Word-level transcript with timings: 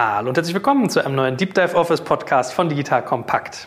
Hallo 0.00 0.28
und 0.28 0.36
herzlich 0.36 0.54
willkommen 0.54 0.88
zu 0.88 1.04
einem 1.04 1.16
neuen 1.16 1.36
Deep 1.36 1.54
Dive 1.54 1.74
Office 1.74 2.00
Podcast 2.00 2.52
von 2.52 2.68
Digital 2.68 3.04
Kompakt. 3.04 3.66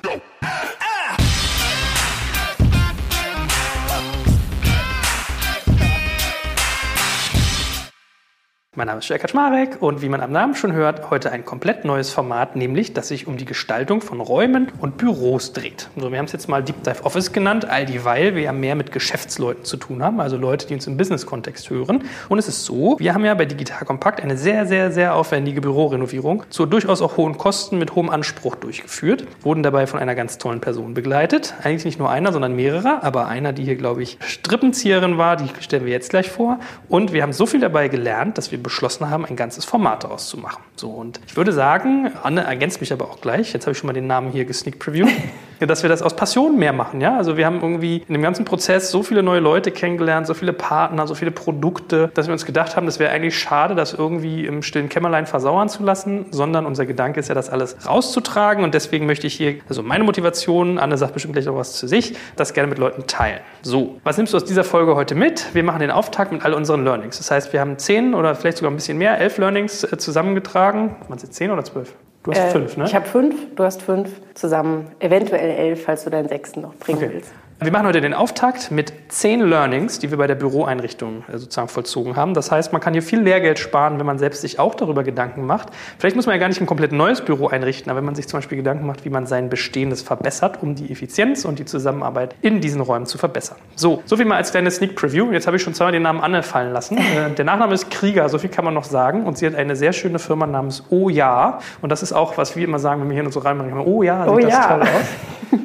Mein 8.78 8.88
Name 8.88 9.00
ist 9.00 9.10
Jörg 9.10 9.20
Kaczmarek 9.20 9.82
und 9.82 10.02
wie 10.02 10.08
man 10.08 10.22
am 10.22 10.32
Namen 10.32 10.56
schon 10.56 10.72
hört, 10.72 11.12
heute 11.12 11.30
ein 11.34 11.44
komplett 11.44 11.84
neues 11.84 12.10
Format, 12.12 12.56
nämlich 12.56 12.94
das 12.94 13.10
sich 13.10 13.28
um 13.28 13.36
die 13.36 13.44
Gestaltung 13.44 14.00
von 14.00 14.22
Räumen 14.22 14.72
und 14.80 14.96
Büros 14.96 15.52
dreht. 15.52 15.90
So, 15.98 16.10
wir 16.10 16.18
haben 16.18 16.28
es 16.28 16.32
jetzt 16.32 16.48
mal 16.48 16.64
Deep 16.64 16.82
Dive 16.82 17.04
Office 17.04 17.34
genannt, 17.34 17.66
all 17.66 17.86
dieweil 17.86 18.34
wir 18.34 18.44
ja 18.44 18.54
mehr 18.54 18.76
mit 18.76 18.94
Geschäftsleuten 18.94 19.66
zu 19.66 19.76
tun 19.76 20.02
haben, 20.02 20.22
also 20.22 20.38
Leute, 20.38 20.68
die 20.68 20.74
uns 20.74 20.88
im 20.88 20.96
Business-Kontext 20.96 21.70
hören. 21.70 22.06
Und 22.30 22.40
es 22.40 22.48
ist 22.48 22.64
so, 22.64 22.96
wir 22.98 23.14
haben 23.14 23.26
ja 23.26 23.34
bei 23.34 23.44
Digital 23.44 23.84
Kompakt 23.84 24.22
eine 24.22 24.38
sehr, 24.38 24.66
sehr, 24.66 24.90
sehr 24.94 25.16
aufwendige 25.16 25.60
Bürorenovierung 25.60 26.46
zu 26.50 26.66
durchaus 26.66 27.02
auch 27.02 27.18
hohen 27.18 27.38
Kosten 27.38 27.78
mit 27.78 27.96
hohem 27.96 28.10
Anspruch 28.10 28.56
durchgeführt, 28.56 29.28
wurden 29.42 29.64
dabei 29.64 29.86
von 29.86 30.00
einer 30.00 30.16
ganz 30.16 30.38
tollen 30.38 30.62
Person 30.62 30.94
begleitet. 30.94 31.56
Eigentlich 31.62 31.84
nicht 31.84 32.00
nur 32.00 32.10
einer, 32.10 32.32
sondern 32.32 32.56
mehrere, 32.56 33.04
aber 33.04 33.28
einer, 33.28 33.52
die 33.52 33.66
hier, 33.66 33.76
glaube 33.76 34.02
ich, 34.02 34.18
Strippenzieherin 34.26 35.18
war, 35.18 35.36
die 35.36 35.50
stellen 35.60 35.84
wir 35.84 35.92
jetzt 35.92 36.12
gleich 36.12 36.32
vor. 36.32 36.62
Und 36.88 37.12
wir 37.12 37.22
haben 37.22 37.34
so 37.34 37.46
viel 37.46 37.60
dabei 37.60 37.90
gelernt, 37.90 38.38
dass 38.38 38.50
wir 38.54 38.61
beschlossen 38.62 39.10
haben, 39.10 39.26
ein 39.26 39.36
ganzes 39.36 39.66
Format 39.66 40.04
daraus 40.04 40.28
zu 40.28 40.38
machen. 40.38 40.64
So, 40.76 40.90
und 40.92 41.20
ich 41.28 41.36
würde 41.36 41.52
sagen, 41.52 42.12
Anne 42.24 42.44
ergänzt 42.44 42.82
mich 42.82 42.94
aber 42.94 43.06
auch 43.06 43.22
gleich, 43.22 43.54
jetzt 43.54 43.66
habe 43.66 43.74
ich 43.74 43.78
schon 43.78 43.88
mal 43.88 43.94
den 43.94 44.08
Namen 44.08 44.32
hier 44.32 44.46
gesneak 44.46 44.80
preview, 44.80 45.08
dass 45.68 45.84
wir 45.84 45.90
das 45.90 46.02
aus 46.02 46.16
Passion 46.16 46.58
mehr 46.58 46.74
machen. 46.74 47.02
Ja? 47.02 47.18
Also 47.18 47.38
wir 47.38 47.46
haben 47.46 47.62
irgendwie 47.62 48.04
in 48.08 48.14
dem 48.14 48.22
ganzen 48.22 48.46
Prozess 48.46 48.92
so 48.92 49.04
viele 49.04 49.24
neue 49.24 49.40
Leute 49.40 49.72
kennengelernt, 49.72 50.28
so 50.28 50.34
viele 50.34 50.54
Partner, 50.54 51.08
so 51.08 51.16
viele 51.16 51.32
Produkte, 51.32 52.10
dass 52.14 52.28
wir 52.28 52.34
uns 52.34 52.46
gedacht 52.46 52.76
haben, 52.76 52.86
das 52.86 53.00
wäre 53.00 53.12
eigentlich 53.12 53.38
schade, 53.38 53.76
das 53.76 53.94
irgendwie 53.94 54.46
im 54.46 54.64
stillen 54.64 54.90
Kämmerlein 54.90 55.26
versauern 55.26 55.70
zu 55.70 55.84
lassen, 55.84 56.26
sondern 56.32 56.66
unser 56.66 56.86
Gedanke 56.86 57.20
ist 57.20 57.30
ja, 57.30 57.36
das 57.36 57.50
alles 57.50 57.78
rauszutragen 57.88 58.64
und 58.64 58.74
deswegen 58.74 59.06
möchte 59.06 59.28
ich 59.28 59.34
hier, 59.36 59.56
also 59.70 59.84
meine 59.84 60.04
Motivation, 60.04 60.78
Anne 60.78 60.98
sagt 60.98 61.14
bestimmt 61.14 61.34
gleich 61.34 61.46
noch 61.46 61.56
was 61.56 61.74
zu 61.74 61.88
sich, 61.88 62.16
das 62.36 62.54
gerne 62.54 62.70
mit 62.70 62.78
Leuten 62.78 63.08
teilen. 63.08 63.40
So, 63.62 64.00
was 64.04 64.18
nimmst 64.18 64.34
du 64.34 64.38
aus 64.38 64.46
dieser 64.46 64.64
Folge 64.64 64.96
heute 64.96 65.16
mit? 65.16 65.54
Wir 65.54 65.64
machen 65.64 65.80
den 65.80 65.92
Auftakt 65.92 66.32
mit 66.32 66.44
all 66.44 66.54
unseren 66.54 66.84
Learnings. 66.84 67.18
Das 67.18 67.32
heißt, 67.32 67.54
wir 67.54 67.60
haben 67.60 67.78
zehn 67.78 68.14
oder 68.14 68.36
vielleicht 68.36 68.58
sogar 68.58 68.72
ein 68.72 68.76
bisschen 68.76 68.98
mehr, 68.98 69.20
elf 69.20 69.38
Learnings 69.38 69.84
äh, 69.84 69.98
zusammengetragen. 69.98 70.96
Waren 71.08 71.20
jetzt 71.20 71.34
zehn 71.34 71.52
oder 71.52 71.64
zwölf? 71.64 71.94
Du 72.24 72.32
hast 72.32 72.38
Äh, 72.40 72.52
fünf, 72.52 72.78
ne? 72.78 72.86
Ich 72.86 72.94
habe 72.96 73.06
fünf, 73.06 73.56
du 73.56 73.64
hast 73.64 73.82
fünf. 73.82 74.10
Zusammen 74.36 74.88
eventuell 75.00 75.50
elf, 75.50 75.84
falls 75.86 76.04
du 76.04 76.10
deinen 76.10 76.28
sechsten 76.28 76.62
noch 76.62 76.76
bringen 76.76 77.00
Okay. 77.00 77.10
willst. 77.14 77.32
Wir 77.64 77.72
machen 77.72 77.86
heute 77.86 78.02
den 78.02 78.16
Auftakt 78.16 78.72
mit 78.72 78.92
zehn 79.10 79.40
Learnings, 79.40 80.00
die 80.00 80.10
wir 80.10 80.18
bei 80.18 80.26
der 80.26 80.34
Büroeinrichtung 80.34 81.24
äh, 81.32 81.38
sozusagen 81.38 81.68
vollzogen 81.68 82.16
haben. 82.16 82.34
Das 82.34 82.50
heißt, 82.50 82.72
man 82.74 82.82
kann 82.82 82.94
hier 82.94 83.04
viel 83.04 83.20
Lehrgeld 83.22 83.60
sparen, 83.60 84.00
wenn 84.00 84.06
man 84.08 84.18
selbst 84.18 84.42
sich 84.42 84.58
auch 84.58 84.74
darüber 84.74 85.04
Gedanken 85.04 85.46
macht. 85.46 85.68
Vielleicht 86.00 86.16
muss 86.16 86.26
man 86.26 86.34
ja 86.34 86.40
gar 86.40 86.48
nicht 86.48 86.60
ein 86.60 86.66
komplett 86.66 86.92
neues 86.92 87.22
Büro 87.22 87.50
einrichten, 87.50 87.92
aber 87.92 88.00
wenn 88.00 88.06
man 88.06 88.16
sich 88.16 88.28
zum 88.28 88.40
Beispiel 88.40 88.58
Gedanken 88.58 88.88
macht, 88.88 89.06
wie 89.06 89.12
man 89.12 89.28
sein 89.28 89.50
Bestehendes 89.50 90.02
verbessert, 90.02 90.64
um 90.64 90.74
die 90.74 90.92
Effizienz 90.92 91.46
und 91.46 91.60
die 91.60 91.66
Zusammenarbeit 91.66 92.34
in 92.42 92.62
diesen 92.62 92.82
Räumen 92.82 93.06
zu 93.06 93.20
verbessern. 93.20 93.58
So, 93.76 94.02
so 94.06 94.18
viel 94.18 94.26
mal 94.26 94.38
als 94.38 94.50
kleine 94.50 94.72
Sneak 94.72 94.96
Preview. 94.96 95.32
Jetzt 95.32 95.46
habe 95.46 95.58
ich 95.58 95.62
schon 95.62 95.76
zweimal 95.76 95.92
den 95.92 96.02
Namen 96.02 96.22
Anne 96.22 96.42
fallen 96.42 96.74
lassen. 96.74 96.98
Äh, 97.12 97.30
Der 97.36 97.46
Nachname 97.46 97.76
ist 97.76 97.92
Krieger, 97.92 98.28
so 98.30 98.40
viel 98.40 98.50
kann 98.50 98.66
man 98.66 98.74
noch 98.74 98.86
sagen. 98.86 99.26
Und 99.26 99.38
sie 99.38 99.46
hat 99.46 99.54
eine 99.54 99.76
sehr 99.76 99.94
schöne 99.94 100.18
Firma 100.18 100.48
namens 100.48 100.84
Oh 100.90 101.10
Ja. 101.10 101.60
Und 101.82 101.92
das 101.92 102.02
ist 102.02 102.12
auch, 102.14 102.38
was 102.38 102.56
wir 102.56 102.64
immer 102.64 102.80
sagen, 102.80 103.02
wenn 103.02 103.10
wir 103.10 103.14
hier 103.16 103.24
in 103.24 103.32
so 103.32 103.42
reinmachen. 103.42 103.78
Oh 103.78 104.02
ja, 104.02 104.24
sieht 104.24 104.34
Oh 104.34 104.40
das 104.40 104.52
ja. 104.52 104.68
toll 104.68 104.82
aus. 104.82 104.90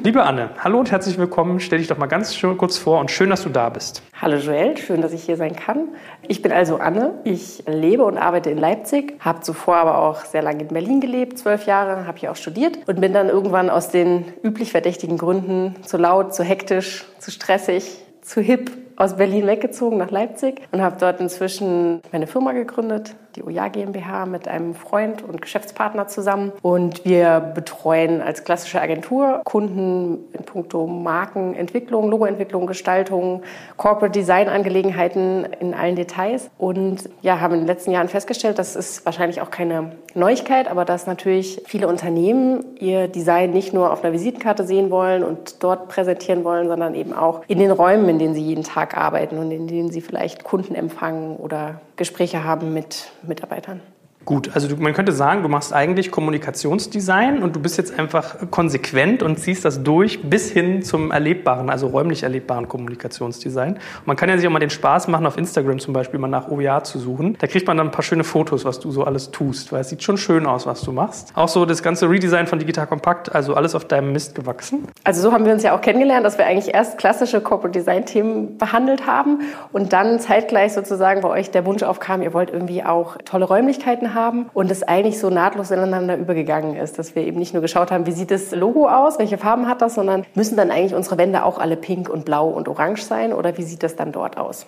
Liebe 0.02 0.24
Anne, 0.24 0.50
hallo 0.58 0.80
und 0.80 0.91
herzlich 0.91 1.17
willkommen. 1.17 1.61
Stell 1.61 1.78
dich 1.78 1.86
doch 1.87 1.98
mal 1.98 2.06
ganz 2.06 2.39
kurz 2.56 2.79
vor 2.79 3.01
und 3.01 3.11
schön, 3.11 3.31
dass 3.31 3.42
du 3.42 3.48
da 3.48 3.69
bist. 3.69 4.03
Hallo 4.20 4.37
Joel, 4.37 4.77
schön, 4.77 5.03
dass 5.03 5.12
ich 5.12 5.25
hier 5.25 5.37
sein 5.37 5.55
kann. 5.56 5.89
Ich 6.29 6.42
bin 6.42 6.53
also 6.53 6.77
Anne. 6.77 7.15
Ich 7.25 7.65
lebe 7.67 8.05
und 8.05 8.19
arbeite 8.19 8.51
in 8.51 8.59
Leipzig, 8.59 9.15
habe 9.20 9.41
zuvor 9.41 9.77
aber 9.77 9.98
auch 9.98 10.25
sehr 10.25 10.42
lange 10.42 10.62
in 10.62 10.69
Berlin 10.69 11.01
gelebt, 11.01 11.39
zwölf 11.39 11.67
Jahre, 11.67 12.07
habe 12.07 12.19
hier 12.19 12.31
auch 12.31 12.37
studiert 12.37 12.79
und 12.87 13.01
bin 13.01 13.12
dann 13.12 13.29
irgendwann 13.29 13.70
aus 13.70 13.89
den 13.89 14.25
üblich 14.42 14.73
verdächtigen 14.73 15.19
Gründen 15.19 15.77
zu 15.83 15.97
laut, 15.97 16.34
zu 16.34 16.45
hektisch, 16.45 17.05
zu 17.19 17.31
stressig, 17.31 17.98
zu 18.23 18.41
hip 18.41 18.70
aus 18.96 19.17
Berlin 19.17 19.46
weggezogen 19.46 19.98
nach 19.98 20.11
Leipzig 20.11 20.63
und 20.73 20.80
habe 20.80 20.96
dort 20.98 21.20
inzwischen 21.20 22.01
meine 22.13 22.27
Firma 22.27 22.52
gegründet, 22.52 23.14
die 23.36 23.45
Oja 23.45 23.69
GmbH, 23.69 24.27
mit 24.27 24.48
einem 24.48 24.74
Freund 24.74 25.23
und 25.23 25.42
Geschäftspartner 25.42 26.08
zusammen. 26.08 26.52
Und 26.63 27.05
wir 27.05 27.41
betreuen 27.41 28.23
als 28.23 28.45
klassische 28.45 28.80
Agentur 28.80 29.42
Kunden 29.45 30.24
in 30.33 30.45
puncto 30.45 30.86
Markenentwicklung, 30.86 32.11
Logoentwicklung, 32.11 32.67
Gestaltung, 32.67 33.42
Corporate 33.77 34.19
Design 34.19 34.48
Angelegenheiten 34.48 35.46
in 35.61 35.75
allen 35.75 35.96
Details. 35.96 36.51
Und 36.58 37.08
ja, 37.20 37.41
haben 37.41 37.55
in 37.55 37.61
den 37.61 37.67
letzten 37.67 37.91
Jahren 37.91 38.08
festgestellt, 38.08 38.58
das 38.58 38.75
ist 38.75 39.05
wahrscheinlich 39.05 39.41
auch 39.41 39.51
keine 39.51 39.92
Neuigkeit, 40.14 40.69
aber 40.69 40.85
dass 40.85 41.07
natürlich 41.07 41.63
viele 41.67 41.89
Unternehmen 41.89 42.64
ihr 42.79 43.08
Design 43.08 43.51
nicht 43.51 43.75
nur 43.75 43.92
auf 43.92 44.02
einer 44.02 44.13
Visitenkarte 44.13 44.64
sehen 44.64 44.91
wollen 44.91 45.23
und 45.23 45.63
dort 45.63 45.89
präsentieren 45.89 46.45
wollen, 46.45 46.69
sondern 46.69 46.95
eben 46.95 47.13
auch 47.13 47.42
in 47.48 47.58
den 47.58 47.70
Räumen, 47.70 48.08
in 48.08 48.19
denen 48.19 48.35
sie 48.35 48.42
jeden 48.42 48.64
Tag 48.64 48.96
arbeiten 48.96 49.39
und 49.39 49.51
in 49.51 49.67
denen 49.67 49.91
sie 49.91 50.01
vielleicht 50.01 50.45
Kunden 50.45 50.75
empfangen 50.75 51.36
oder 51.36 51.80
Gespräche 51.96 52.45
haben 52.45 52.73
mit 52.73 53.11
Mitarbeitern. 53.23 53.80
Gut, 54.27 54.51
also 54.55 54.67
du, 54.67 54.75
man 54.83 54.92
könnte 54.92 55.13
sagen, 55.13 55.45
du 55.45 55.48
machst 55.48 55.73
eigentlich 55.73 56.11
Kommunikationsdesign 56.11 57.45
und 57.45 57.55
du 57.55 57.61
bist 57.61 57.79
jetzt 57.79 57.97
einfach 57.97 58.51
konsequent 58.51 59.23
und 59.23 59.39
ziehst 59.39 59.64
das 59.64 59.85
durch 59.85 60.29
bis 60.29 60.51
hin 60.51 60.83
zum 60.83 61.13
erlebbaren, 61.13 61.70
also 61.70 61.87
räumlich 61.87 62.25
erlebbaren 62.25 62.67
Kommunikationsdesign. 62.67 63.75
Und 63.75 64.07
man 64.07 64.17
kann 64.17 64.29
ja 64.29 64.37
sich 64.37 64.45
auch 64.48 64.51
mal 64.51 64.59
den 64.59 64.70
Spaß 64.70 65.07
machen, 65.07 65.27
auf 65.27 65.39
Instagram 65.39 65.79
zum 65.79 65.95
Beispiel 65.95 66.19
mal 66.19 66.27
nach 66.27 66.48
OER 66.48 66.83
zu 66.83 66.98
suchen. 66.98 67.37
Da 67.39 67.47
kriegt 67.47 67.69
man 67.69 67.77
dann 67.77 67.87
ein 67.87 67.92
paar 67.92 68.03
schöne 68.03 68.25
Fotos, 68.25 68.64
was 68.64 68.81
du 68.81 68.91
so 68.91 69.05
alles 69.05 69.31
tust, 69.31 69.70
weil 69.70 69.83
es 69.83 69.91
sieht 69.91 70.03
schon 70.03 70.17
schön 70.17 70.45
aus, 70.45 70.67
was 70.67 70.81
du 70.81 70.91
machst. 70.91 71.31
Auch 71.37 71.47
so 71.47 71.64
das 71.64 71.85
ganze 71.85 72.11
Redesign 72.11 72.48
von 72.48 72.58
Digital 72.58 72.89
Kompakt, 72.89 73.33
also 73.33 73.55
alles 73.55 73.77
auf 73.77 73.85
deinem 73.85 74.11
Mist 74.11 74.35
gewachsen. 74.35 74.89
Also 75.05 75.23
so 75.23 75.31
haben 75.33 75.45
wir 75.45 75.53
uns 75.53 75.63
ja 75.63 75.73
auch 75.73 75.81
kennengelernt, 75.81 76.27
dass 76.27 76.37
wir 76.37 76.47
eigentlich 76.47 76.75
erst 76.75 76.98
klassische 76.98 77.41
Corporate 77.41 77.79
Design 77.79 78.07
Themen 78.07 78.58
behandelt 78.58 79.07
haben 79.07 79.43
und 79.70 79.93
dann 79.93 80.19
zeitgleich 80.19 80.73
sozusagen 80.73 81.20
bei 81.20 81.29
euch 81.29 81.53
der 81.53 81.64
Wunsch 81.64 81.85
aufkam, 81.85 82.23
ihr 82.23 82.35
wollt 82.35 82.51
irgendwie 82.51 82.83
auch 82.83 83.19
tolle 83.25 83.45
Räumlichkeiten 83.45 84.14
haben 84.14 84.15
und 84.54 84.70
es 84.70 84.82
eigentlich 84.82 85.18
so 85.18 85.30
nahtlos 85.30 85.70
ineinander 85.70 86.16
übergegangen 86.16 86.77
ist, 86.77 86.98
dass 86.98 87.14
wir 87.14 87.22
eben 87.22 87.38
nicht 87.38 87.52
nur 87.52 87.62
geschaut 87.62 87.90
haben, 87.90 88.06
wie 88.06 88.12
sieht 88.12 88.30
das 88.30 88.52
Logo 88.52 88.88
aus, 88.88 89.18
welche 89.18 89.38
Farben 89.38 89.68
hat 89.68 89.82
das, 89.82 89.94
sondern 89.94 90.24
müssen 90.34 90.56
dann 90.56 90.70
eigentlich 90.70 90.94
unsere 90.94 91.18
Wände 91.18 91.44
auch 91.44 91.58
alle 91.58 91.77
pink 91.77 92.08
und 92.08 92.24
blau 92.24 92.48
und 92.48 92.68
orange 92.68 93.02
sein 93.02 93.32
oder 93.32 93.56
wie 93.58 93.62
sieht 93.62 93.82
das 93.82 93.96
dann 93.96 94.12
dort 94.12 94.36
aus? 94.36 94.66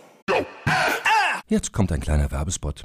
Jetzt 1.47 1.73
kommt 1.73 1.91
ein 1.93 2.01
kleiner 2.01 2.31
Werbespot. 2.31 2.85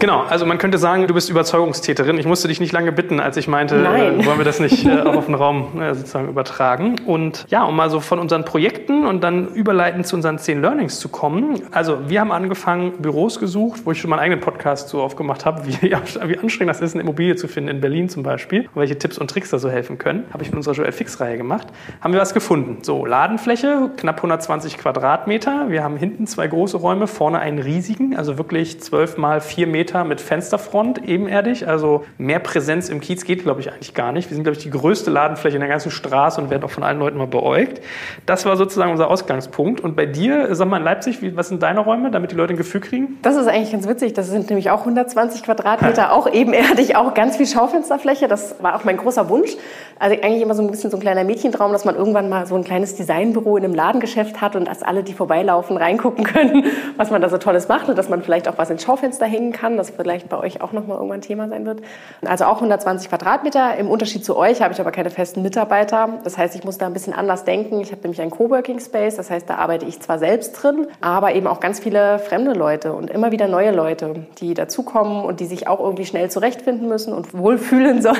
Genau, 0.00 0.20
also 0.20 0.46
man 0.46 0.58
könnte 0.58 0.78
sagen, 0.78 1.08
du 1.08 1.14
bist 1.14 1.28
Überzeugungstäterin. 1.28 2.18
Ich 2.18 2.26
musste 2.26 2.46
dich 2.46 2.60
nicht 2.60 2.72
lange 2.72 2.92
bitten, 2.92 3.18
als 3.18 3.36
ich 3.36 3.48
meinte, 3.48 3.74
äh, 3.74 4.24
wollen 4.24 4.38
wir 4.38 4.44
das 4.44 4.60
nicht 4.60 4.86
äh, 4.86 5.00
auch 5.00 5.14
auf 5.16 5.26
den 5.26 5.34
Raum 5.34 5.80
äh, 5.80 5.92
sozusagen 5.92 6.28
übertragen. 6.28 7.00
Und 7.04 7.44
ja, 7.48 7.64
um 7.64 7.74
mal 7.74 7.90
so 7.90 7.98
von 7.98 8.20
unseren 8.20 8.44
Projekten 8.44 9.06
und 9.06 9.24
dann 9.24 9.48
überleitend 9.48 10.06
zu 10.06 10.14
unseren 10.14 10.38
zehn 10.38 10.62
Learnings 10.62 11.00
zu 11.00 11.08
kommen. 11.08 11.62
Also 11.72 12.08
wir 12.08 12.20
haben 12.20 12.30
angefangen, 12.30 12.92
Büros 12.98 13.40
gesucht, 13.40 13.80
wo 13.86 13.90
ich 13.90 14.00
schon 14.00 14.10
meinen 14.10 14.20
eigenen 14.20 14.40
Podcast 14.40 14.88
so 14.88 15.02
aufgemacht 15.02 15.44
habe, 15.44 15.66
wie, 15.66 15.82
wie 15.90 16.38
anstrengend 16.38 16.70
das 16.70 16.80
ist, 16.80 16.94
eine 16.94 17.02
Immobilie 17.02 17.34
zu 17.34 17.48
finden 17.48 17.68
in 17.68 17.80
Berlin 17.80 18.08
zum 18.08 18.22
Beispiel, 18.22 18.68
und 18.72 18.76
welche 18.76 18.98
Tipps 18.98 19.18
und 19.18 19.28
Tricks 19.28 19.50
da 19.50 19.58
so 19.58 19.68
helfen 19.68 19.98
können. 19.98 20.26
Habe 20.32 20.44
ich 20.44 20.50
mit 20.50 20.58
unserer 20.58 20.74
Joel 20.74 20.92
Fix-Reihe 20.92 21.36
gemacht. 21.36 21.66
Haben 22.00 22.12
wir 22.12 22.20
was 22.20 22.34
gefunden. 22.34 22.78
So, 22.82 23.04
Ladenfläche, 23.04 23.90
knapp 23.96 24.18
120 24.18 24.78
Quadratmeter. 24.78 25.70
Wir 25.70 25.82
haben 25.82 25.96
hinten 25.96 26.28
zwei 26.28 26.46
große 26.46 26.76
Räume, 26.76 27.08
vorne 27.08 27.40
einen 27.40 27.58
riesigen, 27.58 28.16
also 28.16 28.38
wirklich 28.38 28.80
12 28.80 29.16
mal 29.16 29.40
4 29.40 29.66
Meter 29.66 29.87
Meter 29.88 30.04
mit 30.04 30.20
Fensterfront, 30.20 31.08
ebenerdig. 31.08 31.66
Also 31.66 32.04
mehr 32.18 32.40
Präsenz 32.40 32.90
im 32.90 33.00
Kiez 33.00 33.24
geht, 33.24 33.42
glaube 33.42 33.60
ich, 33.60 33.72
eigentlich 33.72 33.94
gar 33.94 34.12
nicht. 34.12 34.30
Wir 34.30 34.34
sind, 34.34 34.44
glaube 34.44 34.58
ich, 34.58 34.62
die 34.62 34.70
größte 34.70 35.10
Ladenfläche 35.10 35.56
in 35.56 35.60
der 35.60 35.68
ganzen 35.68 35.90
Straße 35.90 36.40
und 36.40 36.50
werden 36.50 36.62
auch 36.64 36.70
von 36.70 36.82
allen 36.82 36.98
Leuten 36.98 37.16
mal 37.16 37.26
beäugt. 37.26 37.80
Das 38.26 38.44
war 38.44 38.56
sozusagen 38.56 38.90
unser 38.90 39.10
Ausgangspunkt. 39.10 39.80
Und 39.80 39.96
bei 39.96 40.04
dir, 40.04 40.54
sag 40.54 40.68
mal 40.68 40.76
in 40.76 40.84
Leipzig, 40.84 41.22
wie, 41.22 41.36
was 41.36 41.48
sind 41.48 41.62
deine 41.62 41.80
Räume, 41.80 42.10
damit 42.10 42.32
die 42.32 42.36
Leute 42.36 42.52
ein 42.52 42.58
Gefühl 42.58 42.82
kriegen? 42.82 43.18
Das 43.22 43.36
ist 43.36 43.46
eigentlich 43.46 43.72
ganz 43.72 43.88
witzig. 43.88 44.12
Das 44.12 44.28
sind 44.28 44.50
nämlich 44.50 44.70
auch 44.70 44.80
120 44.80 45.42
Quadratmeter, 45.42 46.12
auch 46.12 46.30
ebenerdig, 46.30 46.96
auch 46.96 47.14
ganz 47.14 47.38
viel 47.38 47.46
Schaufensterfläche. 47.46 48.28
Das 48.28 48.56
war 48.62 48.76
auch 48.76 48.84
mein 48.84 48.98
großer 48.98 49.30
Wunsch. 49.30 49.56
Also 49.98 50.16
eigentlich 50.22 50.42
immer 50.42 50.54
so 50.54 50.62
ein 50.62 50.70
bisschen 50.70 50.90
so 50.90 50.96
ein 50.96 51.00
kleiner 51.00 51.24
Mädchentraum, 51.24 51.72
dass 51.72 51.84
man 51.84 51.96
irgendwann 51.96 52.28
mal 52.28 52.46
so 52.46 52.54
ein 52.54 52.64
kleines 52.64 52.94
Designbüro 52.94 53.56
in 53.56 53.64
einem 53.64 53.74
Ladengeschäft 53.74 54.40
hat 54.40 54.54
und 54.54 54.68
dass 54.68 54.82
alle, 54.82 55.02
die 55.02 55.12
vorbeilaufen, 55.12 55.76
reingucken 55.76 56.24
können, 56.24 56.66
was 56.96 57.10
man 57.10 57.22
da 57.22 57.28
so 57.28 57.38
Tolles 57.38 57.68
macht 57.68 57.88
und 57.88 57.96
dass 57.96 58.08
man 58.08 58.22
vielleicht 58.22 58.48
auch 58.48 58.58
was 58.58 58.70
ins 58.70 58.84
Schaufenster 58.84 59.26
hängen 59.26 59.52
kann, 59.52 59.67
das 59.76 59.90
vielleicht 59.90 60.28
bei 60.28 60.38
euch 60.38 60.60
auch 60.60 60.72
nochmal 60.72 60.96
irgendwann 60.96 61.20
Thema 61.20 61.48
sein 61.48 61.66
wird. 61.66 61.80
Also 62.24 62.44
auch 62.44 62.56
120 62.56 63.08
Quadratmeter. 63.08 63.76
Im 63.76 63.90
Unterschied 63.90 64.24
zu 64.24 64.36
euch 64.36 64.62
habe 64.62 64.72
ich 64.72 64.80
aber 64.80 64.90
keine 64.90 65.10
festen 65.10 65.42
Mitarbeiter. 65.42 66.20
Das 66.24 66.38
heißt, 66.38 66.54
ich 66.54 66.64
muss 66.64 66.78
da 66.78 66.86
ein 66.86 66.92
bisschen 66.92 67.12
anders 67.12 67.44
denken. 67.44 67.80
Ich 67.80 67.92
habe 67.92 68.02
nämlich 68.02 68.20
einen 68.20 68.30
Coworking 68.30 68.80
Space, 68.80 69.16
das 69.16 69.30
heißt, 69.30 69.48
da 69.48 69.56
arbeite 69.56 69.86
ich 69.86 70.00
zwar 70.00 70.18
selbst 70.18 70.52
drin, 70.62 70.86
aber 71.00 71.34
eben 71.34 71.46
auch 71.46 71.60
ganz 71.60 71.80
viele 71.80 72.18
fremde 72.18 72.52
Leute 72.52 72.92
und 72.92 73.10
immer 73.10 73.32
wieder 73.32 73.48
neue 73.48 73.70
Leute, 73.70 74.26
die 74.38 74.54
dazukommen 74.54 75.24
und 75.24 75.40
die 75.40 75.46
sich 75.46 75.68
auch 75.68 75.80
irgendwie 75.80 76.06
schnell 76.06 76.30
zurechtfinden 76.30 76.88
müssen 76.88 77.12
und 77.12 77.36
wohlfühlen 77.36 78.02
sollen. 78.02 78.16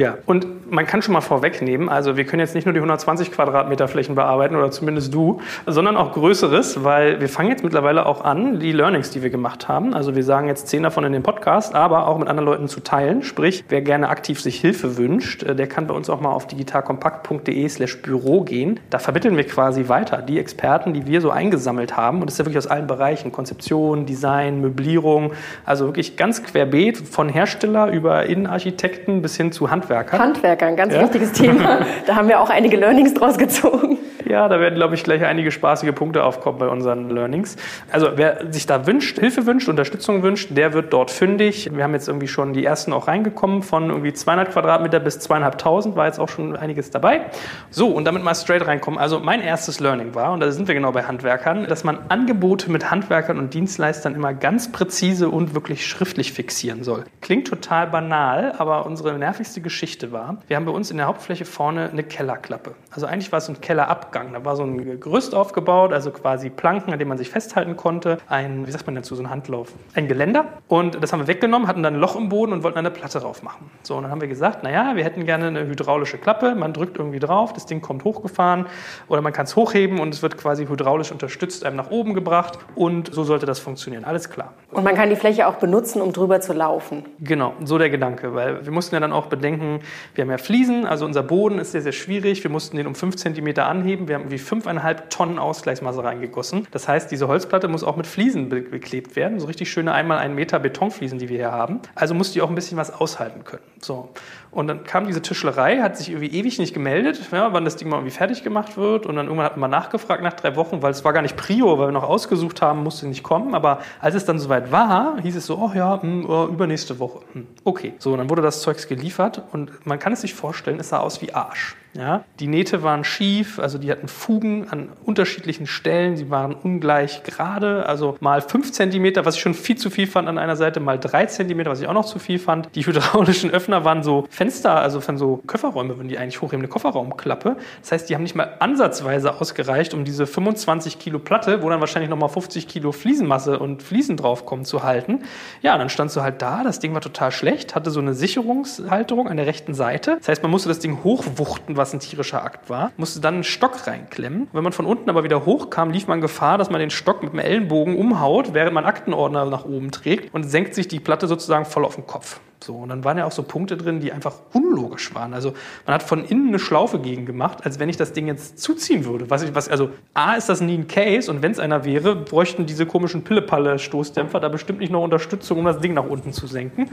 Ja, 0.00 0.16
und 0.24 0.72
man 0.72 0.86
kann 0.86 1.02
schon 1.02 1.12
mal 1.12 1.20
vorwegnehmen, 1.20 1.90
also 1.90 2.16
wir 2.16 2.24
können 2.24 2.40
jetzt 2.40 2.54
nicht 2.54 2.64
nur 2.64 2.72
die 2.72 2.78
120 2.78 3.32
Quadratmeter 3.32 3.86
Flächen 3.86 4.14
bearbeiten 4.14 4.56
oder 4.56 4.70
zumindest 4.70 5.12
du, 5.12 5.42
sondern 5.66 5.98
auch 5.98 6.12
Größeres, 6.12 6.84
weil 6.84 7.20
wir 7.20 7.28
fangen 7.28 7.50
jetzt 7.50 7.62
mittlerweile 7.62 8.06
auch 8.06 8.24
an, 8.24 8.60
die 8.60 8.72
Learnings, 8.72 9.10
die 9.10 9.22
wir 9.22 9.28
gemacht 9.28 9.68
haben. 9.68 9.92
Also 9.92 10.16
wir 10.16 10.24
sagen 10.24 10.46
jetzt 10.46 10.68
zehn 10.68 10.84
davon 10.84 11.04
in 11.04 11.12
dem 11.12 11.22
Podcast, 11.22 11.74
aber 11.74 12.06
auch 12.06 12.16
mit 12.16 12.28
anderen 12.28 12.46
Leuten 12.46 12.66
zu 12.66 12.80
teilen. 12.80 13.22
Sprich, 13.22 13.62
wer 13.68 13.82
gerne 13.82 14.08
aktiv 14.08 14.40
sich 14.40 14.58
Hilfe 14.58 14.96
wünscht, 14.96 15.42
äh, 15.42 15.54
der 15.54 15.66
kann 15.66 15.86
bei 15.86 15.92
uns 15.92 16.08
auch 16.08 16.22
mal 16.22 16.30
auf 16.30 16.46
digitalkompakt.de 16.46 17.68
slash 17.68 18.00
Büro 18.00 18.40
gehen. 18.40 18.80
Da 18.88 19.00
vermitteln 19.00 19.36
wir 19.36 19.44
quasi 19.44 19.88
weiter 19.88 20.22
die 20.22 20.38
Experten, 20.38 20.94
die 20.94 21.06
wir 21.06 21.20
so 21.20 21.30
eingesammelt 21.30 21.98
haben. 21.98 22.22
Und 22.22 22.26
das 22.30 22.34
ist 22.34 22.38
ja 22.38 22.46
wirklich 22.46 22.58
aus 22.58 22.68
allen 22.68 22.86
Bereichen. 22.86 23.32
Konzeption, 23.32 24.06
Design, 24.06 24.62
Möblierung, 24.62 25.32
also 25.66 25.84
wirklich 25.84 26.16
ganz 26.16 26.42
querbeet 26.42 26.96
von 26.96 27.28
Hersteller 27.28 27.92
über 27.92 28.24
Innenarchitekten 28.24 29.20
bis 29.20 29.36
hin 29.36 29.52
zu 29.52 29.70
Handwerk 29.70 29.89
Handwerkern. 29.90 30.20
Handwerker, 30.20 30.66
ein 30.66 30.76
ganz 30.76 30.94
ja? 30.94 31.02
wichtiges 31.02 31.32
Thema. 31.32 31.80
Da 32.06 32.16
haben 32.16 32.28
wir 32.28 32.40
auch 32.40 32.50
einige 32.50 32.76
Learnings 32.76 33.14
draus 33.14 33.38
gezogen. 33.38 33.98
Ja, 34.30 34.48
da 34.48 34.60
werden, 34.60 34.76
glaube 34.76 34.94
ich, 34.94 35.02
gleich 35.02 35.24
einige 35.24 35.50
spaßige 35.50 35.92
Punkte 35.92 36.22
aufkommen 36.22 36.58
bei 36.58 36.68
unseren 36.68 37.10
Learnings. 37.10 37.56
Also 37.90 38.12
wer 38.14 38.52
sich 38.52 38.64
da 38.64 38.86
wünscht, 38.86 39.18
Hilfe 39.18 39.44
wünscht, 39.44 39.68
Unterstützung 39.68 40.22
wünscht, 40.22 40.50
der 40.52 40.72
wird 40.72 40.92
dort 40.92 41.10
fündig. 41.10 41.68
Wir 41.74 41.82
haben 41.82 41.94
jetzt 41.94 42.06
irgendwie 42.06 42.28
schon 42.28 42.52
die 42.52 42.64
ersten 42.64 42.92
auch 42.92 43.08
reingekommen, 43.08 43.64
von 43.64 43.90
irgendwie 43.90 44.12
200 44.12 44.52
Quadratmeter 44.52 45.00
bis 45.00 45.18
zweieinhalbtausend 45.18 45.96
war 45.96 46.06
jetzt 46.06 46.20
auch 46.20 46.28
schon 46.28 46.54
einiges 46.54 46.90
dabei. 46.90 47.22
So, 47.70 47.88
und 47.88 48.04
damit 48.04 48.22
mal 48.22 48.36
straight 48.36 48.64
reinkommen. 48.64 49.00
Also 49.00 49.18
mein 49.18 49.40
erstes 49.40 49.80
Learning 49.80 50.14
war, 50.14 50.32
und 50.32 50.38
da 50.38 50.52
sind 50.52 50.68
wir 50.68 50.76
genau 50.76 50.92
bei 50.92 51.02
Handwerkern, 51.02 51.66
dass 51.66 51.82
man 51.82 51.98
Angebote 52.08 52.70
mit 52.70 52.88
Handwerkern 52.88 53.36
und 53.36 53.52
Dienstleistern 53.52 54.14
immer 54.14 54.32
ganz 54.32 54.70
präzise 54.70 55.28
und 55.28 55.56
wirklich 55.56 55.88
schriftlich 55.88 56.32
fixieren 56.32 56.84
soll. 56.84 57.02
Klingt 57.20 57.48
total 57.48 57.88
banal, 57.88 58.54
aber 58.58 58.86
unsere 58.86 59.18
nervigste 59.18 59.60
Geschichte 59.60 60.12
war, 60.12 60.36
wir 60.46 60.54
haben 60.54 60.66
bei 60.66 60.70
uns 60.70 60.92
in 60.92 60.98
der 60.98 61.06
Hauptfläche 61.06 61.44
vorne 61.44 61.90
eine 61.90 62.04
Kellerklappe. 62.04 62.76
Also 62.92 63.06
eigentlich 63.06 63.32
war 63.32 63.38
es 63.38 63.48
ein 63.48 63.60
Kellerabgang 63.60 64.19
Aufgang. 64.20 64.32
Da 64.32 64.44
war 64.44 64.56
so 64.56 64.62
ein 64.62 65.00
Gerüst 65.00 65.34
aufgebaut, 65.34 65.92
also 65.92 66.10
quasi 66.10 66.50
Planken, 66.50 66.92
an 66.92 66.98
denen 66.98 67.08
man 67.08 67.18
sich 67.18 67.30
festhalten 67.30 67.76
konnte. 67.76 68.18
Ein, 68.28 68.66
wie 68.66 68.70
sagt 68.70 68.86
man 68.86 68.94
dazu, 68.94 69.14
so 69.14 69.22
ein 69.22 69.30
Handlauf. 69.30 69.72
Ein 69.94 70.08
Geländer. 70.08 70.44
Und 70.68 71.02
das 71.02 71.12
haben 71.12 71.20
wir 71.20 71.26
weggenommen, 71.26 71.68
hatten 71.68 71.82
dann 71.82 71.94
ein 71.94 72.00
Loch 72.00 72.16
im 72.16 72.28
Boden 72.28 72.52
und 72.52 72.62
wollten 72.62 72.78
eine 72.78 72.90
Platte 72.90 73.20
drauf 73.20 73.42
machen. 73.42 73.70
So, 73.82 73.96
und 73.96 74.02
dann 74.02 74.10
haben 74.10 74.20
wir 74.20 74.28
gesagt, 74.28 74.62
naja, 74.62 74.92
wir 74.94 75.04
hätten 75.04 75.24
gerne 75.24 75.48
eine 75.48 75.66
hydraulische 75.66 76.18
Klappe. 76.18 76.54
Man 76.54 76.72
drückt 76.72 76.98
irgendwie 76.98 77.18
drauf, 77.18 77.52
das 77.52 77.66
Ding 77.66 77.80
kommt 77.80 78.04
hochgefahren 78.04 78.66
oder 79.08 79.22
man 79.22 79.32
kann 79.32 79.44
es 79.44 79.56
hochheben 79.56 80.00
und 80.00 80.14
es 80.14 80.22
wird 80.22 80.36
quasi 80.36 80.66
hydraulisch 80.66 81.10
unterstützt, 81.10 81.64
einem 81.64 81.76
nach 81.76 81.90
oben 81.90 82.14
gebracht. 82.14 82.58
Und 82.74 83.12
so 83.12 83.24
sollte 83.24 83.46
das 83.46 83.58
funktionieren. 83.58 84.04
Alles 84.04 84.30
klar. 84.30 84.54
Und 84.70 84.84
man 84.84 84.94
kann 84.94 85.10
die 85.10 85.16
Fläche 85.16 85.46
auch 85.46 85.56
benutzen, 85.56 86.00
um 86.00 86.12
drüber 86.12 86.40
zu 86.40 86.52
laufen. 86.52 87.04
Genau, 87.20 87.54
so 87.64 87.78
der 87.78 87.90
Gedanke. 87.90 88.34
Weil 88.34 88.64
wir 88.64 88.72
mussten 88.72 88.94
ja 88.94 89.00
dann 89.00 89.12
auch 89.12 89.26
bedenken, 89.26 89.80
wir 90.14 90.22
haben 90.22 90.30
ja 90.30 90.38
Fliesen, 90.38 90.86
also 90.86 91.04
unser 91.04 91.22
Boden 91.22 91.58
ist 91.58 91.72
sehr, 91.72 91.82
sehr 91.82 91.92
schwierig. 91.92 92.42
Wir 92.42 92.50
mussten 92.50 92.76
den 92.76 92.86
um 92.86 92.94
5 92.94 93.16
cm 93.16 93.58
anheben 93.58 94.08
wir 94.10 94.16
haben 94.16 94.22
irgendwie 94.22 94.38
fünfeinhalb 94.38 95.08
Tonnen 95.08 95.38
Ausgleichsmasse 95.38 96.02
reingegossen. 96.02 96.66
Das 96.72 96.88
heißt, 96.88 97.12
diese 97.12 97.28
Holzplatte 97.28 97.68
muss 97.68 97.84
auch 97.84 97.94
mit 97.94 98.08
Fliesen 98.08 98.48
beklebt 98.48 99.14
werden. 99.14 99.38
So 99.38 99.46
richtig 99.46 99.70
schöne 99.70 99.92
einmal 99.92 100.18
einen 100.18 100.34
Meter 100.34 100.58
Betonfliesen, 100.58 101.20
die 101.20 101.28
wir 101.28 101.36
hier 101.36 101.52
haben. 101.52 101.78
Also 101.94 102.14
muss 102.14 102.32
die 102.32 102.42
auch 102.42 102.48
ein 102.48 102.56
bisschen 102.56 102.76
was 102.76 102.92
aushalten 102.92 103.44
können. 103.44 103.62
So. 103.80 104.08
Und 104.52 104.66
dann 104.66 104.84
kam 104.84 105.06
diese 105.06 105.22
Tischlerei, 105.22 105.78
hat 105.78 105.96
sich 105.96 106.10
irgendwie 106.10 106.36
ewig 106.36 106.58
nicht 106.58 106.74
gemeldet, 106.74 107.20
ja, 107.30 107.52
wann 107.52 107.64
das 107.64 107.76
Ding 107.76 107.88
mal 107.88 107.96
irgendwie 107.96 108.14
fertig 108.16 108.42
gemacht 108.42 108.76
wird. 108.76 109.06
Und 109.06 109.16
dann 109.16 109.26
irgendwann 109.26 109.46
hat 109.46 109.56
man 109.56 109.70
nachgefragt 109.70 110.22
nach 110.22 110.32
drei 110.32 110.56
Wochen, 110.56 110.82
weil 110.82 110.90
es 110.90 111.04
war 111.04 111.12
gar 111.12 111.22
nicht 111.22 111.36
Prio, 111.36 111.78
weil 111.78 111.88
wir 111.88 111.92
noch 111.92 112.04
ausgesucht 112.04 112.60
haben, 112.60 112.82
musste 112.82 113.06
nicht 113.06 113.22
kommen. 113.22 113.54
Aber 113.54 113.80
als 114.00 114.14
es 114.14 114.24
dann 114.24 114.38
soweit 114.38 114.72
war, 114.72 115.20
hieß 115.20 115.36
es 115.36 115.46
so, 115.46 115.56
oh 115.56 115.70
ja, 115.74 115.96
mh, 115.96 116.02
hm, 116.02 116.52
übernächste 116.52 116.98
Woche. 116.98 117.20
Hm, 117.32 117.46
okay. 117.64 117.94
So, 117.98 118.16
dann 118.16 118.28
wurde 118.28 118.42
das 118.42 118.62
Zeugs 118.62 118.88
geliefert 118.88 119.42
und 119.52 119.86
man 119.86 119.98
kann 119.98 120.12
es 120.12 120.22
sich 120.22 120.34
vorstellen, 120.34 120.80
es 120.80 120.88
sah 120.88 120.98
aus 120.98 121.22
wie 121.22 121.32
Arsch. 121.32 121.76
Ja, 121.92 122.24
die 122.38 122.46
Nähte 122.46 122.84
waren 122.84 123.02
schief, 123.02 123.58
also 123.58 123.76
die 123.76 123.90
hatten 123.90 124.06
Fugen 124.06 124.68
an 124.68 124.90
unterschiedlichen 125.04 125.66
Stellen, 125.66 126.16
sie 126.16 126.30
waren 126.30 126.54
ungleich 126.54 127.24
gerade, 127.24 127.84
also 127.86 128.16
mal 128.20 128.40
5 128.40 128.70
cm, 128.70 129.24
was 129.24 129.34
ich 129.34 129.40
schon 129.40 129.54
viel 129.54 129.76
zu 129.76 129.90
viel 129.90 130.06
fand 130.06 130.28
an 130.28 130.38
einer 130.38 130.54
Seite, 130.54 130.78
mal 130.78 131.00
3 131.00 131.26
cm, 131.26 131.66
was 131.66 131.80
ich 131.80 131.88
auch 131.88 131.92
noch 131.92 132.04
zu 132.04 132.20
viel 132.20 132.38
fand. 132.38 132.68
Die 132.76 132.86
hydraulischen 132.86 133.50
Öffner 133.50 133.84
waren 133.84 134.04
so 134.04 134.26
Fenster, 134.40 134.76
also 134.76 135.02
von 135.02 135.18
so 135.18 135.42
Kofferräume, 135.46 135.98
wenn 135.98 136.08
die 136.08 136.16
eigentlich 136.16 136.40
hochheben, 136.40 136.60
eine 136.60 136.68
Kofferraumklappe. 136.68 137.58
Das 137.82 137.92
heißt, 137.92 138.08
die 138.08 138.14
haben 138.14 138.22
nicht 138.22 138.34
mal 138.34 138.56
ansatzweise 138.60 139.38
ausgereicht, 139.38 139.92
um 139.92 140.06
diese 140.06 140.26
25 140.26 140.98
Kilo 140.98 141.18
Platte, 141.18 141.62
wo 141.62 141.68
dann 141.68 141.80
wahrscheinlich 141.80 142.08
nochmal 142.08 142.30
50 142.30 142.66
Kilo 142.66 142.92
Fliesenmasse 142.92 143.58
und 143.58 143.82
Fliesen 143.82 144.16
draufkommen, 144.16 144.64
zu 144.64 144.82
halten. 144.82 145.24
Ja, 145.60 145.76
dann 145.76 145.90
standst 145.90 146.16
du 146.16 146.22
halt 146.22 146.40
da, 146.40 146.64
das 146.64 146.78
Ding 146.78 146.94
war 146.94 147.02
total 147.02 147.32
schlecht, 147.32 147.74
hatte 147.74 147.90
so 147.90 148.00
eine 148.00 148.14
Sicherungshalterung 148.14 149.28
an 149.28 149.36
der 149.36 149.44
rechten 149.44 149.74
Seite. 149.74 150.16
Das 150.20 150.28
heißt, 150.28 150.42
man 150.42 150.50
musste 150.50 150.70
das 150.70 150.78
Ding 150.78 151.04
hochwuchten, 151.04 151.76
was 151.76 151.92
ein 151.92 152.00
tierischer 152.00 152.42
Akt 152.42 152.70
war, 152.70 152.92
musste 152.96 153.20
dann 153.20 153.34
einen 153.34 153.44
Stock 153.44 153.86
reinklemmen. 153.86 154.48
Wenn 154.54 154.64
man 154.64 154.72
von 154.72 154.86
unten 154.86 155.10
aber 155.10 155.22
wieder 155.22 155.44
hochkam, 155.44 155.90
lief 155.90 156.06
man 156.06 156.22
Gefahr, 156.22 156.56
dass 156.56 156.70
man 156.70 156.80
den 156.80 156.88
Stock 156.88 157.22
mit 157.22 157.34
dem 157.34 157.40
Ellenbogen 157.40 157.94
umhaut, 157.94 158.54
während 158.54 158.72
man 158.72 158.86
Aktenordner 158.86 159.44
nach 159.44 159.66
oben 159.66 159.90
trägt 159.90 160.32
und 160.32 160.44
senkt 160.44 160.74
sich 160.74 160.88
die 160.88 160.98
Platte 160.98 161.26
sozusagen 161.26 161.66
voll 161.66 161.84
auf 161.84 161.96
den 161.96 162.06
Kopf. 162.06 162.40
So, 162.62 162.74
und 162.76 162.90
dann 162.90 163.04
waren 163.04 163.16
ja 163.16 163.24
auch 163.24 163.32
so 163.32 163.42
Punkte 163.42 163.76
drin, 163.78 164.00
die 164.00 164.12
einfach 164.12 164.34
unlogisch 164.52 165.14
waren. 165.14 165.32
Also 165.32 165.54
man 165.86 165.94
hat 165.94 166.02
von 166.02 166.24
innen 166.24 166.48
eine 166.48 166.58
Schlaufe 166.58 166.98
gegen 166.98 167.24
gemacht, 167.24 167.64
als 167.64 167.78
wenn 167.78 167.88
ich 167.88 167.96
das 167.96 168.12
Ding 168.12 168.26
jetzt 168.26 168.58
zuziehen 168.58 169.06
würde. 169.06 169.30
Was 169.30 169.42
ich, 169.42 169.54
was, 169.54 169.68
also 169.68 169.90
A 170.12 170.34
ist 170.34 170.50
das 170.50 170.60
nie 170.60 170.76
ein 170.76 170.86
Case 170.86 171.30
und 171.30 171.40
wenn 171.40 171.52
es 171.52 171.58
einer 171.58 171.84
wäre, 171.84 172.16
bräuchten 172.16 172.66
diese 172.66 172.84
komischen 172.84 173.24
Pillepalle-Stoßdämpfer 173.24 174.40
da 174.40 174.48
bestimmt 174.48 174.80
nicht 174.80 174.92
noch 174.92 175.02
Unterstützung, 175.02 175.58
um 175.58 175.64
das 175.64 175.78
Ding 175.78 175.94
nach 175.94 176.06
unten 176.06 176.32
zu 176.34 176.46
senken. 176.46 176.90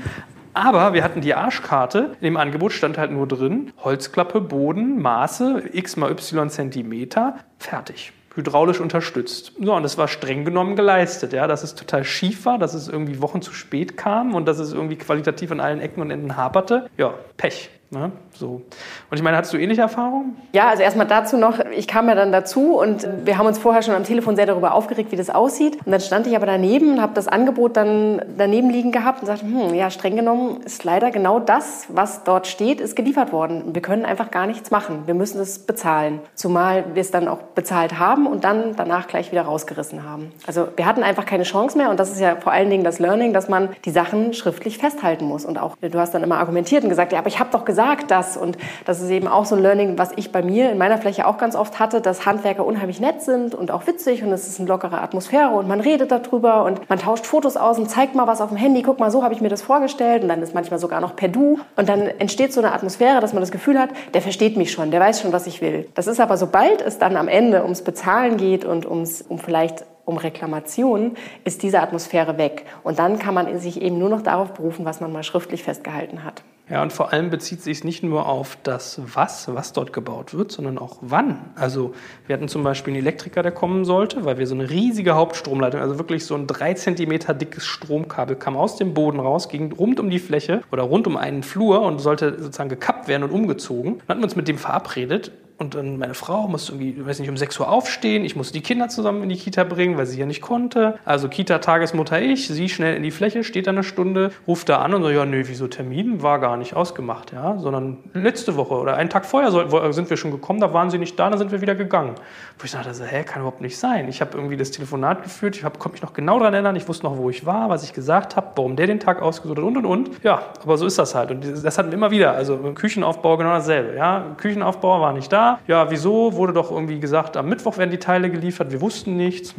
Aber 0.53 0.93
wir 0.93 1.03
hatten 1.03 1.19
die 1.19 1.35
Arschkarte. 1.35 2.15
In 2.21 2.25
dem 2.25 2.37
Angebot 2.37 2.71
stand 2.71 2.97
halt 2.97 3.11
nur 3.11 3.27
drin, 3.27 3.73
Holzklappe, 3.83 4.39
Boden, 4.39 5.01
Maße, 5.01 5.63
x 5.73 5.97
mal 5.97 6.11
y 6.11 6.49
Zentimeter, 6.49 7.35
fertig 7.59 8.13
hydraulisch 8.37 8.79
unterstützt. 8.79 9.51
So, 9.59 9.73
und 9.73 9.83
das 9.83 9.97
war 9.97 10.07
streng 10.07 10.45
genommen 10.45 10.75
geleistet, 10.75 11.33
ja, 11.33 11.47
dass 11.47 11.63
es 11.63 11.75
total 11.75 12.03
schief 12.03 12.45
war, 12.45 12.57
dass 12.57 12.73
es 12.73 12.87
irgendwie 12.87 13.21
Wochen 13.21 13.41
zu 13.41 13.51
spät 13.51 13.97
kam 13.97 14.35
und 14.35 14.47
dass 14.47 14.59
es 14.59 14.71
irgendwie 14.71 14.95
qualitativ 14.95 15.51
an 15.51 15.59
allen 15.59 15.81
Ecken 15.81 16.01
und 16.01 16.11
Enden 16.11 16.37
haperte. 16.37 16.89
Ja, 16.97 17.13
Pech. 17.35 17.69
Ne? 17.89 18.11
So. 18.33 18.61
Und 19.09 19.17
ich 19.17 19.23
meine, 19.23 19.37
hattest 19.37 19.53
du 19.53 19.57
ähnliche 19.57 19.81
Erfahrungen? 19.81 20.35
Ja, 20.51 20.67
also 20.67 20.83
erstmal 20.83 21.07
dazu 21.07 21.37
noch, 21.37 21.59
ich 21.71 21.87
kam 21.87 22.09
ja 22.09 22.15
dann 22.15 22.33
dazu 22.33 22.77
und 22.77 23.07
wir 23.23 23.37
haben 23.37 23.47
uns 23.47 23.57
vorher 23.57 23.81
schon 23.81 23.95
am 23.95 24.03
Telefon 24.03 24.35
sehr 24.35 24.45
darüber 24.45 24.73
aufgeregt, 24.73 25.13
wie 25.13 25.15
das 25.15 25.29
aussieht. 25.29 25.77
Und 25.85 25.91
dann 25.93 26.01
stand 26.01 26.27
ich 26.27 26.35
aber 26.35 26.45
daneben 26.45 26.93
und 26.93 27.01
habe 27.01 27.13
das 27.13 27.29
Angebot 27.29 27.77
dann 27.77 28.21
daneben 28.37 28.69
liegen 28.69 28.91
gehabt 28.91 29.21
und 29.21 29.27
sagte, 29.27 29.45
hm, 29.45 29.73
ja, 29.73 29.89
streng 29.89 30.17
genommen 30.17 30.59
ist 30.65 30.83
leider 30.83 31.11
genau 31.11 31.39
das, 31.39 31.85
was 31.87 32.25
dort 32.25 32.47
steht, 32.47 32.81
ist 32.81 32.97
geliefert 32.97 33.31
worden. 33.31 33.73
Wir 33.73 33.81
können 33.81 34.03
einfach 34.03 34.31
gar 34.31 34.47
nichts 34.47 34.69
machen. 34.69 35.03
Wir 35.05 35.13
müssen 35.13 35.39
es 35.39 35.59
bezahlen. 35.59 36.19
Zumal 36.35 36.83
wir 36.93 37.01
es 37.01 37.11
dann 37.11 37.29
auch 37.29 37.39
bezahlt 37.55 37.99
haben 37.99 38.27
und 38.27 38.43
dann 38.43 38.75
danach 38.75 39.07
gleich 39.07 39.31
wieder 39.31 39.43
rausgerissen 39.43 40.03
haben. 40.03 40.33
Also 40.45 40.67
wir 40.75 40.85
hatten 40.85 41.03
einfach 41.03 41.25
keine 41.25 41.43
Chance 41.43 41.77
mehr 41.77 41.89
und 41.89 42.01
das 42.01 42.11
ist 42.11 42.19
ja 42.19 42.35
vor 42.35 42.51
allen 42.51 42.69
Dingen 42.69 42.83
das 42.83 42.99
Learning, 42.99 43.31
dass 43.31 43.47
man 43.47 43.69
die 43.85 43.91
Sachen 43.91 44.33
schriftlich 44.33 44.77
festhalten 44.77 45.23
muss. 45.23 45.45
Und 45.45 45.57
auch, 45.57 45.77
du 45.79 45.99
hast 45.99 46.13
dann 46.13 46.23
immer 46.23 46.39
argumentiert 46.39 46.83
und 46.83 46.89
gesagt, 46.89 47.13
ja, 47.13 47.19
aber 47.19 47.29
ich 47.29 47.39
habe 47.39 47.49
doch 47.51 47.63
gesagt, 47.63 47.76
gesagt 47.77 48.09
das. 48.09 48.37
Und 48.37 48.57
das 48.85 49.01
ist 49.01 49.11
eben 49.11 49.27
auch 49.27 49.45
so 49.45 49.55
ein 49.55 49.61
Learning, 49.61 49.99
was 49.99 50.09
ich 50.15 50.31
bei 50.31 50.41
mir 50.41 50.71
in 50.71 50.79
meiner 50.79 50.97
Fläche 50.97 51.27
auch 51.27 51.37
ganz 51.37 51.55
oft 51.55 51.79
hatte, 51.79 52.01
dass 52.01 52.25
Handwerker 52.25 52.65
unheimlich 52.65 52.99
nett 52.99 53.21
sind 53.21 53.53
und 53.53 53.69
auch 53.69 53.85
witzig 53.85 54.23
und 54.23 54.31
es 54.31 54.47
ist 54.47 54.59
eine 54.59 54.67
lockere 54.67 54.99
Atmosphäre 54.99 55.51
und 55.51 55.67
man 55.67 55.79
redet 55.79 56.09
darüber 56.09 56.63
und 56.63 56.89
man 56.89 56.97
tauscht 56.97 57.27
Fotos 57.27 57.55
aus 57.55 57.77
und 57.77 57.87
zeigt 57.87 58.15
mal 58.15 58.25
was 58.25 58.41
auf 58.41 58.49
dem 58.49 58.57
Handy. 58.57 58.81
Guck 58.81 58.99
mal, 58.99 59.11
so 59.11 59.23
habe 59.23 59.35
ich 59.35 59.41
mir 59.41 59.49
das 59.49 59.61
vorgestellt 59.61 60.23
und 60.23 60.29
dann 60.29 60.41
ist 60.41 60.55
manchmal 60.55 60.79
sogar 60.79 61.01
noch 61.01 61.15
per 61.15 61.27
Du. 61.27 61.59
Und 61.75 61.87
dann 61.87 62.01
entsteht 62.01 62.51
so 62.51 62.61
eine 62.61 62.73
Atmosphäre, 62.73 63.21
dass 63.21 63.33
man 63.33 63.41
das 63.41 63.51
Gefühl 63.51 63.77
hat, 63.77 63.89
der 64.15 64.23
versteht 64.23 64.57
mich 64.57 64.71
schon, 64.71 64.89
der 64.89 64.99
weiß 64.99 65.21
schon, 65.21 65.31
was 65.31 65.45
ich 65.45 65.61
will. 65.61 65.87
Das 65.93 66.07
ist 66.07 66.19
aber, 66.19 66.35
sobald 66.37 66.81
es 66.81 66.97
dann 66.97 67.15
am 67.15 67.27
Ende 67.27 67.61
ums 67.61 67.83
Bezahlen 67.83 68.37
geht 68.37 68.65
und 68.65 68.87
ums, 68.87 69.21
um 69.21 69.37
vielleicht 69.37 69.85
um 70.05 70.17
Reklamationen, 70.17 71.15
ist 71.43 71.61
diese 71.61 71.81
Atmosphäre 71.81 72.39
weg. 72.39 72.65
Und 72.83 72.97
dann 72.97 73.19
kann 73.19 73.35
man 73.35 73.59
sich 73.59 73.81
eben 73.81 73.99
nur 73.99 74.09
noch 74.09 74.21
darauf 74.21 74.53
berufen, 74.53 74.85
was 74.85 75.01
man 75.01 75.11
mal 75.11 75.23
schriftlich 75.23 75.63
festgehalten 75.63 76.23
hat. 76.23 76.43
Ja, 76.69 76.81
und 76.81 76.91
vor 76.91 77.13
allem 77.13 77.29
bezieht 77.29 77.61
sich 77.61 77.77
es 77.77 77.83
nicht 77.85 78.03
nur 78.03 78.27
auf 78.27 78.57
das 78.63 78.99
Was, 79.13 79.53
was 79.53 79.71
dort 79.71 79.93
gebaut 79.93 80.33
wird, 80.33 80.51
sondern 80.51 80.77
auch 80.77 80.97
wann. 80.99 81.39
Also 81.55 81.93
wir 82.25 82.35
hatten 82.35 82.49
zum 82.49 82.63
Beispiel 82.63 82.93
einen 82.93 83.03
Elektriker, 83.03 83.41
der 83.41 83.53
kommen 83.53 83.85
sollte, 83.85 84.25
weil 84.25 84.37
wir 84.37 84.47
so 84.47 84.55
eine 84.55 84.69
riesige 84.69 85.15
Hauptstromleitung, 85.15 85.79
also 85.79 85.97
wirklich 85.97 86.25
so 86.25 86.35
ein 86.35 86.45
drei 86.45 86.73
Zentimeter 86.73 87.33
dickes 87.33 87.65
Stromkabel 87.65 88.35
kam 88.35 88.57
aus 88.57 88.75
dem 88.75 88.93
Boden 88.93 89.21
raus, 89.21 89.47
ging 89.47 89.71
rund 89.71 90.01
um 90.01 90.09
die 90.09 90.19
Fläche 90.19 90.61
oder 90.69 90.83
rund 90.83 91.07
um 91.07 91.15
einen 91.15 91.41
Flur 91.41 91.81
und 91.83 91.99
sollte 91.99 92.37
sozusagen 92.37 92.69
gekappt 92.69 93.07
werden 93.07 93.23
und 93.23 93.31
umgezogen. 93.31 93.99
Dann 93.99 94.07
hatten 94.09 94.19
wir 94.19 94.25
uns 94.25 94.35
mit 94.35 94.49
dem 94.49 94.57
verabredet 94.57 95.31
und 95.59 95.73
dann 95.73 95.97
meine 95.97 96.13
Frau 96.13 96.47
musste 96.47 96.73
irgendwie, 96.73 97.03
weiß 97.03 97.19
nicht, 97.19 97.29
um 97.29 97.37
6 97.37 97.59
Uhr 97.59 97.69
aufstehen. 97.69 98.23
Ich 98.23 98.35
musste 98.35 98.53
die 98.53 98.61
Kinder 98.61 98.89
zusammen 98.89 99.23
in 99.23 99.29
die 99.29 99.37
Kita 99.37 99.63
bringen, 99.63 99.97
weil 99.97 100.05
sie 100.05 100.19
ja 100.19 100.27
nicht 100.27 100.41
konnte. 100.41 100.99
Also 101.03 101.27
Kita-Tagesmutter 101.29 102.21
ich, 102.21 102.47
sie 102.47 102.69
schnell 102.69 102.95
in 102.95 103.01
die 103.01 103.09
Fläche, 103.09 103.43
steht 103.43 103.65
da 103.65 103.71
eine 103.71 103.83
Stunde, 103.83 104.31
ruft 104.45 104.69
da 104.69 104.77
an 104.79 104.93
und 104.93 105.01
so, 105.01 105.09
ja, 105.09 105.25
nö, 105.25 105.43
wieso 105.47 105.67
Termin? 105.67 106.21
War 106.21 106.39
gar 106.39 106.57
nicht 106.57 106.75
ausgemacht, 106.75 107.33
ja. 107.33 107.57
Sondern 107.57 107.97
letzte 108.13 108.55
Woche 108.55 108.75
oder 108.75 108.95
einen 108.97 109.09
Tag 109.09 109.25
vorher 109.25 109.51
sind 109.93 110.09
wir 110.09 110.17
schon 110.17 110.29
gekommen, 110.29 110.59
da 110.59 110.73
waren 110.73 110.91
sie 110.91 110.99
nicht 110.99 111.17
da, 111.17 111.29
dann 111.29 111.39
sind 111.39 111.51
wir 111.51 111.61
wieder 111.61 111.73
gegangen. 111.73 112.13
Wo 112.59 112.65
ich 112.65 112.71
dachte, 112.71 112.91
hä, 113.03 113.23
kann 113.23 113.41
überhaupt 113.41 113.61
nicht 113.61 113.79
sein. 113.79 114.07
Ich 114.09 114.21
habe 114.21 114.37
irgendwie 114.37 114.57
das 114.57 114.69
Telefonat 114.69 115.23
geführt, 115.23 115.55
ich 115.55 115.63
konnte 115.63 115.91
mich 115.91 116.03
noch 116.03 116.13
genau 116.13 116.37
daran 116.37 116.53
erinnern, 116.53 116.75
ich 116.75 116.87
wusste 116.87 117.07
noch, 117.07 117.17
wo 117.17 117.31
ich 117.31 117.47
war, 117.47 117.69
was 117.69 117.83
ich 117.83 117.93
gesagt 117.93 118.35
habe, 118.35 118.47
warum 118.55 118.75
der 118.75 118.85
den 118.85 118.99
Tag 118.99 119.23
ausgesucht 119.23 119.57
hat 119.57 119.63
und 119.63 119.77
und 119.77 119.85
und. 119.85 120.23
Ja, 120.23 120.41
aber 120.61 120.77
so 120.77 120.85
ist 120.85 120.99
das 120.99 121.15
halt. 121.15 121.31
Und 121.31 121.43
das 121.63 121.77
hatten 121.79 121.89
wir 121.89 121.97
immer 121.97 122.11
wieder. 122.11 122.33
Also 122.33 122.57
Küchenaufbau 122.57 123.37
genau 123.37 123.49
dasselbe. 123.51 123.95
Ja, 123.95 124.35
Küchenaufbau 124.37 125.01
war 125.01 125.13
nicht 125.13 125.33
da. 125.33 125.46
Ja, 125.67 125.89
wieso? 125.91 126.33
Wurde 126.33 126.53
doch 126.53 126.71
irgendwie 126.71 126.99
gesagt, 126.99 127.37
am 127.37 127.49
Mittwoch 127.49 127.77
werden 127.77 127.91
die 127.91 127.99
Teile 127.99 128.29
geliefert. 128.29 128.71
Wir 128.71 128.81
wussten 128.81 129.17
nichts. 129.17 129.55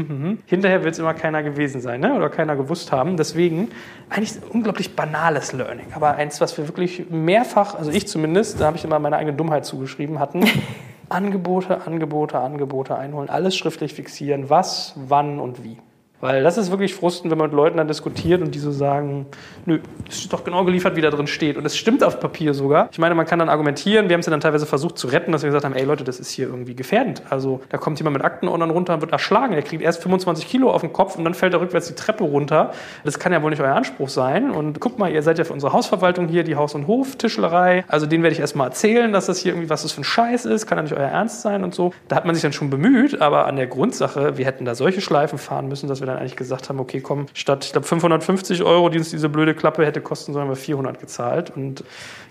Hinterher 0.47 0.85
wird 0.85 0.95
es 0.95 0.99
immer 0.99 1.15
keiner 1.15 1.43
gewesen 1.43 1.81
sein 1.81 2.01
ne? 2.01 2.15
oder 2.15 2.29
keiner 2.29 2.57
gewusst 2.57 2.93
haben. 2.93 3.17
Deswegen 3.17 3.69
eigentlich 4.09 4.37
ein 4.37 4.51
unglaublich 4.51 4.95
banales 4.95 5.53
Learning. 5.53 5.87
Aber 5.95 6.15
eins, 6.15 6.41
was 6.41 6.57
wir 6.59 6.69
wirklich 6.69 7.11
mehrfach, 7.11 7.75
also 7.75 7.91
ich 7.91 8.07
zumindest, 8.07 8.61
da 8.61 8.67
habe 8.67 8.77
ich 8.77 8.85
immer 8.85 8.99
meine 8.99 9.17
eigene 9.17 9.37
Dummheit 9.37 9.65
zugeschrieben, 9.65 10.19
hatten. 10.19 10.45
Angebote, 11.09 11.87
Angebote, 11.87 12.39
Angebote 12.39 12.95
einholen, 12.97 13.31
alles 13.31 13.57
schriftlich 13.57 13.95
fixieren, 13.95 14.51
was, 14.51 14.93
wann 14.97 15.41
und 15.41 15.65
wie. 15.65 15.79
Weil 16.21 16.43
das 16.43 16.59
ist 16.59 16.71
wirklich 16.71 16.95
frustend, 16.95 17.31
wenn 17.31 17.39
man 17.39 17.49
mit 17.51 17.57
Leuten 17.57 17.77
dann 17.77 17.87
diskutiert 17.87 18.43
und 18.43 18.55
die 18.55 18.59
so 18.59 18.73
sagen, 18.73 19.27
nö, 19.67 19.79
es 20.09 20.19
ist 20.19 20.33
doch 20.33 20.43
genau 20.43 20.65
geliefert, 20.65 20.97
wie 20.97 21.01
da 21.01 21.11
drin 21.11 21.29
steht. 21.29 21.57
Und 21.57 21.65
es 21.65 21.77
stimmt 21.77 22.03
auf 22.03 22.19
Papier 22.19 22.55
sogar. 22.55 22.89
Ich 22.91 22.99
meine, 22.99 23.15
man 23.15 23.25
kann 23.25 23.39
dann 23.39 23.49
argumentieren, 23.49 24.09
wir 24.09 24.15
haben 24.15 24.21
es 24.21 24.27
ja 24.27 24.31
dann 24.31 24.41
teilweise 24.41 24.67
versucht 24.67 24.99
zu 24.99 25.07
retten, 25.07 25.31
dass 25.31 25.43
wir 25.43 25.49
gesagt 25.49 25.65
haben, 25.65 25.75
ey 25.75 25.85
Leute, 25.85 26.03
das 26.03 26.19
ist 26.19 26.31
hier 26.31 26.49
irgendwie 26.49 26.75
gefährdend. 26.75 27.23
Also 27.31 27.61
da 27.69 27.79
kommt 27.79 28.01
jemand 28.01 28.17
mit 28.17 28.25
Aktenordnern 28.25 28.71
runter 28.71 28.95
und 28.95 29.01
wird 29.01 29.13
erschlagen. 29.13 29.53
Der 29.53 29.63
kriegt 29.63 29.83
erst 29.83 30.03
25 30.03 30.49
Kilo 30.49 30.73
auf 30.73 30.81
den 30.81 30.93
Kopf 30.93 31.17
und 31.17 31.25
dann 31.25 31.35
fällt 31.35 31.55
er 31.55 31.61
rückwärts 31.61 31.87
die 31.87 31.95
Treppe 31.95 32.25
runter. 32.25 32.73
Das 33.05 33.21
kann 33.21 33.33
ja 33.33 33.41
wohl 33.41 33.51
nicht 33.51 33.63
euer 33.63 33.75
Anspruch 33.75 34.09
sein. 34.09 34.51
Und 34.51 34.81
guck 34.81 34.99
mal, 34.99 35.13
ihr 35.13 35.23
seid 35.23 35.39
ja 35.39 35.45
für 35.45 35.53
unsere 35.53 35.73
Hausverwaltung 35.73 36.27
hier, 36.27 36.43
die 36.43 36.57
Haus- 36.57 36.75
und 36.75 36.89
Hof-Tischlerei. 36.89 37.85
Also 37.87 38.07
denen 38.07 38.25
werde 38.25 38.35
ich 38.35 38.41
erst 38.41 38.57
mal 38.57 38.65
erzählen, 38.65 39.13
dass 39.13 39.27
das 39.27 39.39
hier 39.39 39.53
irgendwie, 39.53 39.71
was 39.71 39.83
das 39.83 39.93
für 39.93 40.01
ein 40.01 40.05
Scheiß 40.05 40.47
ist, 40.47 40.67
kann 40.67 40.79
ja 40.79 40.83
nicht 40.83 40.95
euer 40.95 41.09
Ernst 41.09 41.43
sein 41.43 41.63
und 41.63 41.77
so. 41.77 41.93
Da 42.09 42.17
hat 42.17 42.25
man 42.25 42.35
sich 42.35 42.43
dann 42.43 42.53
schon 42.53 42.71
bemüht, 42.71 43.21
aber 43.21 43.47
an 43.47 43.55
der 43.55 43.69
Grundsache, 43.69 44.37
wir 44.37 44.47
hätten 44.47 44.65
da 44.65 44.75
solche 44.75 45.01
Schleifen 45.01 45.39
fahren 45.39 45.69
müssen, 45.69 45.89
dass 45.89 46.01
wir 46.01 46.08
dann 46.09 46.19
eigentlich 46.19 46.37
gesagt 46.37 46.69
haben, 46.69 46.81
okay, 46.81 47.01
komm, 47.01 47.27
statt, 47.35 47.65
ich 47.65 47.73
glaube, 47.73 47.87
550 47.87 48.63
Euro, 48.63 48.89
die 48.89 48.99
uns 48.99 49.11
diese 49.11 49.29
blöde 49.29 49.55
Klappe 49.55 49.87
hätte 49.87 50.01
kosten 50.01 50.33
sollen, 50.33 50.45
haben 50.47 50.51
wir 50.51 50.57
400 50.57 51.01
gezahlt. 51.01 51.53
Und 51.55 51.85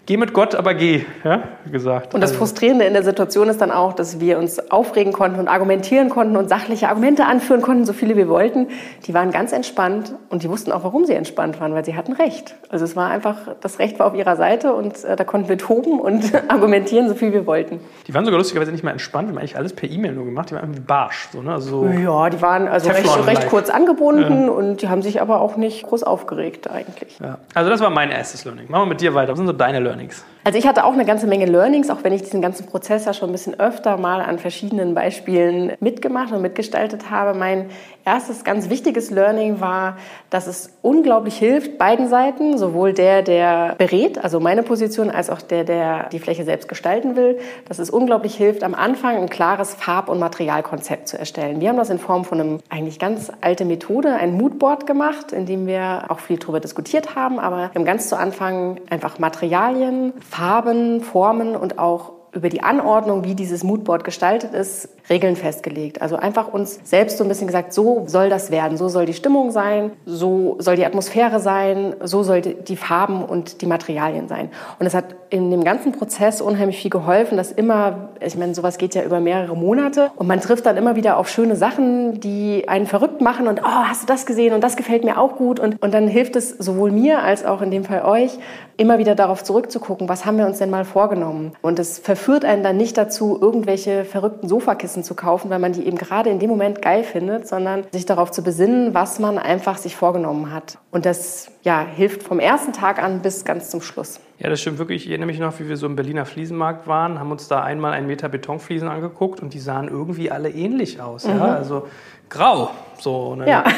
Geh 0.07 0.15
mit 0.15 0.31
Gott, 0.31 0.55
aber 0.55 0.73
geh, 0.73 1.03
ja, 1.25 1.43
gesagt. 1.69 2.13
Und 2.13 2.21
das 2.21 2.29
also 2.29 2.39
Frustrierende 2.39 2.85
in 2.85 2.93
der 2.93 3.03
Situation 3.03 3.49
ist 3.49 3.59
dann 3.59 3.71
auch, 3.71 3.91
dass 3.91 4.21
wir 4.21 4.39
uns 4.39 4.71
aufregen 4.71 5.11
konnten 5.11 5.37
und 5.37 5.49
argumentieren 5.49 6.07
konnten 6.07 6.37
und 6.37 6.47
sachliche 6.47 6.87
Argumente 6.87 7.25
anführen 7.25 7.61
konnten, 7.61 7.85
so 7.85 7.91
viele 7.91 8.15
wir 8.15 8.29
wollten. 8.29 8.67
Die 9.05 9.13
waren 9.13 9.31
ganz 9.31 9.51
entspannt 9.51 10.15
und 10.29 10.43
die 10.43 10.49
wussten 10.49 10.71
auch, 10.71 10.85
warum 10.85 11.03
sie 11.03 11.11
entspannt 11.11 11.59
waren, 11.59 11.73
weil 11.73 11.83
sie 11.83 11.93
hatten 11.97 12.13
Recht. 12.13 12.55
Also 12.69 12.85
es 12.85 12.95
war 12.95 13.09
einfach, 13.09 13.35
das 13.59 13.79
Recht 13.79 13.99
war 13.99 14.07
auf 14.07 14.15
ihrer 14.15 14.37
Seite 14.37 14.71
und 14.71 15.03
äh, 15.03 15.17
da 15.17 15.25
konnten 15.25 15.49
wir 15.49 15.57
toben 15.57 15.99
und 15.99 16.23
argumentieren, 16.47 17.09
so 17.09 17.13
viel 17.13 17.33
wir 17.33 17.45
wollten. 17.45 17.81
Die 18.07 18.13
waren 18.13 18.23
sogar 18.23 18.37
lustigerweise 18.37 18.71
nicht 18.71 18.85
mehr 18.85 18.93
entspannt, 18.93 19.27
wir 19.27 19.33
haben 19.33 19.39
eigentlich 19.39 19.57
alles 19.57 19.73
per 19.73 19.89
E-Mail 19.89 20.13
nur 20.13 20.23
gemacht, 20.23 20.51
die 20.51 20.55
waren 20.55 20.63
irgendwie 20.63 20.83
barsch. 20.83 21.27
So, 21.33 21.41
ne? 21.41 21.51
also 21.51 21.85
ja, 21.85 22.29
die 22.29 22.41
waren 22.41 22.69
also 22.69 22.91
recht, 22.91 23.27
recht, 23.27 23.49
kurz 23.49 23.66
angebunden 23.69 24.45
ja. 24.45 24.51
und 24.51 24.81
die 24.81 24.89
haben 24.89 25.01
sich 25.01 25.21
aber 25.21 25.41
auch 25.41 25.57
nicht 25.57 25.83
groß 25.83 26.03
aufgeregt 26.03 26.69
eigentlich. 26.69 27.17
Ja. 27.19 27.37
Also 27.53 27.69
das 27.69 27.81
war 27.81 27.89
mein 27.89 28.11
erstes 28.11 28.45
Learning. 28.45 28.65
Machen 28.69 28.83
wir 28.83 28.89
mit 28.89 29.01
dir 29.01 29.13
weiter. 29.13 29.31
Was 29.31 29.37
sind 29.37 29.47
so 29.47 29.53
deine 29.53 29.79
Learnings? 29.79 30.23
Also 30.47 30.57
ich 30.57 30.65
hatte 30.65 30.85
auch 30.85 30.93
eine 30.93 31.03
ganze 31.03 31.27
Menge 31.27 31.45
Learnings, 31.45 31.89
auch 31.89 32.03
wenn 32.03 32.13
ich 32.13 32.23
diesen 32.23 32.41
ganzen 32.41 32.67
Prozess 32.67 33.03
ja 33.03 33.13
schon 33.13 33.27
ein 33.27 33.33
bisschen 33.33 33.59
öfter 33.59 33.97
mal 33.97 34.21
an 34.21 34.39
verschiedenen 34.39 34.93
Beispielen 34.93 35.73
mitgemacht 35.81 36.31
und 36.31 36.41
mitgestaltet 36.41 37.11
habe. 37.11 37.37
Mein 37.37 37.69
erstes 38.05 38.45
ganz 38.45 38.69
wichtiges 38.69 39.11
Learning 39.11 39.59
war, 39.59 39.97
dass 40.29 40.47
es 40.47 40.77
unglaublich 40.81 41.37
hilft, 41.37 41.77
beiden 41.77 42.07
Seiten, 42.07 42.57
sowohl 42.57 42.93
der, 42.93 43.23
der 43.23 43.75
berät, 43.77 44.23
also 44.23 44.39
meine 44.39 44.63
Position, 44.63 45.11
als 45.11 45.29
auch 45.29 45.41
der, 45.41 45.65
der 45.65 46.07
die 46.13 46.19
Fläche 46.19 46.45
selbst 46.45 46.69
gestalten 46.69 47.17
will, 47.17 47.39
dass 47.67 47.79
es 47.79 47.89
unglaublich 47.89 48.35
hilft, 48.35 48.63
am 48.63 48.73
Anfang 48.73 49.17
ein 49.17 49.29
klares 49.29 49.73
Farb- 49.73 50.07
und 50.07 50.17
Materialkonzept 50.17 51.09
zu 51.09 51.19
erstellen. 51.19 51.59
Wir 51.59 51.67
haben 51.67 51.77
das 51.77 51.89
in 51.89 51.99
Form 51.99 52.23
von 52.23 52.39
einem 52.39 52.59
eigentlich 52.69 52.99
ganz 52.99 53.33
alte 53.57 53.65
Methode, 53.65 54.13
ein 54.13 54.37
Moodboard 54.37 54.85
gemacht, 54.85 55.31
in 55.31 55.47
dem 55.47 55.65
wir 55.65 56.05
auch 56.09 56.19
viel 56.19 56.37
darüber 56.37 56.59
diskutiert 56.59 57.15
haben, 57.15 57.39
aber 57.39 57.57
wir 57.57 57.73
haben 57.73 57.85
ganz 57.85 58.07
zu 58.07 58.15
Anfang 58.15 58.79
einfach 58.87 59.17
Materialien, 59.17 60.13
Farben, 60.19 61.01
Formen 61.01 61.55
und 61.55 61.79
auch 61.79 62.16
über 62.37 62.49
die 62.49 62.61
Anordnung, 62.61 63.23
wie 63.23 63.33
dieses 63.33 63.63
Moodboard 63.63 64.03
gestaltet 64.03 64.53
ist, 64.53 64.89
Regeln 65.09 65.35
festgelegt. 65.35 66.01
Also 66.01 66.17
einfach 66.17 66.53
uns 66.53 66.79
selbst 66.83 67.17
so 67.17 67.23
ein 67.23 67.27
bisschen 67.29 67.47
gesagt, 67.47 67.73
so 67.73 68.03
soll 68.05 68.29
das 68.29 68.51
werden, 68.51 68.77
so 68.77 68.89
soll 68.89 69.07
die 69.07 69.15
Stimmung 69.15 69.49
sein, 69.49 69.91
so 70.05 70.55
soll 70.59 70.75
die 70.75 70.85
Atmosphäre 70.85 71.39
sein, 71.39 71.95
so 72.03 72.21
soll 72.21 72.41
die 72.41 72.75
Farben 72.75 73.23
und 73.23 73.61
die 73.61 73.65
Materialien 73.65 74.27
sein. 74.27 74.49
Und 74.79 74.85
es 74.85 74.93
hat 74.93 75.05
in 75.29 75.49
dem 75.49 75.63
ganzen 75.63 75.93
Prozess 75.93 76.39
unheimlich 76.39 76.77
viel 76.77 76.91
geholfen, 76.91 77.37
dass 77.37 77.51
immer, 77.51 78.09
ich 78.19 78.37
meine, 78.37 78.53
sowas 78.53 78.77
geht 78.77 78.93
ja 78.93 79.03
über 79.03 79.19
mehrere 79.19 79.57
Monate 79.57 80.11
und 80.15 80.27
man 80.27 80.39
trifft 80.39 80.65
dann 80.65 80.77
immer 80.77 80.95
wieder 80.95 81.17
auf 81.17 81.27
schöne 81.29 81.55
Sachen, 81.55 82.19
die 82.19 82.67
einen 82.67 82.85
verrückt 82.85 83.19
machen 83.21 83.47
und, 83.47 83.61
oh, 83.63 83.65
hast 83.65 84.03
du 84.03 84.05
das 84.05 84.25
gesehen 84.25 84.53
und 84.53 84.63
das 84.63 84.75
gefällt 84.75 85.03
mir 85.03 85.19
auch 85.19 85.37
gut 85.37 85.59
und, 85.59 85.81
und 85.81 85.93
dann 85.93 86.07
hilft 86.07 86.35
es 86.35 86.51
sowohl 86.51 86.91
mir 86.91 87.23
als 87.23 87.45
auch 87.45 87.61
in 87.61 87.71
dem 87.71 87.83
Fall 87.83 88.03
euch, 88.03 88.37
immer 88.77 88.99
wieder 88.99 89.15
darauf 89.15 89.43
zurückzugucken, 89.43 90.07
was 90.07 90.25
haben 90.25 90.37
wir 90.37 90.45
uns 90.45 90.59
denn 90.59 90.69
mal 90.69 90.85
vorgenommen. 90.85 91.53
Und 91.61 91.79
es 91.79 91.99
verführt 92.27 92.43
einen 92.43 92.61
dann 92.61 92.75
nicht 92.75 92.97
dazu, 92.97 93.39
irgendwelche 93.39 94.03
verrückten 94.03 94.49
Sofakissen 94.49 95.01
zu 95.01 95.15
kaufen, 95.15 95.49
weil 95.49 95.59
man 95.59 95.71
die 95.71 95.87
eben 95.87 95.97
gerade 95.97 96.29
in 96.29 96.39
dem 96.39 96.49
Moment 96.49 96.81
geil 96.81 97.05
findet, 97.05 97.47
sondern 97.47 97.85
sich 97.93 98.05
darauf 98.05 98.31
zu 98.31 98.43
besinnen, 98.43 98.93
was 98.93 99.17
man 99.19 99.37
einfach 99.37 99.77
sich 99.77 99.95
vorgenommen 99.95 100.51
hat. 100.51 100.77
Und 100.91 101.05
das 101.05 101.49
ja, 101.63 101.85
hilft 101.85 102.23
vom 102.23 102.41
ersten 102.41 102.73
Tag 102.73 103.01
an 103.01 103.21
bis 103.21 103.45
ganz 103.45 103.69
zum 103.69 103.79
Schluss. 103.79 104.19
Ja, 104.39 104.49
das 104.49 104.61
stimmt 104.61 104.77
wirklich. 104.77 105.05
Ich 105.05 105.09
erinnere 105.09 105.27
mich 105.27 105.39
noch, 105.39 105.59
wie 105.59 105.67
wir 105.67 105.77
so 105.77 105.87
im 105.87 105.95
Berliner 105.95 106.25
Fliesenmarkt 106.25 106.87
waren, 106.87 107.19
haben 107.19 107.31
uns 107.31 107.47
da 107.47 107.63
einmal 107.63 107.93
einen 107.93 108.07
Meter 108.07 108.29
Betonfliesen 108.29 108.87
angeguckt 108.87 109.41
und 109.41 109.53
die 109.53 109.59
sahen 109.59 109.87
irgendwie 109.87 110.29
alle 110.29 110.49
ähnlich 110.49 111.01
aus. 111.01 111.25
Mhm. 111.25 111.37
Ja? 111.37 111.45
Also 111.55 111.87
grau. 112.29 112.69
So. 112.99 113.35
Dann 113.35 113.47
ja. 113.47 113.63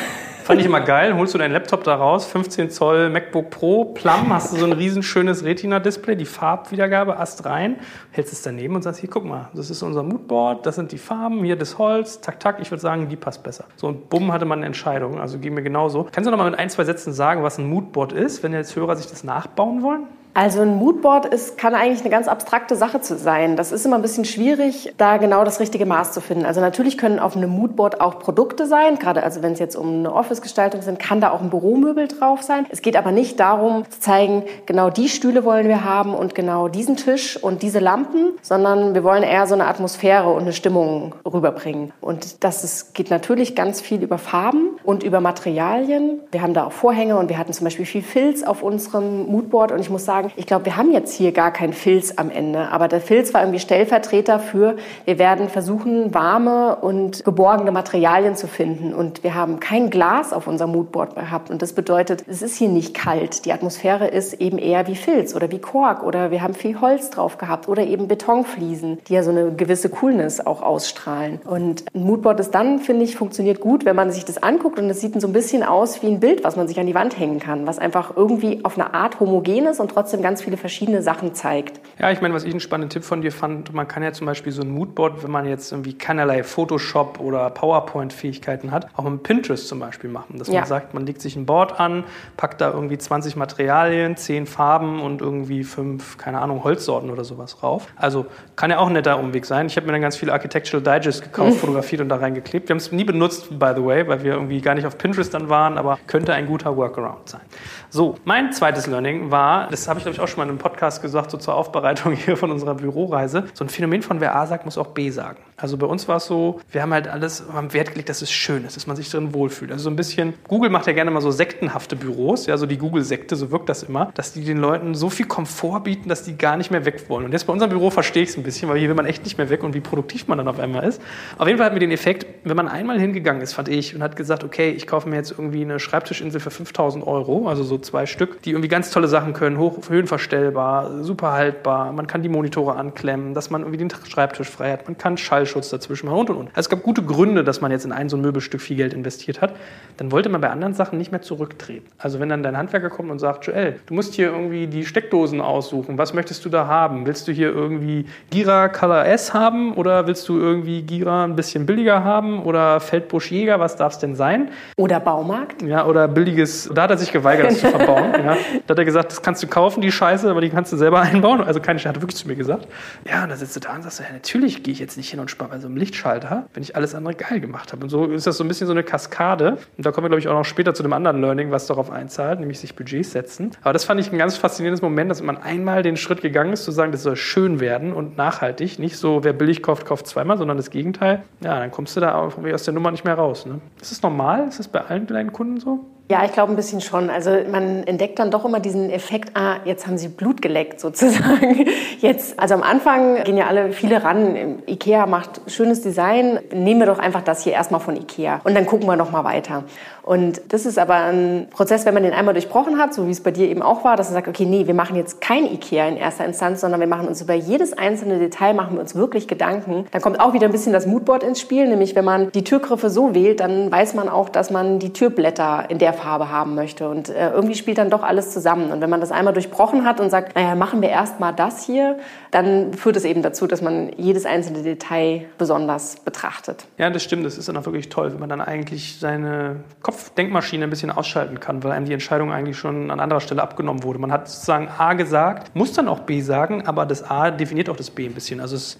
Fand 0.49 0.61
ich 0.61 0.65
immer 0.65 0.81
geil. 0.81 1.15
Holst 1.15 1.35
du 1.35 1.37
deinen 1.37 1.51
Laptop 1.51 1.83
da 1.83 1.93
raus, 1.93 2.25
15 2.25 2.71
Zoll 2.71 3.11
MacBook 3.11 3.51
Pro, 3.51 3.85
Plum, 3.85 4.33
hast 4.33 4.51
du 4.51 4.57
so 4.57 4.65
ein 4.65 4.71
riesenschönes 4.71 5.43
Retina-Display, 5.43 6.15
die 6.15 6.25
Farbwiedergabe, 6.25 7.19
Ast 7.19 7.45
rein, 7.45 7.75
hältst 8.09 8.33
es 8.33 8.41
daneben 8.41 8.73
und 8.73 8.81
sagst, 8.81 8.99
hier, 8.99 9.11
guck 9.11 9.25
mal, 9.25 9.49
das 9.53 9.69
ist 9.69 9.83
unser 9.83 10.01
Moodboard, 10.01 10.65
das 10.65 10.73
sind 10.73 10.91
die 10.91 10.97
Farben, 10.97 11.43
hier 11.43 11.55
das 11.55 11.77
Holz, 11.77 12.19
tak, 12.19 12.39
tak, 12.39 12.59
ich 12.61 12.71
würde 12.71 12.81
sagen, 12.81 13.09
die 13.09 13.15
passt 13.15 13.43
besser. 13.43 13.65
So, 13.75 13.89
und 13.89 14.09
bumm, 14.09 14.33
hatte 14.33 14.45
man 14.45 14.57
eine 14.57 14.65
Entscheidung. 14.65 15.19
Also 15.19 15.37
ging 15.37 15.53
mir 15.53 15.61
genauso. 15.61 16.07
Kannst 16.11 16.25
du 16.25 16.31
noch 16.31 16.39
mal 16.39 16.49
mit 16.49 16.57
ein, 16.57 16.71
zwei 16.71 16.83
Sätzen 16.83 17.13
sagen, 17.13 17.43
was 17.43 17.59
ein 17.59 17.69
Moodboard 17.69 18.11
ist, 18.11 18.41
wenn 18.41 18.51
jetzt 18.51 18.75
Hörer 18.75 18.95
sich 18.95 19.05
das 19.05 19.23
nachbauen 19.23 19.83
wollen? 19.83 20.07
Also 20.33 20.61
ein 20.61 20.75
Moodboard 20.75 21.25
ist, 21.25 21.57
kann 21.57 21.73
eigentlich 21.73 22.01
eine 22.01 22.09
ganz 22.09 22.27
abstrakte 22.27 22.75
Sache 22.75 23.01
zu 23.01 23.17
sein. 23.17 23.55
Das 23.55 23.71
ist 23.71 23.85
immer 23.85 23.95
ein 23.95 24.01
bisschen 24.01 24.25
schwierig, 24.25 24.93
da 24.97 25.17
genau 25.17 25.43
das 25.43 25.59
richtige 25.59 25.85
Maß 25.85 26.11
zu 26.13 26.21
finden. 26.21 26.45
Also 26.45 26.61
natürlich 26.61 26.97
können 26.97 27.19
auf 27.19 27.35
einem 27.35 27.49
Moodboard 27.49 27.99
auch 27.99 28.19
Produkte 28.19 28.67
sein, 28.67 28.99
gerade 28.99 29.23
also 29.23 29.41
wenn 29.41 29.53
es 29.53 29.59
jetzt 29.59 29.75
um 29.75 29.99
eine 29.99 30.13
Office-Gestaltung 30.13 30.81
sind, 30.81 30.99
kann 30.99 31.19
da 31.19 31.31
auch 31.31 31.41
ein 31.41 31.49
Büromöbel 31.49 32.07
drauf 32.07 32.43
sein. 32.43 32.65
Es 32.69 32.81
geht 32.81 32.95
aber 32.95 33.11
nicht 33.11 33.39
darum 33.39 33.83
zu 33.89 33.99
zeigen, 33.99 34.43
genau 34.65 34.89
die 34.89 35.09
Stühle 35.09 35.43
wollen 35.43 35.67
wir 35.67 35.83
haben 35.83 36.13
und 36.13 36.35
genau 36.35 36.67
diesen 36.67 36.95
Tisch 36.95 37.41
und 37.41 37.63
diese 37.63 37.79
Lampen, 37.79 38.33
sondern 38.41 38.93
wir 38.93 39.03
wollen 39.03 39.23
eher 39.23 39.47
so 39.47 39.55
eine 39.55 39.67
Atmosphäre 39.67 40.29
und 40.29 40.43
eine 40.43 40.53
Stimmung 40.53 41.15
rüberbringen. 41.25 41.91
Und 42.01 42.43
das 42.43 42.63
ist, 42.63 42.93
geht 42.93 43.09
natürlich 43.09 43.55
ganz 43.55 43.81
viel 43.81 44.03
über 44.03 44.17
Farben 44.17 44.77
und 44.83 45.03
über 45.03 45.21
Materialien. 45.21 46.19
Wir 46.31 46.41
haben 46.41 46.53
da 46.53 46.65
auch 46.65 46.71
Vorhänge 46.71 47.17
und 47.17 47.29
wir 47.29 47.37
hatten 47.37 47.53
zum 47.53 47.65
Beispiel 47.65 47.85
viel 47.85 48.03
Filz 48.03 48.43
auf 48.43 48.61
unserem 48.61 49.25
Moodboard 49.25 49.71
und 49.71 49.79
ich 49.79 49.89
muss 49.89 50.05
sagen, 50.05 50.18
sagen, 50.19 50.33
ich 50.35 50.45
glaube, 50.45 50.65
wir 50.65 50.77
haben 50.77 50.91
jetzt 50.91 51.13
hier 51.13 51.31
gar 51.31 51.51
keinen 51.51 51.73
Filz 51.73 52.13
am 52.17 52.29
Ende, 52.29 52.71
aber 52.71 52.87
der 52.87 53.01
Filz 53.01 53.33
war 53.33 53.41
irgendwie 53.41 53.59
Stellvertreter 53.59 54.39
für, 54.39 54.75
wir 55.05 55.19
werden 55.19 55.49
versuchen, 55.49 56.13
warme 56.13 56.75
und 56.77 57.23
geborgene 57.23 57.71
Materialien 57.71 58.35
zu 58.35 58.47
finden. 58.47 58.93
Und 58.93 59.23
wir 59.23 59.35
haben 59.35 59.59
kein 59.59 59.89
Glas 59.89 60.33
auf 60.33 60.47
unserem 60.47 60.71
Moodboard 60.71 61.15
gehabt. 61.15 61.49
Und 61.49 61.61
das 61.61 61.73
bedeutet, 61.73 62.23
es 62.27 62.41
ist 62.41 62.57
hier 62.57 62.69
nicht 62.69 62.93
kalt, 62.93 63.45
die 63.45 63.53
Atmosphäre 63.53 64.07
ist 64.07 64.33
eben 64.33 64.57
eher 64.57 64.87
wie 64.87 64.95
Filz 64.95 65.35
oder 65.35 65.51
wie 65.51 65.59
Kork 65.59 66.03
oder 66.03 66.31
wir 66.31 66.41
haben 66.41 66.53
viel 66.53 66.79
Holz 66.81 67.09
drauf 67.09 67.37
gehabt 67.37 67.67
oder 67.67 67.83
eben 67.83 68.07
Betonfliesen, 68.07 68.99
die 69.07 69.13
ja 69.13 69.23
so 69.23 69.31
eine 69.31 69.51
gewisse 69.51 69.89
Coolness 69.89 70.45
auch 70.45 70.61
ausstrahlen. 70.61 71.39
Und 71.45 71.85
ein 71.95 72.03
Moodboard 72.03 72.39
ist 72.39 72.51
dann, 72.51 72.79
finde 72.79 73.05
ich, 73.05 73.15
funktioniert 73.15 73.59
gut, 73.59 73.85
wenn 73.85 73.95
man 73.95 74.11
sich 74.11 74.25
das 74.25 74.41
anguckt 74.41 74.79
und 74.79 74.89
es 74.89 75.01
sieht 75.01 75.19
so 75.19 75.27
ein 75.27 75.33
bisschen 75.33 75.63
aus 75.63 76.01
wie 76.03 76.07
ein 76.07 76.19
Bild, 76.19 76.43
was 76.43 76.55
man 76.55 76.67
sich 76.67 76.79
an 76.79 76.85
die 76.85 76.95
Wand 76.95 77.17
hängen 77.17 77.39
kann, 77.39 77.65
was 77.65 77.79
einfach 77.79 78.15
irgendwie 78.15 78.63
auf 78.63 78.77
eine 78.77 78.93
Art 78.93 79.19
homogen 79.19 79.65
ist 79.65 79.79
und 79.79 79.91
trotzdem 79.91 80.08
ganz 80.17 80.41
viele 80.41 80.57
verschiedene 80.57 81.01
Sachen 81.01 81.33
zeigt. 81.33 81.79
Ja, 81.99 82.11
ich 82.11 82.21
meine, 82.21 82.33
was 82.33 82.43
ich 82.43 82.51
einen 82.51 82.59
spannenden 82.59 82.89
Tipp 82.89 83.03
von 83.03 83.21
dir 83.21 83.31
fand, 83.31 83.73
man 83.73 83.87
kann 83.87 84.03
ja 84.03 84.11
zum 84.11 84.25
Beispiel 84.25 84.51
so 84.51 84.61
ein 84.61 84.69
Moodboard, 84.69 85.23
wenn 85.23 85.31
man 85.31 85.45
jetzt 85.45 85.71
irgendwie 85.71 85.93
keinerlei 85.93 86.43
Photoshop 86.43 87.19
oder 87.19 87.49
PowerPoint-Fähigkeiten 87.49 88.71
hat, 88.71 88.87
auch 88.95 89.03
mit 89.03 89.23
Pinterest 89.23 89.67
zum 89.67 89.79
Beispiel 89.79 90.09
machen. 90.09 90.37
Dass 90.37 90.47
ja. 90.47 90.61
man 90.61 90.67
sagt, 90.67 90.93
man 90.93 91.05
legt 91.05 91.21
sich 91.21 91.35
ein 91.35 91.45
Board 91.45 91.79
an, 91.79 92.03
packt 92.37 92.61
da 92.61 92.71
irgendwie 92.71 92.97
20 92.97 93.35
Materialien, 93.35 94.17
10 94.17 94.45
Farben 94.45 95.01
und 95.01 95.21
irgendwie 95.21 95.63
fünf, 95.63 96.17
keine 96.17 96.39
Ahnung, 96.39 96.63
Holzsorten 96.63 97.09
oder 97.09 97.23
sowas 97.23 97.61
rauf. 97.63 97.87
Also 97.95 98.25
kann 98.55 98.71
ja 98.71 98.79
auch 98.79 98.87
ein 98.87 98.93
netter 98.93 99.19
Umweg 99.19 99.45
sein. 99.45 99.67
Ich 99.67 99.75
habe 99.75 99.85
mir 99.85 99.93
dann 99.93 100.01
ganz 100.01 100.15
viele 100.15 100.33
Architectural 100.33 100.99
Digest 100.99 101.21
gekauft, 101.21 101.57
fotografiert 101.59 102.01
und 102.01 102.09
da 102.09 102.17
reingeklebt. 102.17 102.69
Wir 102.69 102.73
haben 102.73 102.79
es 102.79 102.91
nie 102.91 103.03
benutzt, 103.03 103.47
by 103.59 103.73
the 103.75 103.83
way, 103.83 104.07
weil 104.07 104.23
wir 104.23 104.33
irgendwie 104.33 104.61
gar 104.61 104.75
nicht 104.75 104.85
auf 104.85 104.97
Pinterest 104.97 105.33
dann 105.33 105.49
waren, 105.49 105.77
aber 105.77 105.99
könnte 106.07 106.33
ein 106.33 106.47
guter 106.47 106.75
Workaround 106.75 107.29
sein. 107.29 107.41
So, 107.89 108.15
mein 108.25 108.51
zweites 108.53 108.87
Learning 108.87 109.31
war, 109.31 109.67
das 109.69 109.87
habe 109.87 109.98
ich 109.99 110.03
glaube 110.03 110.15
ich 110.15 110.21
auch 110.21 110.27
schon 110.27 110.37
mal 110.37 110.43
in 110.43 110.49
einem 110.49 110.57
Podcast 110.57 111.01
gesagt, 111.01 111.29
so 111.29 111.37
zur 111.37 111.53
Aufbereitung 111.55 112.13
hier 112.13 112.37
von 112.37 112.51
unserer 112.51 112.75
Büroreise, 112.75 113.43
so 113.53 113.63
ein 113.63 113.69
Phänomen 113.69 114.01
von 114.01 114.19
wer 114.19 114.35
A 114.35 114.47
sagt, 114.47 114.65
muss 114.65 114.77
auch 114.77 114.87
B 114.87 115.09
sagen. 115.09 115.37
Also 115.61 115.77
bei 115.77 115.85
uns 115.85 116.07
war 116.07 116.17
es 116.17 116.25
so, 116.25 116.61
wir 116.71 116.81
haben 116.81 116.93
halt 116.93 117.07
alles, 117.07 117.43
haben 117.51 117.73
Wert 117.73 117.91
gelegt, 117.91 118.09
dass 118.09 118.21
es 118.21 118.31
schön 118.31 118.65
ist, 118.65 118.75
dass 118.75 118.87
man 118.87 118.95
sich 118.95 119.09
drin 119.09 119.33
wohlfühlt. 119.33 119.71
Also 119.71 119.85
so 119.85 119.89
ein 119.89 119.95
bisschen, 119.95 120.33
Google 120.47 120.69
macht 120.69 120.87
ja 120.87 120.93
gerne 120.93 121.11
mal 121.11 121.21
so 121.21 121.31
sektenhafte 121.31 121.95
Büros, 121.95 122.45
ja, 122.45 122.57
so 122.57 122.65
die 122.65 122.77
Google-Sekte, 122.77 123.35
so 123.35 123.51
wirkt 123.51 123.69
das 123.69 123.83
immer, 123.83 124.11
dass 124.15 124.33
die 124.33 124.43
den 124.43 124.57
Leuten 124.57 124.95
so 124.95 125.09
viel 125.09 125.25
Komfort 125.25 125.81
bieten, 125.81 126.07
dass 126.09 126.23
die 126.23 126.37
gar 126.37 126.57
nicht 126.57 126.71
mehr 126.71 126.85
weg 126.85 127.09
wollen. 127.09 127.25
Und 127.25 127.33
jetzt 127.33 127.45
bei 127.45 127.53
unserem 127.53 127.71
Büro 127.71 127.89
verstehe 127.89 128.23
ich 128.23 128.29
es 128.29 128.37
ein 128.37 128.43
bisschen, 128.43 128.69
weil 128.69 128.77
hier 128.77 128.87
will 128.87 128.95
man 128.95 129.05
echt 129.05 129.23
nicht 129.23 129.37
mehr 129.37 129.49
weg 129.49 129.63
und 129.63 129.73
wie 129.73 129.81
produktiv 129.81 130.27
man 130.27 130.37
dann 130.37 130.47
auf 130.47 130.59
einmal 130.59 130.83
ist. 130.85 131.01
Auf 131.37 131.47
jeden 131.47 131.57
Fall 131.57 131.67
hat 131.67 131.73
mir 131.73 131.79
den 131.79 131.91
Effekt, 131.91 132.25
wenn 132.43 132.55
man 132.55 132.67
einmal 132.67 132.99
hingegangen 132.99 133.41
ist, 133.41 133.53
fand 133.53 133.67
ich, 133.67 133.95
und 133.95 134.01
hat 134.01 134.15
gesagt, 134.15 134.43
okay, 134.43 134.71
ich 134.71 134.87
kaufe 134.87 135.09
mir 135.09 135.15
jetzt 135.15 135.31
irgendwie 135.31 135.61
eine 135.61 135.79
Schreibtischinsel 135.79 136.39
für 136.39 136.51
5000 136.51 137.05
Euro, 137.05 137.47
also 137.47 137.63
so 137.63 137.77
zwei 137.77 138.05
Stück, 138.05 138.41
die 138.43 138.51
irgendwie 138.51 138.69
ganz 138.69 138.91
tolle 138.91 139.07
Sachen 139.07 139.33
können, 139.33 139.57
hoch, 139.57 139.77
höhenverstellbar, 139.89 141.03
super 141.03 141.33
haltbar, 141.33 141.91
man 141.91 142.07
kann 142.07 142.23
die 142.23 142.29
Monitore 142.29 142.75
anklemmen, 142.75 143.33
dass 143.33 143.49
man 143.49 143.61
irgendwie 143.61 143.77
den 143.77 143.89
Schreibtisch 143.89 144.49
frei 144.49 144.71
hat, 144.71 144.85
man 144.87 144.97
kann 144.97 145.17
Schallschutz 145.49 145.69
dazwischen 145.69 146.05
machen 146.07 146.19
und 146.19 146.29
und 146.29 146.35
und. 146.37 146.47
Also 146.49 146.61
es 146.61 146.69
gab 146.69 146.83
gute 146.83 147.03
Gründe, 147.03 147.43
dass 147.43 147.61
man 147.61 147.71
jetzt 147.71 147.85
in 147.85 147.91
ein 147.91 148.09
so 148.09 148.17
ein 148.17 148.21
Möbelstück 148.21 148.61
viel 148.61 148.77
Geld 148.77 148.93
investiert 148.93 149.41
hat. 149.41 149.53
Dann 149.97 150.11
wollte 150.11 150.29
man 150.29 150.41
bei 150.41 150.49
anderen 150.49 150.73
Sachen 150.73 150.97
nicht 150.97 151.11
mehr 151.11 151.21
zurücktreten. 151.21 151.85
Also 151.97 152.19
wenn 152.19 152.29
dann 152.29 152.43
dein 152.43 152.57
Handwerker 152.57 152.89
kommt 152.89 153.11
und 153.11 153.19
sagt, 153.19 153.45
Joel, 153.45 153.79
du 153.85 153.93
musst 153.93 154.13
hier 154.13 154.27
irgendwie 154.27 154.67
die 154.67 154.85
Steckdosen 154.85 155.41
aussuchen, 155.41 155.97
was 155.97 156.13
möchtest 156.13 156.45
du 156.45 156.49
da 156.49 156.67
haben? 156.67 157.05
Willst 157.05 157.27
du 157.27 157.31
hier 157.31 157.49
irgendwie 157.49 158.05
Gira 158.29 158.69
Color 158.69 159.05
S 159.05 159.33
haben 159.33 159.73
oder 159.73 160.07
willst 160.07 160.27
du 160.29 160.37
irgendwie 160.37 160.83
Gira 160.83 161.25
ein 161.25 161.35
bisschen 161.35 161.65
billiger 161.65 162.03
haben 162.03 162.43
oder 162.43 162.79
Feldbusch 162.79 163.31
Jäger, 163.31 163.59
was 163.59 163.75
darf 163.75 163.93
es 163.93 163.99
denn 163.99 164.15
sein? 164.15 164.49
Oder 164.77 164.99
Baumarkt? 164.99 165.61
Ja, 165.61 165.85
oder 165.85 166.07
billiges, 166.07 166.69
da 166.73 166.83
hat 166.83 166.91
er 166.91 166.97
sich 166.97 167.11
geweigert, 167.11 167.47
das 167.51 167.59
zu 167.59 167.67
verbauen. 167.69 168.13
ja. 168.23 168.37
Da 168.67 168.71
hat 168.73 168.79
er 168.79 168.85
gesagt, 168.85 169.11
das 169.11 169.21
kannst 169.21 169.43
du 169.43 169.47
kaufen, 169.47 169.81
die 169.81 169.91
Scheiße, 169.91 170.29
aber 170.29 170.41
die 170.41 170.49
kannst 170.49 170.71
du 170.71 170.77
selber 170.77 171.01
einbauen. 171.09 171.41
Also 171.41 171.59
keine 171.59 171.79
hat 171.79 171.95
er 171.95 172.01
wirklich 172.01 172.17
zu 172.17 172.27
mir 172.27 172.35
gesagt. 172.35 172.67
Ja, 173.09 173.23
und 173.23 173.29
da 173.29 173.35
sitzt 173.35 173.55
du 173.55 173.59
da 173.59 173.73
und 173.75 173.83
sagst, 173.83 173.99
ja, 173.99 174.05
natürlich 174.11 174.63
gehe 174.63 174.73
ich 174.73 174.79
jetzt 174.79 174.97
nicht 174.97 175.09
hin 175.09 175.19
und 175.19 175.31
bei 175.47 175.57
so 175.59 175.67
einem 175.67 175.77
Lichtschalter, 175.77 176.47
wenn 176.53 176.63
ich 176.63 176.75
alles 176.75 176.93
andere 176.93 177.15
geil 177.15 177.39
gemacht 177.39 177.71
habe. 177.71 177.83
Und 177.83 177.89
so 177.89 178.05
ist 178.05 178.27
das 178.27 178.37
so 178.37 178.43
ein 178.43 178.47
bisschen 178.47 178.67
so 178.67 178.73
eine 178.73 178.83
Kaskade. 178.83 179.57
Und 179.77 179.85
da 179.85 179.91
kommen 179.91 180.05
wir, 180.05 180.09
glaube 180.09 180.19
ich, 180.19 180.27
auch 180.27 180.33
noch 180.33 180.45
später 180.45 180.73
zu 180.73 180.83
dem 180.83 180.93
anderen 180.93 181.21
Learning, 181.21 181.51
was 181.51 181.67
darauf 181.67 181.89
einzahlt, 181.89 182.39
nämlich 182.39 182.59
sich 182.59 182.75
Budgets 182.75 183.11
setzen. 183.11 183.51
Aber 183.61 183.73
das 183.73 183.85
fand 183.85 183.99
ich 183.99 184.11
ein 184.11 184.17
ganz 184.17 184.37
faszinierendes 184.37 184.81
Moment, 184.81 185.09
dass 185.09 185.21
man 185.21 185.37
einmal 185.37 185.83
den 185.83 185.97
Schritt 185.97 186.21
gegangen 186.21 186.53
ist, 186.53 186.65
zu 186.65 186.71
sagen, 186.71 186.91
das 186.91 187.03
soll 187.03 187.15
schön 187.15 187.59
werden 187.59 187.93
und 187.93 188.17
nachhaltig. 188.17 188.79
Nicht 188.79 188.97
so, 188.97 189.23
wer 189.23 189.33
billig 189.33 189.63
kauft, 189.63 189.85
kauft 189.85 190.07
zweimal, 190.07 190.37
sondern 190.37 190.57
das 190.57 190.69
Gegenteil. 190.69 191.23
Ja, 191.41 191.59
dann 191.59 191.71
kommst 191.71 191.95
du 191.95 192.01
da 192.01 192.15
aus 192.15 192.63
der 192.63 192.73
Nummer 192.73 192.91
nicht 192.91 193.05
mehr 193.05 193.15
raus. 193.15 193.45
Ne? 193.45 193.59
Ist 193.81 193.91
das 193.91 194.01
normal? 194.01 194.47
Ist 194.47 194.59
das 194.59 194.67
bei 194.67 194.81
allen 194.81 195.07
deinen 195.07 195.33
Kunden 195.33 195.59
so? 195.59 195.85
Ja, 196.11 196.25
ich 196.25 196.31
glaube 196.31 196.51
ein 196.51 196.55
bisschen 196.55 196.81
schon. 196.81 197.11
Also 197.11 197.29
man 197.51 197.83
entdeckt 197.83 198.17
dann 198.17 198.31
doch 198.31 198.43
immer 198.43 198.59
diesen 198.59 198.89
Effekt, 198.89 199.37
ah, 199.37 199.57
jetzt 199.63 199.85
haben 199.85 199.99
sie 199.99 200.07
Blut 200.07 200.41
geleckt 200.41 200.79
sozusagen. 200.79 201.67
Jetzt, 201.99 202.39
also 202.39 202.55
am 202.55 202.63
Anfang 202.63 203.23
gehen 203.23 203.37
ja 203.37 203.45
alle 203.45 203.71
viele 203.73 204.03
ran. 204.03 204.63
Ikea 204.65 205.05
macht 205.05 205.41
schönes 205.45 205.83
Design. 205.83 206.39
Nehmen 206.51 206.79
wir 206.79 206.87
doch 206.87 206.97
einfach 206.97 207.21
das 207.21 207.43
hier 207.43 207.53
erstmal 207.53 207.79
von 207.79 207.95
Ikea 207.95 208.41
und 208.43 208.55
dann 208.55 208.65
gucken 208.65 208.87
wir 208.87 208.95
noch 208.95 209.11
mal 209.11 209.23
weiter. 209.23 209.65
Und 210.09 210.41
das 210.49 210.65
ist 210.65 210.79
aber 210.79 210.95
ein 210.95 211.45
Prozess, 211.51 211.85
wenn 211.85 211.93
man 211.93 212.01
den 212.01 212.13
einmal 212.13 212.33
durchbrochen 212.33 212.79
hat, 212.79 212.95
so 212.95 213.05
wie 213.05 213.11
es 213.11 213.21
bei 213.21 213.29
dir 213.29 213.47
eben 213.47 213.61
auch 213.61 213.83
war, 213.83 213.95
dass 213.95 214.07
man 214.07 214.15
sagt, 214.15 214.27
okay, 214.27 214.45
nee, 214.45 214.65
wir 214.65 214.73
machen 214.73 214.95
jetzt 214.95 215.21
kein 215.21 215.45
Ikea 215.45 215.87
in 215.87 215.97
erster 215.97 216.25
Instanz, 216.25 216.61
sondern 216.61 216.79
wir 216.79 216.87
machen 216.87 217.07
uns 217.07 217.21
über 217.21 217.35
jedes 217.35 217.77
einzelne 217.77 218.17
Detail, 218.17 218.55
machen 218.55 218.73
wir 218.73 218.81
uns 218.81 218.95
wirklich 218.95 219.27
Gedanken. 219.27 219.85
Dann 219.91 220.01
kommt 220.01 220.19
auch 220.19 220.33
wieder 220.33 220.47
ein 220.47 220.51
bisschen 220.51 220.73
das 220.73 220.87
Moodboard 220.87 221.21
ins 221.21 221.39
Spiel, 221.39 221.67
nämlich 221.67 221.95
wenn 221.95 222.05
man 222.05 222.31
die 222.31 222.43
Türgriffe 222.43 222.89
so 222.89 223.13
wählt, 223.13 223.39
dann 223.39 223.71
weiß 223.71 223.93
man 223.93 224.09
auch, 224.09 224.29
dass 224.29 224.49
man 224.49 224.79
die 224.79 224.93
Türblätter 224.93 225.65
in 225.69 225.77
der 225.77 225.93
Farbe 225.93 226.31
haben 226.31 226.55
möchte. 226.55 226.89
Und 226.89 227.09
äh, 227.09 227.29
irgendwie 227.29 227.53
spielt 227.53 227.77
dann 227.77 227.91
doch 227.91 228.01
alles 228.01 228.31
zusammen. 228.31 228.71
Und 228.71 228.81
wenn 228.81 228.89
man 228.89 229.01
das 229.01 229.11
einmal 229.11 229.33
durchbrochen 229.33 229.85
hat 229.85 229.99
und 229.99 230.09
sagt, 230.09 230.35
naja, 230.35 230.55
machen 230.55 230.81
wir 230.81 230.89
erst 230.89 231.19
mal 231.19 231.33
das 231.33 231.63
hier, 231.63 231.99
dann 232.31 232.73
führt 232.73 232.95
es 232.95 233.05
eben 233.05 233.21
dazu, 233.21 233.47
dass 233.47 233.61
man 233.61 233.91
jedes 233.97 234.25
einzelne 234.25 234.63
Detail 234.63 235.25
besonders 235.37 235.97
betrachtet. 235.97 236.65
Ja, 236.77 236.89
das 236.89 237.03
stimmt. 237.03 237.25
Das 237.25 237.37
ist 237.37 237.49
dann 237.49 237.57
auch 237.57 237.65
wirklich 237.65 237.89
toll, 237.89 238.11
wenn 238.11 238.19
man 238.19 238.29
dann 238.29 238.41
eigentlich 238.41 238.99
seine 238.99 239.57
Kopfdenkmaschine 239.81 240.65
ein 240.65 240.69
bisschen 240.69 240.91
ausschalten 240.91 241.39
kann, 241.39 241.63
weil 241.63 241.71
einem 241.71 241.85
die 241.85 241.93
Entscheidung 241.93 242.31
eigentlich 242.31 242.57
schon 242.57 242.91
an 242.91 242.99
anderer 242.99 243.21
Stelle 243.21 243.41
abgenommen 243.41 243.83
wurde. 243.83 243.99
Man 243.99 244.11
hat 244.11 244.29
sozusagen 244.29 244.67
A 244.77 244.93
gesagt, 244.93 245.55
muss 245.55 245.73
dann 245.73 245.87
auch 245.87 246.01
B 246.01 246.21
sagen, 246.21 246.67
aber 246.67 246.85
das 246.85 247.03
A 247.03 247.31
definiert 247.31 247.69
auch 247.69 247.77
das 247.77 247.89
B 247.89 248.05
ein 248.05 248.13
bisschen. 248.13 248.39
Also 248.39 248.55
es 248.55 248.77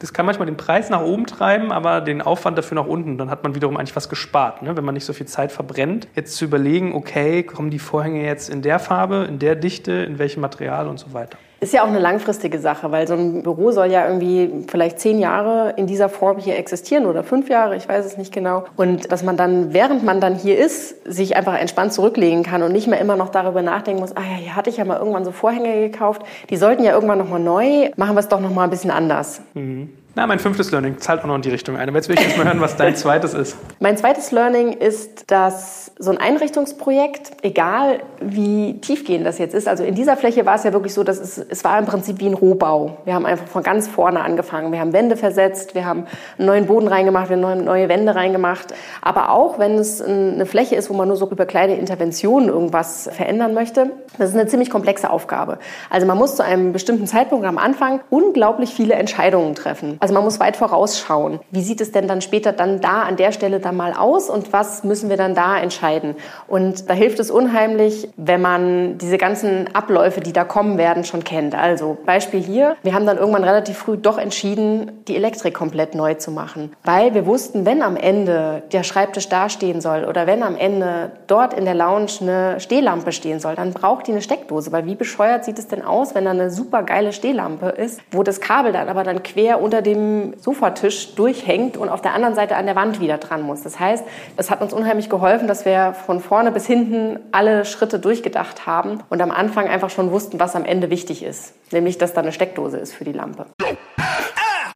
das 0.00 0.12
kann 0.12 0.26
manchmal 0.26 0.46
den 0.46 0.56
Preis 0.56 0.90
nach 0.90 1.02
oben 1.02 1.24
treiben, 1.26 1.70
aber 1.70 2.00
den 2.00 2.20
Aufwand 2.20 2.58
dafür 2.58 2.74
nach 2.74 2.86
unten. 2.86 3.16
Dann 3.16 3.30
hat 3.30 3.44
man 3.44 3.54
wiederum 3.54 3.76
eigentlich 3.76 3.94
was 3.94 4.08
gespart, 4.08 4.62
ne? 4.62 4.76
wenn 4.76 4.84
man 4.84 4.94
nicht 4.94 5.04
so 5.04 5.12
viel 5.12 5.26
Zeit 5.26 5.52
verbrennt. 5.52 6.08
Jetzt 6.16 6.36
zu 6.36 6.44
überlegen, 6.44 6.94
okay, 6.94 7.44
kommen 7.44 7.70
die 7.70 7.78
Vorhänge 7.78 8.24
jetzt 8.24 8.50
in 8.50 8.60
der 8.60 8.78
Farbe, 8.80 9.24
in 9.28 9.38
der 9.38 9.54
Dichte, 9.54 9.92
in 9.92 10.18
welchem 10.18 10.40
Material 10.40 10.88
und 10.88 10.98
so 10.98 11.12
weiter. 11.14 11.38
Ist 11.64 11.72
ja 11.72 11.82
auch 11.82 11.88
eine 11.88 11.98
langfristige 11.98 12.58
Sache, 12.58 12.92
weil 12.92 13.08
so 13.08 13.14
ein 13.14 13.42
Büro 13.42 13.70
soll 13.70 13.90
ja 13.90 14.06
irgendwie 14.06 14.66
vielleicht 14.68 15.00
zehn 15.00 15.18
Jahre 15.18 15.72
in 15.78 15.86
dieser 15.86 16.10
Form 16.10 16.36
hier 16.36 16.58
existieren 16.58 17.06
oder 17.06 17.24
fünf 17.24 17.48
Jahre, 17.48 17.74
ich 17.74 17.88
weiß 17.88 18.04
es 18.04 18.18
nicht 18.18 18.34
genau. 18.34 18.66
Und 18.76 19.10
dass 19.10 19.22
man 19.22 19.38
dann, 19.38 19.72
während 19.72 20.04
man 20.04 20.20
dann 20.20 20.34
hier 20.34 20.58
ist, 20.58 21.10
sich 21.10 21.36
einfach 21.36 21.58
entspannt 21.58 21.94
zurücklegen 21.94 22.42
kann 22.42 22.62
und 22.62 22.72
nicht 22.72 22.86
mehr 22.86 23.00
immer 23.00 23.16
noch 23.16 23.30
darüber 23.30 23.62
nachdenken 23.62 24.02
muss, 24.02 24.14
ah 24.14 24.20
ja, 24.20 24.36
hier 24.36 24.56
hatte 24.56 24.68
ich 24.68 24.76
ja 24.76 24.84
mal 24.84 24.98
irgendwann 24.98 25.24
so 25.24 25.30
Vorhänge 25.30 25.88
gekauft, 25.88 26.20
die 26.50 26.58
sollten 26.58 26.84
ja 26.84 26.92
irgendwann 26.92 27.16
nochmal 27.16 27.40
neu, 27.40 27.88
machen 27.96 28.14
wir 28.14 28.20
es 28.20 28.28
doch 28.28 28.40
nochmal 28.40 28.64
ein 28.64 28.70
bisschen 28.70 28.90
anders. 28.90 29.40
Mhm. 29.54 29.88
Na, 30.16 30.28
mein 30.28 30.38
fünftes 30.38 30.70
Learning 30.70 30.98
zahlt 30.98 31.22
auch 31.22 31.26
noch 31.26 31.34
in 31.34 31.42
die 31.42 31.50
Richtung 31.50 31.76
ein. 31.76 31.88
Aber 31.88 31.98
jetzt 31.98 32.08
will 32.08 32.16
ich 32.16 32.24
jetzt 32.24 32.38
mal 32.38 32.46
hören, 32.46 32.60
was 32.60 32.76
dein 32.76 32.94
zweites 32.94 33.34
ist. 33.34 33.56
Mein 33.80 33.96
zweites 33.96 34.30
Learning 34.30 34.72
ist, 34.72 35.28
dass 35.32 35.90
so 35.98 36.12
ein 36.12 36.18
Einrichtungsprojekt, 36.18 37.32
egal 37.42 37.98
wie 38.20 38.80
tiefgehend 38.80 39.26
das 39.26 39.38
jetzt 39.38 39.56
ist, 39.56 39.66
also 39.66 39.82
in 39.82 39.96
dieser 39.96 40.16
Fläche 40.16 40.46
war 40.46 40.54
es 40.54 40.62
ja 40.62 40.72
wirklich 40.72 40.94
so, 40.94 41.02
dass 41.02 41.18
es, 41.18 41.38
es 41.38 41.64
war 41.64 41.76
im 41.80 41.86
Prinzip 41.86 42.20
wie 42.20 42.26
ein 42.26 42.34
Rohbau. 42.34 42.98
Wir 43.04 43.14
haben 43.14 43.26
einfach 43.26 43.48
von 43.48 43.64
ganz 43.64 43.88
vorne 43.88 44.20
angefangen. 44.20 44.70
Wir 44.70 44.78
haben 44.78 44.92
Wände 44.92 45.16
versetzt, 45.16 45.74
wir 45.74 45.84
haben 45.84 46.06
einen 46.38 46.46
neuen 46.46 46.66
Boden 46.66 46.86
reingemacht, 46.86 47.28
wir 47.28 47.36
haben 47.36 47.64
neue 47.64 47.88
Wände 47.88 48.14
reingemacht. 48.14 48.72
Aber 49.02 49.30
auch 49.30 49.58
wenn 49.58 49.74
es 49.74 50.00
eine 50.00 50.46
Fläche 50.46 50.76
ist, 50.76 50.90
wo 50.90 50.94
man 50.94 51.08
nur 51.08 51.16
so 51.16 51.28
über 51.28 51.44
kleine 51.44 51.76
Interventionen 51.76 52.50
irgendwas 52.50 53.10
verändern 53.12 53.52
möchte, 53.52 53.90
das 54.16 54.30
ist 54.30 54.36
eine 54.36 54.46
ziemlich 54.46 54.70
komplexe 54.70 55.10
Aufgabe. 55.10 55.58
Also 55.90 56.06
man 56.06 56.16
muss 56.16 56.36
zu 56.36 56.44
einem 56.44 56.72
bestimmten 56.72 57.08
Zeitpunkt 57.08 57.44
am 57.46 57.58
Anfang 57.58 57.98
unglaublich 58.10 58.72
viele 58.72 58.94
Entscheidungen 58.94 59.56
treffen. 59.56 59.98
Also 60.04 60.12
man 60.12 60.24
muss 60.24 60.38
weit 60.38 60.58
vorausschauen. 60.58 61.40
Wie 61.50 61.62
sieht 61.62 61.80
es 61.80 61.90
denn 61.90 62.06
dann 62.06 62.20
später 62.20 62.52
dann 62.52 62.82
da 62.82 63.04
an 63.04 63.16
der 63.16 63.32
Stelle 63.32 63.58
dann 63.58 63.74
mal 63.74 63.94
aus 63.94 64.28
und 64.28 64.52
was 64.52 64.84
müssen 64.84 65.08
wir 65.08 65.16
dann 65.16 65.34
da 65.34 65.56
entscheiden? 65.56 66.14
Und 66.46 66.90
da 66.90 66.92
hilft 66.92 67.20
es 67.20 67.30
unheimlich, 67.30 68.10
wenn 68.18 68.42
man 68.42 68.98
diese 68.98 69.16
ganzen 69.16 69.74
Abläufe, 69.74 70.20
die 70.20 70.34
da 70.34 70.44
kommen 70.44 70.76
werden, 70.76 71.04
schon 71.04 71.24
kennt. 71.24 71.54
Also 71.54 71.96
Beispiel 72.04 72.42
hier, 72.42 72.76
wir 72.82 72.92
haben 72.92 73.06
dann 73.06 73.16
irgendwann 73.16 73.44
relativ 73.44 73.78
früh 73.78 73.96
doch 73.96 74.18
entschieden, 74.18 74.92
die 75.08 75.16
Elektrik 75.16 75.54
komplett 75.54 75.94
neu 75.94 76.12
zu 76.12 76.30
machen, 76.30 76.76
weil 76.84 77.14
wir 77.14 77.24
wussten, 77.24 77.64
wenn 77.64 77.80
am 77.80 77.96
Ende 77.96 78.62
der 78.72 78.82
Schreibtisch 78.82 79.30
dastehen 79.30 79.80
soll 79.80 80.04
oder 80.04 80.26
wenn 80.26 80.42
am 80.42 80.58
Ende 80.58 81.12
dort 81.28 81.54
in 81.54 81.64
der 81.64 81.74
Lounge 81.74 82.10
eine 82.20 82.60
Stehlampe 82.60 83.12
stehen 83.12 83.40
soll, 83.40 83.54
dann 83.54 83.72
braucht 83.72 84.06
die 84.06 84.12
eine 84.12 84.20
Steckdose, 84.20 84.70
weil 84.70 84.84
wie 84.84 84.96
bescheuert 84.96 85.46
sieht 85.46 85.58
es 85.58 85.66
denn 85.66 85.80
aus, 85.80 86.14
wenn 86.14 86.26
da 86.26 86.32
eine 86.32 86.50
super 86.50 86.82
geile 86.82 87.14
Stehlampe 87.14 87.68
ist, 87.70 88.02
wo 88.10 88.22
das 88.22 88.42
Kabel 88.42 88.72
dann 88.72 88.90
aber 88.90 89.02
dann 89.02 89.22
quer 89.22 89.62
unter 89.62 89.80
dem 89.80 89.93
dem 89.94 90.34
Sofatisch 90.38 91.14
durchhängt 91.14 91.76
und 91.76 91.88
auf 91.88 92.02
der 92.02 92.14
anderen 92.14 92.34
Seite 92.34 92.56
an 92.56 92.66
der 92.66 92.76
Wand 92.76 93.00
wieder 93.00 93.18
dran 93.18 93.42
muss. 93.42 93.62
Das 93.62 93.78
heißt, 93.80 94.04
es 94.36 94.50
hat 94.50 94.60
uns 94.60 94.72
unheimlich 94.72 95.08
geholfen, 95.08 95.48
dass 95.48 95.64
wir 95.64 95.94
von 95.94 96.20
vorne 96.20 96.52
bis 96.52 96.66
hinten 96.66 97.18
alle 97.32 97.64
Schritte 97.64 97.98
durchgedacht 97.98 98.66
haben 98.66 99.02
und 99.08 99.22
am 99.22 99.30
Anfang 99.30 99.68
einfach 99.68 99.90
schon 99.90 100.10
wussten, 100.10 100.40
was 100.40 100.54
am 100.56 100.64
Ende 100.64 100.90
wichtig 100.90 101.22
ist. 101.22 101.54
Nämlich, 101.72 101.98
dass 101.98 102.12
da 102.12 102.20
eine 102.20 102.32
Steckdose 102.32 102.78
ist 102.78 102.92
für 102.92 103.04
die 103.04 103.12
Lampe. 103.12 103.46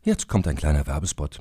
Jetzt 0.02 0.28
kommt 0.28 0.48
ein 0.48 0.56
kleiner 0.56 0.86
Werbespot. 0.86 1.40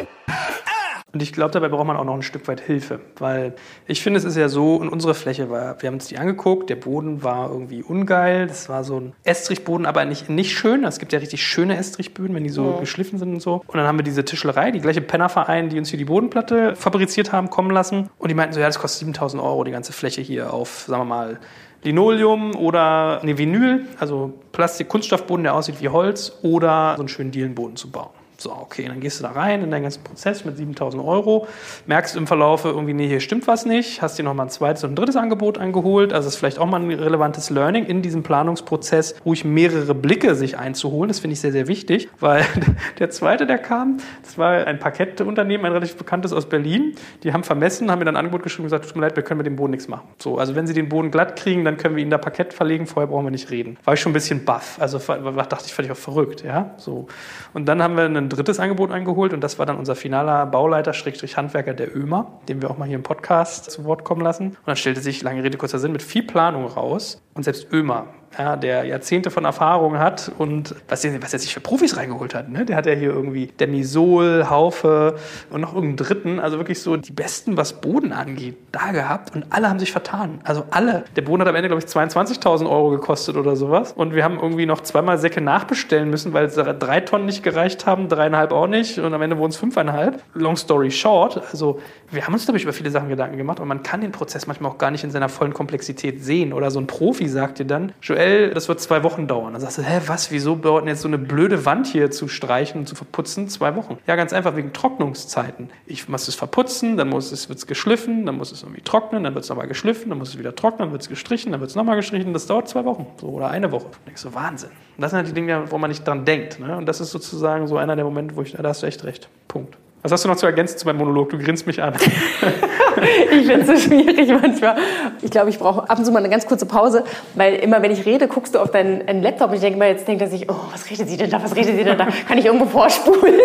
Und 1.13 1.21
ich 1.21 1.33
glaube, 1.33 1.51
dabei 1.51 1.67
braucht 1.67 1.87
man 1.87 1.97
auch 1.97 2.05
noch 2.05 2.13
ein 2.13 2.21
Stück 2.21 2.47
weit 2.47 2.61
Hilfe, 2.61 3.01
weil 3.17 3.53
ich 3.85 4.01
finde, 4.01 4.17
es 4.17 4.23
ist 4.23 4.37
ja 4.37 4.47
so, 4.47 4.81
in 4.81 4.87
unserer 4.87 5.13
Fläche 5.13 5.49
war, 5.49 5.81
wir 5.81 5.87
haben 5.87 5.95
uns 5.95 6.07
die 6.07 6.17
angeguckt, 6.17 6.69
der 6.69 6.77
Boden 6.77 7.21
war 7.21 7.49
irgendwie 7.49 7.83
ungeil, 7.83 8.47
das 8.47 8.69
war 8.69 8.83
so 8.85 8.99
ein 8.99 9.13
Estrichboden, 9.23 9.85
aber 9.85 10.05
nicht, 10.05 10.29
nicht 10.29 10.57
schön. 10.57 10.85
Es 10.85 10.99
gibt 10.99 11.11
ja 11.11 11.19
richtig 11.19 11.43
schöne 11.43 11.75
Estrichböden, 11.75 12.33
wenn 12.33 12.45
die 12.45 12.49
so 12.49 12.71
ja. 12.71 12.79
geschliffen 12.79 13.19
sind 13.19 13.33
und 13.33 13.41
so. 13.41 13.61
Und 13.67 13.75
dann 13.75 13.87
haben 13.87 13.99
wir 13.99 14.03
diese 14.03 14.23
Tischlerei, 14.23 14.71
die 14.71 14.79
gleiche 14.79 15.01
Pennerverein, 15.01 15.69
die 15.69 15.77
uns 15.77 15.89
hier 15.89 15.99
die 15.99 16.05
Bodenplatte 16.05 16.75
fabriziert 16.77 17.33
haben, 17.33 17.49
kommen 17.49 17.71
lassen. 17.71 18.09
Und 18.17 18.29
die 18.29 18.35
meinten 18.35 18.53
so, 18.53 18.61
ja, 18.61 18.67
das 18.67 18.79
kostet 18.79 18.99
7000 18.99 19.43
Euro, 19.43 19.65
die 19.65 19.71
ganze 19.71 19.91
Fläche 19.91 20.21
hier 20.21 20.53
auf, 20.53 20.85
sagen 20.87 21.01
wir 21.01 21.05
mal, 21.05 21.39
Linoleum 21.83 22.55
oder 22.55 23.21
eine 23.21 23.37
Vinyl, 23.37 23.85
also 23.99 24.33
Plastik, 24.51 24.87
Kunststoffboden, 24.87 25.43
der 25.43 25.55
aussieht 25.55 25.81
wie 25.81 25.89
Holz, 25.89 26.37
oder 26.43 26.93
so 26.95 27.01
einen 27.01 27.09
schönen 27.09 27.31
Dielenboden 27.31 27.75
zu 27.75 27.89
bauen. 27.89 28.11
So, 28.41 28.51
okay, 28.51 28.87
dann 28.87 28.99
gehst 28.99 29.19
du 29.19 29.23
da 29.23 29.33
rein 29.33 29.61
in 29.61 29.69
deinen 29.69 29.83
ganzen 29.83 30.03
Prozess 30.03 30.45
mit 30.45 30.57
7000 30.57 31.03
Euro, 31.03 31.45
merkst 31.85 32.15
im 32.15 32.25
Verlauf 32.25 32.65
irgendwie, 32.65 32.95
nee, 32.95 33.07
hier 33.07 33.19
stimmt 33.19 33.45
was 33.45 33.67
nicht, 33.67 34.01
hast 34.01 34.17
dir 34.17 34.23
nochmal 34.23 34.47
ein 34.47 34.49
zweites 34.49 34.83
und 34.83 34.93
ein 34.93 34.95
drittes 34.95 35.15
Angebot 35.15 35.59
eingeholt. 35.59 36.11
Also 36.11 36.27
ist 36.27 36.37
vielleicht 36.37 36.57
auch 36.57 36.65
mal 36.65 36.81
ein 36.81 36.89
relevantes 36.89 37.51
Learning 37.51 37.85
in 37.85 38.01
diesem 38.01 38.23
Planungsprozess, 38.23 39.13
ruhig 39.23 39.45
mehrere 39.45 39.93
Blicke 39.93 40.33
sich 40.33 40.57
einzuholen. 40.57 41.09
Das 41.09 41.19
finde 41.19 41.33
ich 41.33 41.39
sehr, 41.39 41.51
sehr 41.51 41.67
wichtig, 41.67 42.09
weil 42.19 42.43
der 42.99 43.11
zweite, 43.11 43.45
der 43.45 43.59
kam, 43.59 43.97
das 44.23 44.39
war 44.39 44.65
ein 44.65 44.79
Parkettunternehmen, 44.79 45.63
ein 45.63 45.73
relativ 45.73 45.97
bekanntes 45.97 46.33
aus 46.33 46.49
Berlin. 46.49 46.95
Die 47.21 47.33
haben 47.33 47.43
vermessen, 47.43 47.91
haben 47.91 47.99
mir 47.99 48.05
dann 48.05 48.15
ein 48.15 48.25
Angebot 48.25 48.41
geschrieben 48.41 48.63
und 48.63 48.71
gesagt, 48.71 48.87
tut 48.87 48.95
mir 48.95 49.03
leid, 49.03 49.15
wir 49.15 49.21
können 49.21 49.37
mit 49.37 49.45
dem 49.45 49.55
Boden 49.55 49.69
nichts 49.69 49.87
machen. 49.87 50.07
So, 50.17 50.39
also 50.39 50.55
wenn 50.55 50.65
sie 50.65 50.73
den 50.73 50.89
Boden 50.89 51.11
glatt 51.11 51.35
kriegen, 51.35 51.63
dann 51.63 51.77
können 51.77 51.95
wir 51.95 52.01
ihnen 52.01 52.09
da 52.09 52.17
Parkett 52.17 52.55
verlegen, 52.55 52.87
vorher 52.87 53.05
brauchen 53.05 53.27
wir 53.27 53.31
nicht 53.31 53.51
reden. 53.51 53.77
War 53.83 53.93
ich 53.93 53.99
schon 53.99 54.09
ein 54.09 54.13
bisschen 54.13 54.45
baff, 54.45 54.77
also 54.79 54.97
dachte 54.97 55.65
ich, 55.67 55.73
völlig 55.75 55.91
auch 55.91 55.95
verrückt, 55.95 56.43
ja, 56.43 56.71
so. 56.77 57.05
Und 57.53 57.67
dann 57.67 57.83
haben 57.83 57.95
wir 57.95 58.05
einen 58.05 58.30
drittes 58.31 58.59
Angebot 58.59 58.91
eingeholt 58.91 59.33
und 59.33 59.41
das 59.41 59.59
war 59.59 59.65
dann 59.65 59.77
unser 59.77 59.95
finaler 59.95 60.45
Bauleiter, 60.45 60.93
Schrägstrich 60.93 61.37
Handwerker, 61.37 61.73
der 61.73 61.95
Ömer, 61.95 62.39
den 62.47 62.61
wir 62.61 62.71
auch 62.71 62.77
mal 62.77 62.87
hier 62.87 62.97
im 62.97 63.03
Podcast 63.03 63.69
zu 63.69 63.85
Wort 63.85 64.03
kommen 64.03 64.21
lassen. 64.21 64.47
Und 64.47 64.67
dann 64.67 64.75
stellte 64.75 65.01
sich, 65.01 65.21
lange 65.21 65.43
Rede, 65.43 65.57
kurzer 65.57 65.79
Sinn, 65.79 65.91
mit 65.91 66.03
viel 66.03 66.23
Planung 66.23 66.65
raus. 66.65 67.21
Und 67.33 67.43
selbst 67.43 67.71
Ömer 67.71 68.07
ja, 68.37 68.55
der 68.55 68.85
Jahrzehnte 68.85 69.29
von 69.29 69.45
Erfahrung 69.45 69.99
hat 69.99 70.31
und 70.37 70.75
was, 70.87 71.05
was 71.21 71.33
er 71.33 71.39
sich 71.39 71.53
für 71.53 71.59
Profis 71.59 71.97
reingeholt 71.97 72.33
hat. 72.33 72.49
Ne? 72.49 72.65
Der 72.65 72.75
hat 72.75 72.85
ja 72.85 72.93
hier 72.93 73.09
irgendwie 73.09 73.47
Demisol, 73.47 74.49
Haufe 74.49 75.15
und 75.49 75.61
noch 75.61 75.73
irgendeinen 75.73 75.97
dritten, 75.97 76.39
also 76.39 76.57
wirklich 76.57 76.81
so 76.81 76.95
die 76.97 77.11
Besten, 77.11 77.57
was 77.57 77.81
Boden 77.81 78.13
angeht, 78.13 78.57
da 78.71 78.91
gehabt 78.91 79.35
und 79.35 79.45
alle 79.49 79.69
haben 79.69 79.79
sich 79.79 79.91
vertan. 79.91 80.39
Also 80.43 80.65
alle. 80.71 81.03
Der 81.15 81.23
Boden 81.23 81.41
hat 81.41 81.49
am 81.49 81.55
Ende, 81.55 81.67
glaube 81.67 81.83
ich, 81.83 81.89
22.000 81.89 82.69
Euro 82.69 82.89
gekostet 82.89 83.35
oder 83.35 83.55
sowas 83.55 83.91
und 83.93 84.15
wir 84.15 84.23
haben 84.23 84.39
irgendwie 84.39 84.65
noch 84.65 84.81
zweimal 84.81 85.17
Säcke 85.17 85.41
nachbestellen 85.41 86.09
müssen, 86.09 86.33
weil 86.33 86.47
drei 86.47 87.01
Tonnen 87.01 87.25
nicht 87.25 87.43
gereicht 87.43 87.85
haben, 87.85 88.07
dreieinhalb 88.07 88.51
auch 88.53 88.67
nicht 88.67 88.97
und 88.99 89.13
am 89.13 89.21
Ende 89.21 89.37
wurden 89.37 89.51
es 89.51 89.57
fünfeinhalb. 89.57 90.23
Long 90.33 90.55
story 90.55 90.91
short, 90.91 91.41
also 91.51 91.79
wir 92.09 92.25
haben 92.25 92.33
uns, 92.33 92.45
glaube 92.45 92.57
ich, 92.57 92.63
über 92.63 92.73
viele 92.73 92.91
Sachen 92.91 93.09
Gedanken 93.09 93.37
gemacht 93.37 93.59
und 93.59 93.67
man 93.67 93.83
kann 93.83 94.01
den 94.01 94.11
Prozess 94.11 94.47
manchmal 94.47 94.71
auch 94.71 94.77
gar 94.77 94.91
nicht 94.91 95.03
in 95.03 95.11
seiner 95.11 95.29
vollen 95.29 95.53
Komplexität 95.53 96.23
sehen 96.23 96.53
oder 96.53 96.71
so 96.71 96.79
ein 96.79 96.87
Profi 96.87 97.27
sagt 97.27 97.59
dir 97.59 97.65
dann, 97.65 97.91
Joel, 98.01 98.20
aktuell, 98.21 98.53
das 98.53 98.67
wird 98.67 98.79
zwei 98.79 99.03
Wochen 99.03 99.27
dauern. 99.27 99.53
Dann 99.53 99.61
sagst 99.61 99.77
du, 99.77 99.81
hä, 99.81 100.01
was, 100.05 100.31
wieso 100.31 100.55
dauert 100.55 100.85
jetzt 100.85 101.01
so 101.01 101.07
eine 101.07 101.17
blöde 101.17 101.65
Wand 101.65 101.87
hier 101.87 102.11
zu 102.11 102.27
streichen 102.27 102.81
und 102.81 102.87
zu 102.87 102.95
verputzen? 102.95 103.49
Zwei 103.49 103.75
Wochen. 103.75 103.97
Ja, 104.07 104.15
ganz 104.15 104.33
einfach 104.33 104.55
wegen 104.55 104.73
Trocknungszeiten. 104.73 105.69
Ich 105.85 106.07
muss 106.07 106.27
es 106.27 106.35
verputzen, 106.35 106.97
dann 106.97 107.09
muss 107.09 107.31
es, 107.31 107.49
wird 107.49 107.59
es 107.59 107.67
geschliffen, 107.67 108.25
dann 108.25 108.37
muss 108.37 108.51
es 108.51 108.63
irgendwie 108.63 108.81
trocknen, 108.81 109.23
dann 109.23 109.33
wird 109.33 109.43
es 109.43 109.49
nochmal 109.49 109.67
geschliffen, 109.67 110.09
dann 110.09 110.19
muss 110.19 110.29
es 110.29 110.39
wieder 110.39 110.55
trocknen, 110.55 110.87
dann 110.87 110.91
wird 110.91 111.01
es 111.01 111.09
gestrichen, 111.09 111.51
dann 111.51 111.61
wird 111.61 111.71
es 111.71 111.75
nochmal 111.75 111.95
gestrichen. 111.95 112.33
Das 112.33 112.45
dauert 112.45 112.67
zwei 112.67 112.85
Wochen 112.85 113.07
so, 113.19 113.27
oder 113.27 113.49
eine 113.49 113.71
Woche. 113.71 113.85
Und 113.85 114.13
ich 114.13 114.17
so, 114.17 114.33
Wahnsinn. 114.33 114.69
Und 114.69 115.01
das 115.01 115.11
sind 115.11 115.17
halt 115.17 115.27
die 115.27 115.33
Dinge, 115.33 115.63
wo 115.69 115.77
man 115.77 115.89
nicht 115.89 116.07
dran 116.07 116.25
denkt. 116.25 116.59
Ne? 116.59 116.77
Und 116.77 116.85
das 116.85 117.01
ist 117.01 117.11
sozusagen 117.11 117.67
so 117.67 117.77
einer 117.77 117.95
der 117.95 118.05
Momente, 118.05 118.35
wo 118.35 118.41
ich, 118.41 118.53
da 118.53 118.63
hast 118.63 118.83
du 118.83 118.87
echt 118.87 119.03
recht. 119.03 119.29
Punkt. 119.47 119.77
Was 120.03 120.11
hast 120.11 120.25
du 120.25 120.29
noch 120.29 120.35
zu 120.35 120.47
ergänzen 120.47 120.79
zu 120.79 120.87
meinem 120.87 120.97
Monolog? 120.97 121.29
Du 121.29 121.37
grinst 121.37 121.67
mich 121.67 121.81
an. 121.81 121.93
ich 123.31 123.45
finde 123.45 123.61
es 123.61 123.67
so 123.67 123.89
schwierig 123.89 124.29
manchmal. 124.29 124.75
Ich 125.21 125.29
glaube, 125.29 125.51
ich 125.51 125.59
brauche 125.59 125.87
ab 125.87 125.99
und 125.99 126.05
zu 126.05 126.11
mal 126.11 126.19
eine 126.19 126.29
ganz 126.29 126.47
kurze 126.47 126.65
Pause, 126.65 127.03
weil 127.35 127.55
immer, 127.55 127.83
wenn 127.83 127.91
ich 127.91 128.03
rede, 128.05 128.27
guckst 128.27 128.55
du 128.55 128.59
auf 128.59 128.71
deinen 128.71 129.21
Laptop 129.21 129.49
und 129.49 129.55
ich 129.55 129.61
denke 129.61 129.77
mal, 129.77 129.89
jetzt 129.89 130.07
denkt 130.07 130.21
er 130.23 130.27
sich, 130.27 130.49
oh, 130.49 130.55
was 130.71 130.89
redet 130.89 131.07
sie 131.07 131.17
denn 131.17 131.29
da, 131.29 131.43
was 131.43 131.55
redet 131.55 131.77
sie 131.77 131.83
denn 131.83 131.99
da? 131.99 132.07
Kann 132.27 132.39
ich 132.39 132.45
irgendwo 132.45 132.65
vorspulen? 132.65 133.35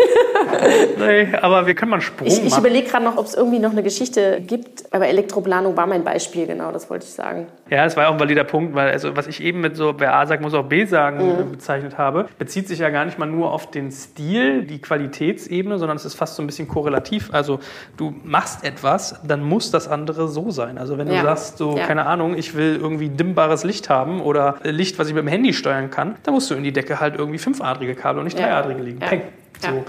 nee, 0.99 1.29
aber 1.43 1.67
wir 1.67 1.75
können 1.75 1.91
mal 1.91 1.97
einen 1.97 2.03
Sprung 2.03 2.27
Ich, 2.27 2.43
ich 2.43 2.57
überlege 2.57 2.89
gerade 2.89 3.05
noch, 3.05 3.19
ob 3.19 3.27
es 3.27 3.35
irgendwie 3.35 3.59
noch 3.59 3.73
eine 3.73 3.83
Geschichte 3.83 4.41
gibt, 4.41 4.85
aber 4.93 5.09
Elektroplanung 5.09 5.77
war 5.77 5.87
mein 5.87 6.05
Beispiel, 6.05 6.47
genau, 6.47 6.73
das 6.73 6.89
wollte 6.89 7.05
ich 7.05 7.13
sagen. 7.13 7.49
Ja, 7.69 7.85
das 7.85 7.99
war 7.99 8.09
auch 8.09 8.15
ein 8.15 8.21
valider 8.21 8.45
Punkt, 8.45 8.75
weil 8.75 8.91
also, 8.91 9.15
was 9.15 9.27
ich 9.27 9.43
eben 9.43 9.61
mit 9.61 9.77
so, 9.77 9.95
wer 9.99 10.15
A 10.15 10.25
sagt, 10.25 10.41
muss 10.41 10.55
auch 10.55 10.65
B 10.65 10.87
sagen, 10.87 11.19
mhm. 11.19 11.53
bezeichnet 11.53 11.99
habe, 11.99 12.29
bezieht 12.39 12.67
sich 12.67 12.79
ja 12.79 12.89
gar 12.89 13.05
nicht 13.05 13.19
mal 13.19 13.27
nur 13.27 13.53
auf 13.53 13.71
den 13.71 13.91
Stil, 13.91 14.63
die 14.63 14.81
Qualitätsebene, 14.81 15.79
sondern 15.79 15.97
es 15.97 16.05
ist 16.05 16.15
fast 16.15 16.37
so 16.37 16.46
ein 16.47 16.49
bisschen 16.49 16.69
korrelativ. 16.69 17.31
Also 17.33 17.61
du 17.97 18.15
machst 18.25 18.65
etwas, 18.65 19.21
dann 19.27 19.43
muss 19.43 19.71
das 19.71 19.89
andere 19.89 20.29
so 20.29 20.51
sein. 20.51 20.79
Also 20.79 20.99
wenn 20.99 21.09
du 21.09 21.15
ja. 21.15 21.23
sagst, 21.23 21.59
so, 21.59 21.77
ja. 21.77 21.87
keine 21.87 22.07
Ahnung, 22.07 22.37
ich 22.37 22.55
will 22.55 22.79
irgendwie 22.81 23.09
dimmbares 23.09 23.65
Licht 23.65 23.89
haben 23.89 24.21
oder 24.21 24.57
Licht, 24.63 24.99
was 24.99 25.09
ich 25.09 25.15
mit 25.15 25.23
dem 25.23 25.29
Handy 25.29 25.53
steuern 25.53 25.91
kann, 25.91 26.17
dann 26.23 26.35
musst 26.35 26.51
du 26.51 26.55
in 26.55 26.63
die 26.63 26.73
Decke 26.73 27.01
halt 27.01 27.17
irgendwie 27.17 27.39
fünfadrige 27.39 27.95
Kabel 27.95 28.21
und 28.21 28.25
nicht 28.25 28.39
dreiadrige 28.39 28.83
legen. 28.83 28.99
Peng. 29.01 29.23
So. 29.61 29.85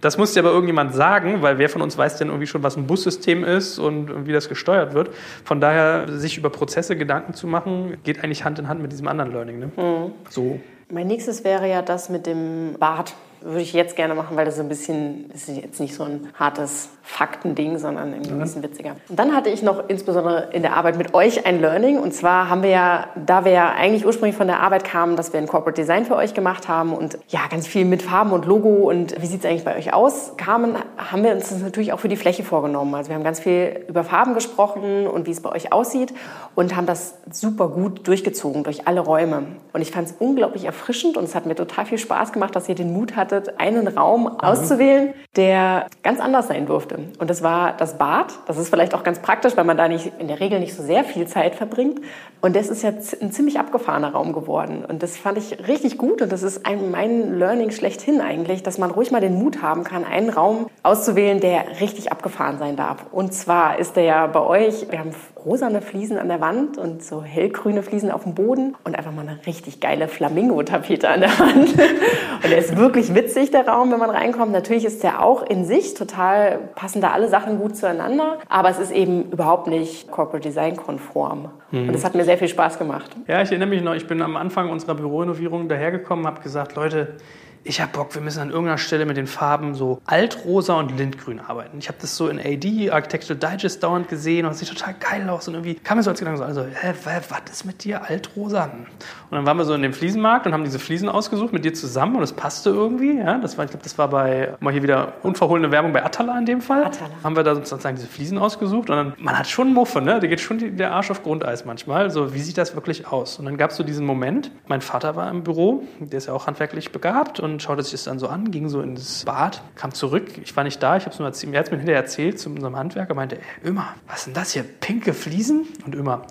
Das 0.00 0.16
muss 0.16 0.32
dir 0.32 0.40
aber 0.40 0.50
irgendjemand 0.50 0.94
sagen, 0.94 1.42
weil 1.42 1.58
wer 1.58 1.68
von 1.68 1.82
uns 1.82 1.98
weiß 1.98 2.16
denn 2.16 2.28
irgendwie 2.28 2.46
schon, 2.46 2.62
was 2.62 2.76
ein 2.76 2.86
Bussystem 2.86 3.44
ist 3.44 3.78
und 3.78 4.26
wie 4.26 4.32
das 4.32 4.48
gesteuert 4.48 4.94
wird. 4.94 5.10
Von 5.44 5.60
daher, 5.60 6.06
sich 6.08 6.38
über 6.38 6.48
Prozesse 6.48 6.96
Gedanken 6.96 7.34
zu 7.34 7.46
machen, 7.46 7.98
geht 8.02 8.24
eigentlich 8.24 8.44
Hand 8.44 8.58
in 8.58 8.68
Hand 8.68 8.80
mit 8.80 8.92
diesem 8.92 9.08
anderen 9.08 9.32
Learning. 9.32 9.58
Ne? 9.58 9.66
Mhm. 9.76 10.12
So. 10.30 10.58
Mein 10.90 11.06
nächstes 11.06 11.44
wäre 11.44 11.68
ja 11.68 11.82
das 11.82 12.08
mit 12.08 12.26
dem 12.26 12.76
Bad 12.78 13.14
würde 13.42 13.62
ich 13.62 13.72
jetzt 13.72 13.96
gerne 13.96 14.14
machen, 14.14 14.36
weil 14.36 14.44
das 14.44 14.56
so 14.56 14.62
ein 14.62 14.68
bisschen, 14.68 15.30
ist 15.30 15.48
jetzt 15.48 15.80
nicht 15.80 15.94
so 15.94 16.04
ein 16.04 16.28
hartes 16.38 16.90
Faktending, 17.02 17.78
sondern 17.78 18.12
irgendwie 18.12 18.30
ein 18.30 18.38
bisschen 18.38 18.62
witziger. 18.62 18.96
Und 19.08 19.18
dann 19.18 19.34
hatte 19.34 19.50
ich 19.50 19.62
noch 19.62 19.88
insbesondere 19.88 20.50
in 20.52 20.62
der 20.62 20.76
Arbeit 20.76 20.96
mit 20.96 21.12
euch 21.12 21.44
ein 21.44 21.60
Learning. 21.60 21.98
Und 21.98 22.14
zwar 22.14 22.48
haben 22.48 22.62
wir 22.62 22.70
ja, 22.70 23.08
da 23.16 23.44
wir 23.44 23.52
ja 23.52 23.72
eigentlich 23.72 24.06
ursprünglich 24.06 24.36
von 24.36 24.46
der 24.46 24.60
Arbeit 24.60 24.84
kamen, 24.84 25.16
dass 25.16 25.32
wir 25.32 25.40
ein 25.40 25.48
Corporate 25.48 25.80
Design 25.80 26.04
für 26.04 26.14
euch 26.14 26.34
gemacht 26.34 26.68
haben 26.68 26.92
und 26.92 27.18
ja, 27.28 27.40
ganz 27.50 27.66
viel 27.66 27.84
mit 27.84 28.02
Farben 28.02 28.32
und 28.32 28.44
Logo 28.44 28.88
und 28.88 29.20
wie 29.20 29.26
sieht 29.26 29.40
es 29.40 29.46
eigentlich 29.46 29.64
bei 29.64 29.76
euch 29.76 29.92
aus, 29.92 30.32
kamen, 30.36 30.76
haben 30.96 31.24
wir 31.24 31.32
uns 31.32 31.48
das 31.48 31.60
natürlich 31.60 31.92
auch 31.92 32.00
für 32.00 32.08
die 32.08 32.16
Fläche 32.16 32.44
vorgenommen. 32.44 32.94
Also 32.94 33.08
wir 33.08 33.16
haben 33.16 33.24
ganz 33.24 33.40
viel 33.40 33.84
über 33.88 34.04
Farben 34.04 34.34
gesprochen 34.34 35.06
und 35.06 35.26
wie 35.26 35.32
es 35.32 35.40
bei 35.40 35.50
euch 35.50 35.72
aussieht 35.72 36.12
und 36.54 36.76
haben 36.76 36.86
das 36.86 37.14
super 37.32 37.68
gut 37.68 38.06
durchgezogen 38.06 38.62
durch 38.62 38.86
alle 38.86 39.00
Räume. 39.00 39.46
Und 39.72 39.82
ich 39.82 39.90
fand 39.90 40.08
es 40.08 40.14
unglaublich 40.18 40.64
erfrischend 40.64 41.16
und 41.16 41.24
es 41.24 41.34
hat 41.34 41.46
mir 41.46 41.54
total 41.54 41.86
viel 41.86 41.98
Spaß 41.98 42.32
gemacht, 42.32 42.54
dass 42.54 42.68
ihr 42.68 42.74
den 42.74 42.92
Mut 42.92 43.16
hattet, 43.16 43.29
hattet, 43.30 43.60
einen 43.60 43.88
Raum 43.88 44.26
auszuwählen, 44.40 45.14
der 45.36 45.86
ganz 46.02 46.20
anders 46.20 46.48
sein 46.48 46.66
durfte. 46.66 46.98
Und 47.18 47.30
das 47.30 47.42
war 47.42 47.76
das 47.76 47.98
Bad. 47.98 48.32
Das 48.46 48.58
ist 48.58 48.70
vielleicht 48.70 48.94
auch 48.94 49.02
ganz 49.02 49.20
praktisch, 49.20 49.56
weil 49.56 49.64
man 49.64 49.76
da 49.76 49.88
nicht 49.88 50.12
in 50.18 50.28
der 50.28 50.40
Regel 50.40 50.60
nicht 50.60 50.74
so 50.74 50.82
sehr 50.82 51.04
viel 51.04 51.26
Zeit 51.26 51.54
verbringt. 51.54 52.00
Und 52.40 52.56
das 52.56 52.68
ist 52.68 52.82
ja 52.82 52.90
ein 52.90 53.32
ziemlich 53.32 53.58
abgefahrener 53.58 54.12
Raum 54.12 54.32
geworden. 54.32 54.84
Und 54.86 55.02
das 55.02 55.16
fand 55.16 55.38
ich 55.38 55.68
richtig 55.68 55.98
gut. 55.98 56.22
Und 56.22 56.32
das 56.32 56.42
ist 56.42 56.66
ein, 56.66 56.90
mein 56.90 57.38
Learning 57.38 57.70
schlechthin 57.70 58.20
eigentlich, 58.20 58.62
dass 58.62 58.78
man 58.78 58.90
ruhig 58.90 59.10
mal 59.10 59.20
den 59.20 59.34
Mut 59.34 59.62
haben 59.62 59.84
kann, 59.84 60.04
einen 60.04 60.30
Raum 60.30 60.66
auszuwählen, 60.82 61.40
der 61.40 61.80
richtig 61.80 62.10
abgefahren 62.12 62.58
sein 62.58 62.76
darf. 62.76 63.06
Und 63.12 63.34
zwar 63.34 63.78
ist 63.78 63.96
der 63.96 64.04
ja 64.04 64.26
bei 64.26 64.40
euch, 64.40 64.90
wir 64.90 64.98
haben 64.98 65.14
rosane 65.44 65.82
Fliesen 65.82 66.18
an 66.18 66.28
der 66.28 66.40
Wand 66.40 66.78
und 66.78 67.02
so 67.02 67.22
hellgrüne 67.22 67.82
Fliesen 67.82 68.10
auf 68.10 68.24
dem 68.24 68.34
Boden 68.34 68.74
und 68.84 68.96
einfach 68.96 69.12
mal 69.12 69.26
eine 69.26 69.38
richtig 69.46 69.80
geile 69.80 70.08
Flamingo-Tapete 70.08 71.08
an 71.08 71.20
der 71.20 71.30
Wand. 71.38 71.68
Und 72.42 72.48
der 72.48 72.58
ist 72.58 72.74
wirklich 72.78 73.14
witzig, 73.14 73.50
der 73.50 73.68
Raum, 73.68 73.92
wenn 73.92 73.98
man 73.98 74.08
reinkommt. 74.08 74.52
Natürlich 74.52 74.86
ist 74.86 75.02
der 75.02 75.22
auch 75.22 75.42
in 75.42 75.66
sich 75.66 75.92
total, 75.92 76.58
passen 76.74 77.02
da 77.02 77.10
alle 77.10 77.28
Sachen 77.28 77.58
gut 77.58 77.76
zueinander, 77.76 78.38
aber 78.48 78.70
es 78.70 78.78
ist 78.78 78.92
eben 78.92 79.30
überhaupt 79.30 79.66
nicht 79.66 80.10
Corporate 80.10 80.48
Design 80.48 80.76
konform. 80.76 81.50
Mhm. 81.70 81.88
Und 81.88 81.92
das 81.92 82.02
hat 82.02 82.14
mir 82.14 82.24
sehr 82.24 82.38
viel 82.38 82.48
Spaß 82.48 82.78
gemacht. 82.78 83.10
Ja, 83.26 83.42
ich 83.42 83.50
erinnere 83.50 83.68
mich 83.68 83.82
noch, 83.82 83.94
ich 83.94 84.06
bin 84.06 84.22
am 84.22 84.36
Anfang 84.36 84.70
unserer 84.70 84.94
Bürorenovierung 84.94 85.68
dahergekommen, 85.68 86.26
habe 86.26 86.40
gesagt, 86.40 86.76
Leute, 86.76 87.16
ich 87.62 87.80
habe 87.80 87.92
Bock, 87.92 88.14
wir 88.14 88.22
müssen 88.22 88.40
an 88.40 88.50
irgendeiner 88.50 88.78
Stelle 88.78 89.04
mit 89.04 89.16
den 89.16 89.26
Farben 89.26 89.74
so 89.74 90.00
altrosa 90.06 90.74
und 90.74 90.96
lindgrün 90.96 91.40
arbeiten. 91.40 91.78
Ich 91.78 91.88
habe 91.88 91.98
das 92.00 92.16
so 92.16 92.28
in 92.28 92.38
AD, 92.38 92.90
Architectural 92.90 93.38
Digest, 93.38 93.82
dauernd 93.82 94.08
gesehen 94.08 94.46
und 94.46 94.52
es 94.52 94.60
sieht 94.60 94.68
total 94.68 94.94
geil 94.98 95.28
aus. 95.28 95.46
Und 95.48 95.54
irgendwie 95.54 95.74
kam 95.74 95.98
mir 95.98 96.02
so 96.02 96.10
als 96.10 96.18
Gedanke 96.18 96.38
so, 96.38 96.44
also, 96.44 96.62
hä, 96.62 96.94
was 97.04 97.40
ist 97.50 97.64
mit 97.64 97.84
dir 97.84 98.08
altrosa? 98.08 98.64
Und 98.64 99.36
dann 99.36 99.46
waren 99.46 99.58
wir 99.58 99.64
so 99.64 99.74
in 99.74 99.82
dem 99.82 99.92
Fliesenmarkt 99.92 100.46
und 100.46 100.54
haben 100.54 100.64
diese 100.64 100.78
Fliesen 100.78 101.08
ausgesucht 101.08 101.52
mit 101.52 101.64
dir 101.64 101.74
zusammen 101.74 102.16
und 102.16 102.22
es 102.22 102.32
passte 102.32 102.70
irgendwie. 102.70 103.18
Ja, 103.18 103.38
das 103.38 103.58
war, 103.58 103.64
ich 103.64 103.70
glaube, 103.70 103.84
das 103.84 103.98
war 103.98 104.08
bei, 104.08 104.54
mal 104.60 104.72
hier 104.72 104.82
wieder 104.82 105.14
unverhohlene 105.22 105.70
Werbung 105.70 105.92
bei 105.92 106.04
Atala 106.04 106.38
in 106.38 106.46
dem 106.46 106.60
Fall. 106.62 106.84
Atala. 106.84 107.10
Haben 107.22 107.36
wir 107.36 107.42
da 107.42 107.54
sozusagen 107.54 107.96
diese 107.96 108.08
Fliesen 108.08 108.38
ausgesucht 108.38 108.88
und 108.90 108.96
dann, 108.96 109.12
man 109.18 109.38
hat 109.38 109.46
schon 109.46 109.74
Muffe, 109.74 110.00
ne? 110.00 110.18
Da 110.18 110.26
geht 110.26 110.40
schon 110.40 110.58
die, 110.58 110.70
der 110.70 110.92
Arsch 110.92 111.10
auf 111.10 111.22
Grundeis 111.22 111.64
manchmal. 111.64 112.10
So, 112.10 112.32
wie 112.34 112.40
sieht 112.40 112.58
das 112.58 112.74
wirklich 112.74 113.06
aus? 113.06 113.38
Und 113.38 113.44
dann 113.44 113.56
gab 113.56 113.70
es 113.70 113.76
so 113.76 113.84
diesen 113.84 114.06
Moment, 114.06 114.50
mein 114.66 114.80
Vater 114.80 115.14
war 115.14 115.30
im 115.30 115.44
Büro, 115.44 115.84
der 115.98 116.18
ist 116.18 116.26
ja 116.26 116.32
auch 116.32 116.46
handwerklich 116.46 116.90
begabt 116.90 117.38
und 117.38 117.49
und 117.52 117.62
schaute 117.62 117.82
sich 117.82 117.92
das 117.92 118.04
dann 118.04 118.18
so 118.18 118.28
an, 118.28 118.50
ging 118.50 118.68
so 118.68 118.80
ins 118.80 119.24
Bad, 119.24 119.62
kam 119.74 119.92
zurück. 119.92 120.38
Ich 120.42 120.56
war 120.56 120.64
nicht 120.64 120.82
da, 120.82 120.96
ich 120.96 121.04
habe 121.04 121.12
es 121.12 121.18
nur 121.18 121.28
erzählt, 121.28 121.54
er 121.54 121.60
hat 121.60 121.70
mir 121.70 121.78
hinterher 121.78 122.00
erzählt 122.00 122.38
zu 122.38 122.50
unserem 122.50 122.76
Handwerker, 122.76 123.14
meinte, 123.14 123.36
ey, 123.36 123.68
Ömer, 123.68 123.94
was 124.06 124.24
denn 124.24 124.34
das 124.34 124.52
hier? 124.52 124.62
Pinke 124.62 125.12
Fliesen? 125.12 125.66
Und 125.84 125.94
Ömer, 125.94 126.26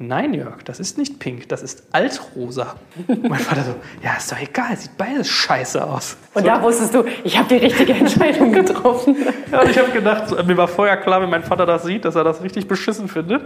Nein, 0.00 0.32
Jörg, 0.32 0.62
das 0.62 0.78
ist 0.78 0.96
nicht 0.96 1.18
pink, 1.18 1.48
das 1.48 1.60
ist 1.60 1.82
altrosa. 1.90 2.76
mein 3.28 3.40
Vater 3.40 3.64
so, 3.64 3.74
ja, 4.00 4.14
ist 4.16 4.30
doch 4.30 4.40
egal, 4.40 4.76
sieht 4.76 4.96
beides 4.96 5.28
scheiße 5.28 5.82
aus. 5.84 6.16
Und 6.34 6.42
so. 6.42 6.48
da 6.48 6.62
wusstest 6.62 6.94
du, 6.94 7.04
ich 7.24 7.36
habe 7.36 7.48
die 7.48 7.56
richtige 7.56 7.94
Entscheidung 7.94 8.52
getroffen. 8.52 9.16
ja, 9.52 9.60
und 9.60 9.70
ich 9.70 9.76
habe 9.76 9.90
gedacht, 9.90 10.30
mir 10.46 10.56
war 10.56 10.68
vorher 10.68 10.98
klar, 10.98 11.20
wenn 11.20 11.30
mein 11.30 11.42
Vater 11.42 11.66
das 11.66 11.82
sieht, 11.82 12.04
dass 12.04 12.14
er 12.14 12.22
das 12.22 12.42
richtig 12.42 12.68
beschissen 12.68 13.08
findet. 13.08 13.42